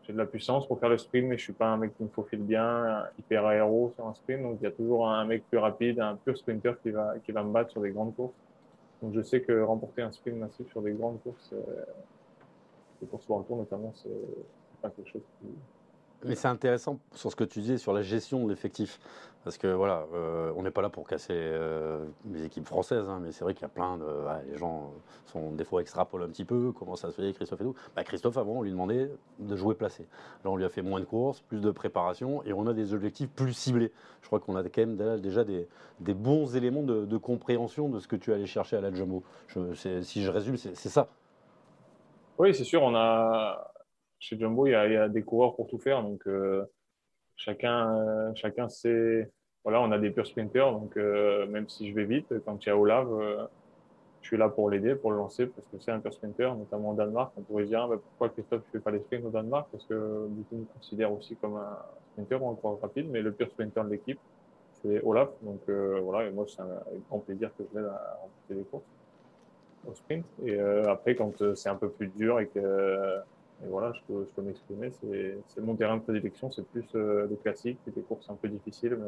j'ai 0.02 0.12
de 0.12 0.18
la 0.18 0.26
puissance 0.26 0.66
pour 0.66 0.78
faire 0.78 0.90
le 0.90 0.98
sprint, 0.98 1.26
mais 1.28 1.38
je 1.38 1.42
suis 1.42 1.52
pas 1.54 1.68
un 1.68 1.78
mec 1.78 1.96
qui 1.96 2.02
me 2.02 2.10
faufile 2.10 2.42
bien, 2.42 3.06
hyper 3.18 3.46
aéro 3.46 3.92
sur 3.96 4.06
un 4.06 4.14
sprint. 4.14 4.42
Donc 4.42 4.58
il 4.60 4.64
y 4.64 4.66
a 4.66 4.72
toujours 4.72 5.08
un 5.08 5.24
mec 5.24 5.44
plus 5.48 5.58
rapide, 5.58 6.00
un 6.00 6.16
pur 6.16 6.36
sprinter 6.36 6.74
qui 6.82 6.90
va, 6.90 7.14
qui 7.24 7.32
va 7.32 7.42
me 7.42 7.50
battre 7.50 7.70
sur 7.70 7.80
des 7.80 7.90
grandes 7.90 8.14
courses. 8.14 8.34
Donc 9.02 9.14
je 9.14 9.22
sais 9.22 9.40
que 9.40 9.62
remporter 9.62 10.02
un 10.02 10.12
sprint 10.12 10.38
massif 10.38 10.68
sur 10.70 10.80
des 10.80 10.92
grandes 10.92 11.20
courses, 11.22 11.50
euh, 11.52 11.84
des 13.00 13.06
courses 13.08 13.24
sur 13.24 13.38
le 13.38 13.44
tour 13.44 13.56
notamment, 13.56 13.92
c'est 13.94 14.10
mais 16.24 16.34
c'est 16.34 16.48
intéressant 16.48 16.98
sur 17.14 17.30
ce 17.30 17.36
que 17.36 17.44
tu 17.44 17.60
disais 17.60 17.78
sur 17.78 17.92
la 17.92 18.02
gestion 18.02 18.44
de 18.44 18.50
l'effectif. 18.50 19.00
Parce 19.44 19.58
que 19.58 19.66
voilà, 19.66 20.06
euh, 20.14 20.52
on 20.54 20.62
n'est 20.62 20.70
pas 20.70 20.82
là 20.82 20.88
pour 20.88 21.08
casser 21.08 21.32
euh, 21.34 22.04
les 22.30 22.44
équipes 22.44 22.66
françaises, 22.66 23.08
hein, 23.08 23.18
mais 23.20 23.32
c'est 23.32 23.42
vrai 23.42 23.54
qu'il 23.54 23.62
y 23.62 23.64
a 23.64 23.68
plein 23.68 23.96
de. 23.96 24.04
les 24.48 24.56
gens 24.56 24.92
sont 25.26 25.50
des 25.50 25.64
fois 25.64 25.80
extrapolent 25.80 26.22
un 26.22 26.28
petit 26.28 26.44
peu, 26.44 26.70
comment 26.70 26.94
ça 26.94 27.10
se 27.10 27.20
fait, 27.20 27.32
Christophe 27.32 27.60
et 27.60 27.64
tout. 27.64 27.74
Bah, 27.96 28.04
Christophe, 28.04 28.36
avant, 28.36 28.52
on 28.52 28.62
lui 28.62 28.70
demandait 28.70 29.10
de 29.40 29.56
jouer 29.56 29.74
placé. 29.74 30.06
Là, 30.44 30.50
on 30.50 30.56
lui 30.56 30.64
a 30.64 30.68
fait 30.68 30.82
moins 30.82 31.00
de 31.00 31.04
courses, 31.04 31.40
plus 31.40 31.60
de 31.60 31.72
préparation, 31.72 32.44
et 32.44 32.52
on 32.52 32.68
a 32.68 32.72
des 32.72 32.94
objectifs 32.94 33.30
plus 33.30 33.52
ciblés. 33.52 33.90
Je 34.20 34.28
crois 34.28 34.38
qu'on 34.38 34.54
a 34.54 34.62
quand 34.62 34.86
même 34.86 35.20
déjà 35.20 35.42
des, 35.42 35.66
des 35.98 36.14
bons 36.14 36.54
éléments 36.54 36.84
de, 36.84 37.16
compréhension 37.16 37.88
de 37.88 37.98
ce 37.98 38.06
que 38.06 38.14
tu 38.14 38.32
allais 38.32 38.46
chercher 38.46 38.76
à 38.76 38.80
la 38.80 38.94
Jumbo. 38.94 39.24
si 39.74 40.22
je 40.22 40.30
résume, 40.30 40.56
c'est 40.56 40.88
ça. 40.88 41.08
Oui, 42.38 42.54
c'est 42.54 42.64
sûr, 42.64 42.82
on 42.82 42.94
a 42.94 43.71
chez 44.22 44.38
Jumbo, 44.38 44.66
il 44.66 44.70
y, 44.70 44.74
a, 44.74 45.08
des 45.08 45.22
coureurs 45.22 45.56
pour 45.56 45.66
tout 45.66 45.78
faire. 45.78 46.02
Donc, 46.02 46.22
euh, 46.28 46.64
chacun, 47.36 47.92
euh, 47.96 48.30
chacun 48.36 48.68
sait. 48.68 49.28
Voilà, 49.64 49.80
on 49.80 49.90
a 49.90 49.98
des 49.98 50.10
purs 50.10 50.26
sprinters. 50.26 50.70
Donc, 50.70 50.96
euh, 50.96 51.46
même 51.48 51.68
si 51.68 51.90
je 51.90 51.94
vais 51.94 52.04
vite, 52.04 52.32
quand 52.44 52.64
il 52.64 52.68
y 52.68 52.70
a 52.70 52.76
Olav, 52.76 53.08
je 54.20 54.28
suis 54.28 54.36
là 54.36 54.48
pour 54.48 54.70
l'aider, 54.70 54.94
pour 54.94 55.10
le 55.10 55.16
lancer, 55.16 55.46
parce 55.46 55.66
que 55.66 55.78
c'est 55.80 55.90
un 55.90 55.98
pur 55.98 56.12
sprinter, 56.12 56.54
notamment 56.54 56.90
au 56.90 56.94
Danemark. 56.94 57.32
On 57.36 57.42
pourrait 57.42 57.64
se 57.64 57.70
dire, 57.70 57.82
ah, 57.82 57.88
bah, 57.88 57.96
pourquoi 58.00 58.28
Christophe 58.28 58.62
ne 58.66 58.78
fait 58.78 58.84
pas 58.84 58.92
les 58.92 59.00
sprints 59.00 59.24
au 59.24 59.30
Danemark? 59.30 59.66
Parce 59.72 59.84
que 59.86 60.26
beaucoup 60.28 60.56
me 60.56 60.66
considèrent 60.66 61.12
aussi 61.12 61.34
comme 61.34 61.56
un 61.56 61.78
sprinter 62.12 62.40
ou 62.40 62.50
un 62.50 62.54
coureur 62.54 62.80
rapide, 62.80 63.08
mais 63.10 63.22
le 63.22 63.32
pur 63.32 63.48
sprinter 63.48 63.82
de 63.84 63.90
l'équipe, 63.90 64.20
c'est 64.74 65.02
Olaf. 65.02 65.30
Donc, 65.42 65.68
voilà, 65.68 66.28
et 66.28 66.30
moi, 66.30 66.44
c'est 66.46 66.62
un 66.62 66.68
grand 67.08 67.18
plaisir 67.18 67.50
que 67.58 67.64
je 67.72 67.76
l'aide 67.76 67.88
à 67.88 68.18
remporter 68.20 68.54
les 68.54 68.62
courses 68.62 68.84
au 69.88 69.94
sprint. 69.94 70.24
Et 70.46 70.60
après, 70.60 71.16
quand 71.16 71.54
c'est 71.56 71.68
un 71.68 71.76
peu 71.76 71.88
plus 71.88 72.06
dur 72.06 72.38
et 72.38 72.46
que 72.46 73.20
et 73.64 73.68
voilà, 73.68 73.92
je 73.92 74.00
peux, 74.06 74.42
m'exprimer. 74.42 74.90
C'est 74.90 75.60
mon 75.60 75.76
terrain 75.76 75.96
de 75.96 76.02
prédilection, 76.02 76.50
c'est 76.50 76.66
plus 76.66 76.86
euh, 76.94 77.28
le 77.28 77.36
classique, 77.36 77.78
des 77.86 78.02
courses 78.02 78.28
un 78.28 78.34
peu 78.34 78.48
difficiles, 78.48 78.98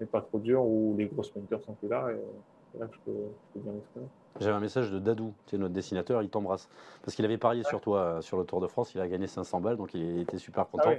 mais, 0.00 0.06
pas 0.06 0.20
trop 0.20 0.38
dures, 0.38 0.64
où 0.64 0.94
les 0.98 1.06
gros 1.06 1.22
sprinters 1.22 1.62
sont 1.62 1.74
plus 1.74 1.88
là, 1.88 2.10
et, 2.12 2.78
là 2.78 2.88
je 2.92 2.98
peux 3.04 3.60
bien 3.60 3.72
m'exprimer. 3.72 4.06
J'avais 4.40 4.56
un 4.56 4.60
message 4.60 4.90
de 4.90 4.98
Dadou, 4.98 5.32
tu 5.46 5.56
notre 5.58 5.72
dessinateur, 5.72 6.20
il 6.22 6.28
t'embrasse. 6.28 6.68
Parce 7.04 7.14
qu'il 7.14 7.24
avait 7.24 7.38
parié 7.38 7.62
sur 7.62 7.80
toi 7.80 7.98
euh, 7.98 8.20
sur 8.20 8.36
le 8.36 8.44
Tour 8.44 8.60
de 8.60 8.66
France, 8.66 8.92
il 8.94 9.00
a 9.00 9.06
gagné 9.06 9.28
500 9.28 9.60
balles, 9.60 9.76
donc 9.76 9.94
il 9.94 10.20
était 10.20 10.38
super 10.38 10.66
content. 10.66 10.90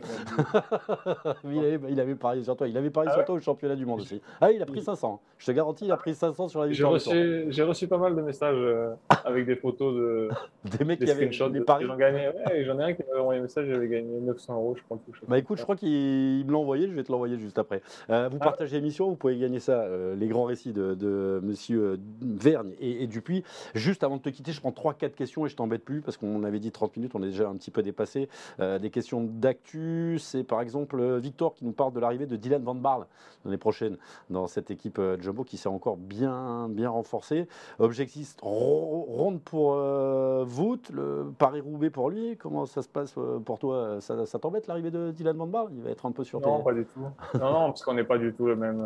Ah 0.54 1.36
il, 1.44 2.00
avait, 2.00 2.16
parié 2.16 2.44
sur 2.44 2.56
toi, 2.56 2.68
il 2.68 2.78
avait 2.78 2.92
parié 2.92 3.10
ah 3.12 3.16
sur 3.16 3.26
toi 3.26 3.36
au 3.36 3.40
championnat 3.42 3.76
du 3.76 3.86
monde 3.86 4.02
aussi. 4.02 4.22
Ah, 4.40 4.52
il 4.52 4.62
a 4.62 4.66
pris 4.66 4.82
500. 4.82 5.20
Je 5.38 5.46
te 5.48 5.52
garantis, 5.52 5.86
il 5.86 5.92
a 5.92 5.98
pris 5.98 6.16
500 6.16 6.48
sur 6.48 6.62
la 6.62 6.68
victoire. 6.68 6.98
J'ai 6.98 7.64
reçu, 7.64 7.88
pas 7.88 7.98
mal 7.98 8.16
de 8.16 8.22
messages 8.22 8.56
euh, 8.58 8.94
avec 9.26 9.46
des 9.46 9.58
photos 9.58 9.96
de. 9.96 10.30
des 10.78 10.86
mecs 10.86 11.00
qui 11.00 11.12
avaient 11.12 11.28
des 11.28 11.62
paris. 11.62 11.86
J'en 11.86 12.80
ai 12.80 12.84
un 12.84 12.94
qui 12.94 13.04
m'avait 13.10 13.20
envoyé 13.20 13.40
un 13.40 13.44
message, 13.44 13.68
j'avais 13.68 13.88
gagné 13.90 14.20
900 14.22 14.56
euros, 14.56 14.76
je 14.78 14.84
crois. 14.84 14.98
Bah 15.28 15.38
écoute, 15.38 15.58
je 15.58 15.64
crois 15.64 15.76
qu'il 15.76 15.90
me 15.90 16.52
l'a 16.52 16.58
envoyé, 16.58 16.88
je 16.88 16.94
vais 16.94 17.04
te 17.04 17.12
l'envoyer 17.12 17.38
juste 17.38 17.60
après. 17.60 17.82
Euh, 18.10 18.30
vous 18.30 18.38
ah. 18.40 18.46
partagez 18.46 18.78
l'émission, 18.78 19.10
vous 19.10 19.16
pouvez 19.16 19.38
gagner 19.38 19.60
ça, 19.60 19.86
les 20.16 20.28
grands 20.28 20.46
récits 20.46 20.72
de, 20.72 21.42
monsieur 21.44 22.00
Vergne 22.22 22.72
et, 22.80 23.04
et 23.04 23.08
Dupuis. 23.26 23.44
Juste 23.74 24.04
avant 24.04 24.18
de 24.18 24.22
te 24.22 24.30
quitter, 24.30 24.52
je 24.52 24.62
prends 24.62 24.72
3-4 24.72 25.12
questions 25.12 25.46
et 25.46 25.50
je 25.50 25.56
t'embête 25.56 25.84
plus 25.84 26.02
parce 26.02 26.18
qu'on 26.18 26.44
avait 26.44 26.60
dit 26.60 26.72
30 26.72 26.96
minutes, 26.98 27.14
on 27.16 27.24
est 27.24 27.30
déjà 27.30 27.50
un 27.50 27.56
petit 27.56 27.72
peu 27.72 27.82
dépassé. 27.82 28.30
Euh, 28.60 28.78
des 28.78 28.92
questions 28.92 29.24
d'actu, 29.24 30.18
c'est 30.20 30.44
par 30.44 30.62
exemple 30.62 31.00
euh, 31.00 31.18
Victor 31.18 31.56
qui 31.56 31.66
nous 31.66 31.72
parle 31.72 31.94
de 31.94 32.00
l'arrivée 32.00 32.28
de 32.28 32.36
Dylan 32.36 32.64
Van 32.64 32.76
Barle 32.76 33.08
l'année 33.44 33.58
prochaine 33.58 33.98
dans 34.30 34.48
cette 34.48 34.70
équipe 34.70 35.00
euh, 35.00 35.18
Jumbo 35.20 35.44
qui 35.44 35.58
s'est 35.58 35.70
encore 35.70 35.98
bien, 35.98 36.70
bien 36.70 36.90
renforcée. 36.90 37.48
Objectif 37.80 38.36
ronde 38.42 39.42
pour 39.42 39.74
euh, 39.74 40.46
le 40.94 41.32
Paris-Roubaix 41.38 41.90
pour 41.90 42.10
lui. 42.10 42.38
Comment 42.38 42.66
ça 42.66 42.82
se 42.82 42.90
passe 42.90 43.16
pour 43.46 43.60
toi? 43.60 44.02
Ça, 44.02 44.26
ça 44.26 44.40
t'embête 44.40 44.68
l'arrivée 44.68 44.92
de 44.92 45.12
Dylan 45.12 45.38
Van 45.38 45.48
Barle? 45.48 45.70
Il 45.76 45.82
va 45.82 45.90
être 45.90 46.06
un 46.06 46.12
peu 46.12 46.24
sur 46.24 46.42
Non, 46.42 46.62
pas 46.62 46.74
du 46.74 46.86
tout. 46.86 47.00
Non, 47.40 47.52
non, 47.52 47.68
parce 47.68 47.84
qu'on 47.84 47.94
n'est 47.94 48.04
pas 48.04 48.18
du 48.18 48.34
tout 48.34 48.46
le 48.46 48.56
même, 48.56 48.86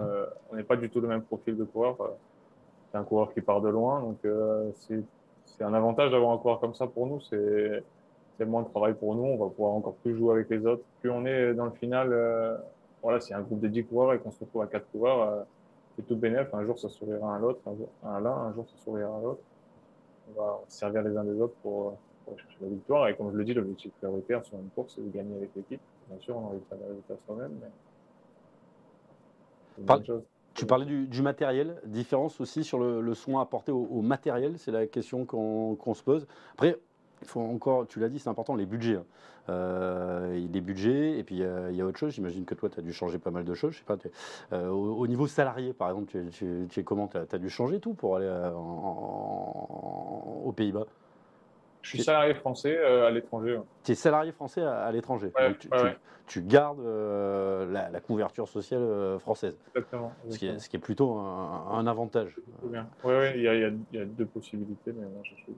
on 0.52 0.56
n'est 0.56 0.64
pas 0.64 0.78
du 0.78 0.90
tout 0.90 1.02
le 1.02 1.08
même 1.08 1.24
profil 1.24 1.58
de 1.58 1.64
coureur. 1.66 1.98
C'est 2.92 2.98
un 2.98 3.04
coureur 3.04 3.34
qui 3.34 3.42
part 3.42 3.62
de 3.62 3.70
loin, 3.70 4.02
donc 4.02 4.18
c'est 4.74 5.04
c'est 5.58 5.64
un 5.66 5.74
avantage 5.74 6.12
d'avoir 6.12 6.32
un 6.32 6.38
coureur 6.38 6.60
comme 6.60 6.74
ça 6.74 6.88
pour 6.88 7.08
nous. 7.08 7.20
C'est 7.22 8.46
moins 8.46 8.62
de 8.64 8.70
travail 8.70 8.94
pour 8.94 9.16
nous. 9.16 9.24
On 9.24 9.38
va 9.38 9.50
pouvoir 9.50 9.74
encore 9.74 9.96
plus 9.96 10.16
jouer 10.16 10.34
avec 10.36 10.50
les 10.50 10.66
autres. 10.66 10.84
Plus 11.02 11.10
on 11.10 11.26
est 11.26 11.54
dans 11.54 11.66
le 11.66 11.72
final, 11.72 12.14
euh, 12.14 12.56
voilà, 13.04 13.20
c'est 13.20 13.34
un 13.34 13.42
groupe 13.42 13.60
de 13.60 13.68
10 13.68 13.86
coureurs 13.86 14.14
et 14.14 14.20
qu'on 14.20 14.32
se 14.32 14.40
retrouve 14.40 14.62
à 14.62 14.68
4 14.68 14.90
coureurs, 14.92 15.22
euh, 15.22 15.44
c'est 15.96 16.08
tout 16.08 16.16
bénéf. 16.16 16.54
Un 16.54 16.64
jour, 16.64 16.80
ça 16.80 16.88
sourira 16.88 17.36
à 17.36 17.40
l'autre, 17.40 17.60
un 18.06 18.20
l'un, 18.22 18.32
un 18.32 18.54
jour, 18.54 18.66
ça 18.70 18.78
sourira 18.82 19.18
à 19.18 19.22
l'autre. 19.22 19.42
On 20.30 20.42
va 20.42 20.62
servir 20.70 21.02
les 21.02 21.18
uns 21.18 21.26
des 21.26 21.42
autres 21.42 21.56
pour, 21.62 21.98
chercher 22.38 22.58
la 22.62 22.68
victoire. 22.68 23.08
Et 23.10 23.18
comme 23.18 23.32
je 23.32 23.38
le 23.38 23.44
dis, 23.44 23.54
l'objectif 23.54 23.92
prioritaire 23.94 24.46
sur 24.46 24.58
une 24.58 24.70
course, 24.70 24.94
c'est 24.96 25.02
de 25.02 25.12
gagner 25.12 25.36
avec 25.36 25.50
l'équipe. 25.56 25.82
Bien 26.08 26.20
sûr, 26.20 26.38
on 26.38 26.42
a 26.42 26.50
envie 26.50 26.60
de 26.60 26.66
faire 26.66 26.78
la 26.80 26.88
résultat 26.88 27.16
soi-même, 27.26 27.58
mais 27.60 27.68
c'est 29.76 29.82
une 29.82 29.88
bonne 29.88 30.06
chose. 30.06 30.24
Tu 30.60 30.66
parlais 30.66 30.86
du, 30.86 31.22
matériel, 31.22 31.80
différence 31.86 32.42
aussi 32.42 32.66
sur 32.66 32.80
le, 32.80 33.14
soin 33.14 33.42
apporté 33.42 33.72
au, 33.72 34.02
matériel, 34.02 34.56
c'est 34.58 34.72
la 34.72 34.88
question 34.88 35.26
qu'on 35.26 35.94
se 35.94 36.04
pose. 36.04 36.28
Après, 36.54 36.78
il 37.22 37.28
faut 37.28 37.40
encore, 37.40 37.88
tu 37.88 38.00
l'as 38.02 38.10
dit, 38.10 38.20
c'est 38.20 38.28
important, 38.28 38.56
les 38.56 38.66
budgets. 38.66 38.98
Hein. 38.98 39.06
Euh, 39.48 40.48
les 40.52 40.62
budgets, 40.62 41.18
et 41.18 41.24
puis 41.24 41.36
il 41.38 41.76
y 41.76 41.82
a 41.82 41.86
autre 41.86 41.98
chose, 41.98 42.12
j'imagine 42.12 42.44
que 42.44 42.56
toi, 42.56 42.70
tu 42.70 42.78
as 42.78 42.84
dû 42.84 42.92
changer 42.92 43.20
pas 43.20 43.32
mal 43.32 43.46
de 43.46 43.54
choses. 43.54 43.72
Je 43.72 43.78
sais 43.78 43.86
pas, 43.86 43.98
euh, 44.52 44.68
au, 44.68 45.08
niveau 45.08 45.28
salarié, 45.28 45.72
par 45.72 45.88
exemple, 45.90 46.12
tu, 46.32 46.68
es 46.78 46.84
comment? 46.84 47.08
Tu 47.08 47.18
as, 47.18 47.40
dû 47.40 47.50
changer 47.50 47.80
tout 47.80 47.94
pour 47.94 48.18
aller 48.18 48.28
euh, 48.28 48.52
aux 48.54 50.52
Pays-Bas? 50.52 50.88
Je 51.82 51.90
suis 51.90 52.04
salarié 52.04 52.34
français 52.34 52.78
euh, 52.78 53.08
à 53.08 53.12
l'étranger. 53.12 53.60
Tu 53.84 53.92
es 53.92 53.96
salarié 53.96 54.32
français 54.32 54.62
à, 54.62 54.92
l'étranger. 54.92 55.32
tu, 56.28 56.42
gardes 56.42 56.80
euh, 56.82 57.66
la, 57.72 58.00
couverture 58.00 58.48
sociale 58.48 58.82
euh, 58.82 59.20
française. 59.20 59.58
Exactement. 59.76 60.14
Ce, 60.30 60.38
qui 60.38 60.48
est, 60.48 60.80
plutôt 60.80 61.14
un, 61.18 61.88
avantage. 61.88 62.36
Oui, 62.64 63.16
il 63.36 63.42
y, 63.42 63.98
a 63.98 64.06
deux 64.06 64.26
possibilités, 64.26 64.94
mais 64.94 65.06
moi 65.06 65.22
je 65.24 65.36
suis 65.36 65.54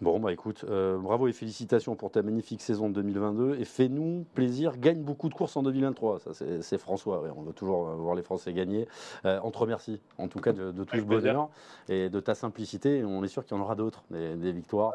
Bon, 0.00 0.18
bah 0.18 0.32
écoute, 0.32 0.64
bravo 0.64 1.28
et 1.28 1.32
félicitations 1.32 1.94
pour 1.96 2.10
ta 2.10 2.22
magnifique 2.22 2.60
saison 2.60 2.90
2022. 2.90 3.56
Et 3.58 3.64
fais-nous 3.64 4.26
plaisir, 4.34 4.76
gagne 4.76 5.02
beaucoup 5.02 5.28
de 5.28 5.34
courses 5.34 5.56
en 5.56 5.62
2023. 5.62 6.20
Ça, 6.20 6.30
c'est 6.60 6.78
François. 6.78 7.22
on 7.36 7.42
veut 7.42 7.52
toujours 7.52 7.84
voir 7.84 8.14
les 8.14 8.22
Français 8.22 8.52
gagner. 8.52 8.88
on 9.24 9.50
te 9.50 9.58
remercie, 9.58 10.00
en 10.18 10.28
tout 10.28 10.40
cas, 10.40 10.52
de, 10.52 10.72
tout 10.84 10.96
ce 10.96 11.02
bonheur 11.02 11.48
et 11.88 12.08
de 12.08 12.20
ta 12.20 12.34
simplicité. 12.34 13.04
on 13.04 13.22
est 13.22 13.28
sûr 13.28 13.44
qu'il 13.44 13.56
y 13.56 13.60
en 13.60 13.62
aura 13.62 13.76
d'autres, 13.76 14.02
des, 14.10 14.52
victoires. 14.52 14.92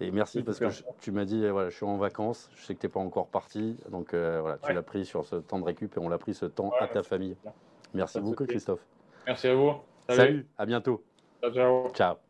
Et 0.00 0.10
merci 0.10 0.42
parce 0.42 0.58
que 0.58 0.66
tu 1.00 1.12
m'as 1.12 1.24
dit, 1.24 1.48
voilà, 1.48 1.70
je 1.70 1.76
suis 1.76 1.86
en 1.86 1.96
vacances, 1.96 2.50
je 2.56 2.64
sais 2.64 2.74
que 2.74 2.80
tu 2.80 2.86
n'es 2.86 2.92
pas 2.92 3.00
encore 3.00 3.28
parti, 3.28 3.76
donc 3.90 4.14
voilà, 4.14 4.58
tu 4.62 4.72
l'as 4.72 4.82
pris 4.82 5.06
sur 5.06 5.26
ce 5.26 5.36
temps 5.36 5.60
de 5.60 5.64
récup 5.64 5.96
et 5.96 6.00
on 6.00 6.08
l'a 6.08 6.18
pris 6.18 6.34
ce 6.34 6.46
temps 6.46 6.72
à 6.80 6.86
ta 6.86 7.02
famille. 7.02 7.36
Merci 7.94 8.20
beaucoup, 8.20 8.46
Christophe. 8.46 8.84
Merci 9.26 9.48
à 9.48 9.54
vous. 9.54 9.72
Salut 10.08 10.46
à 10.58 10.66
bientôt. 10.66 11.02
Ciao, 11.40 11.52
ciao. 11.52 11.90
Ciao. 11.90 12.29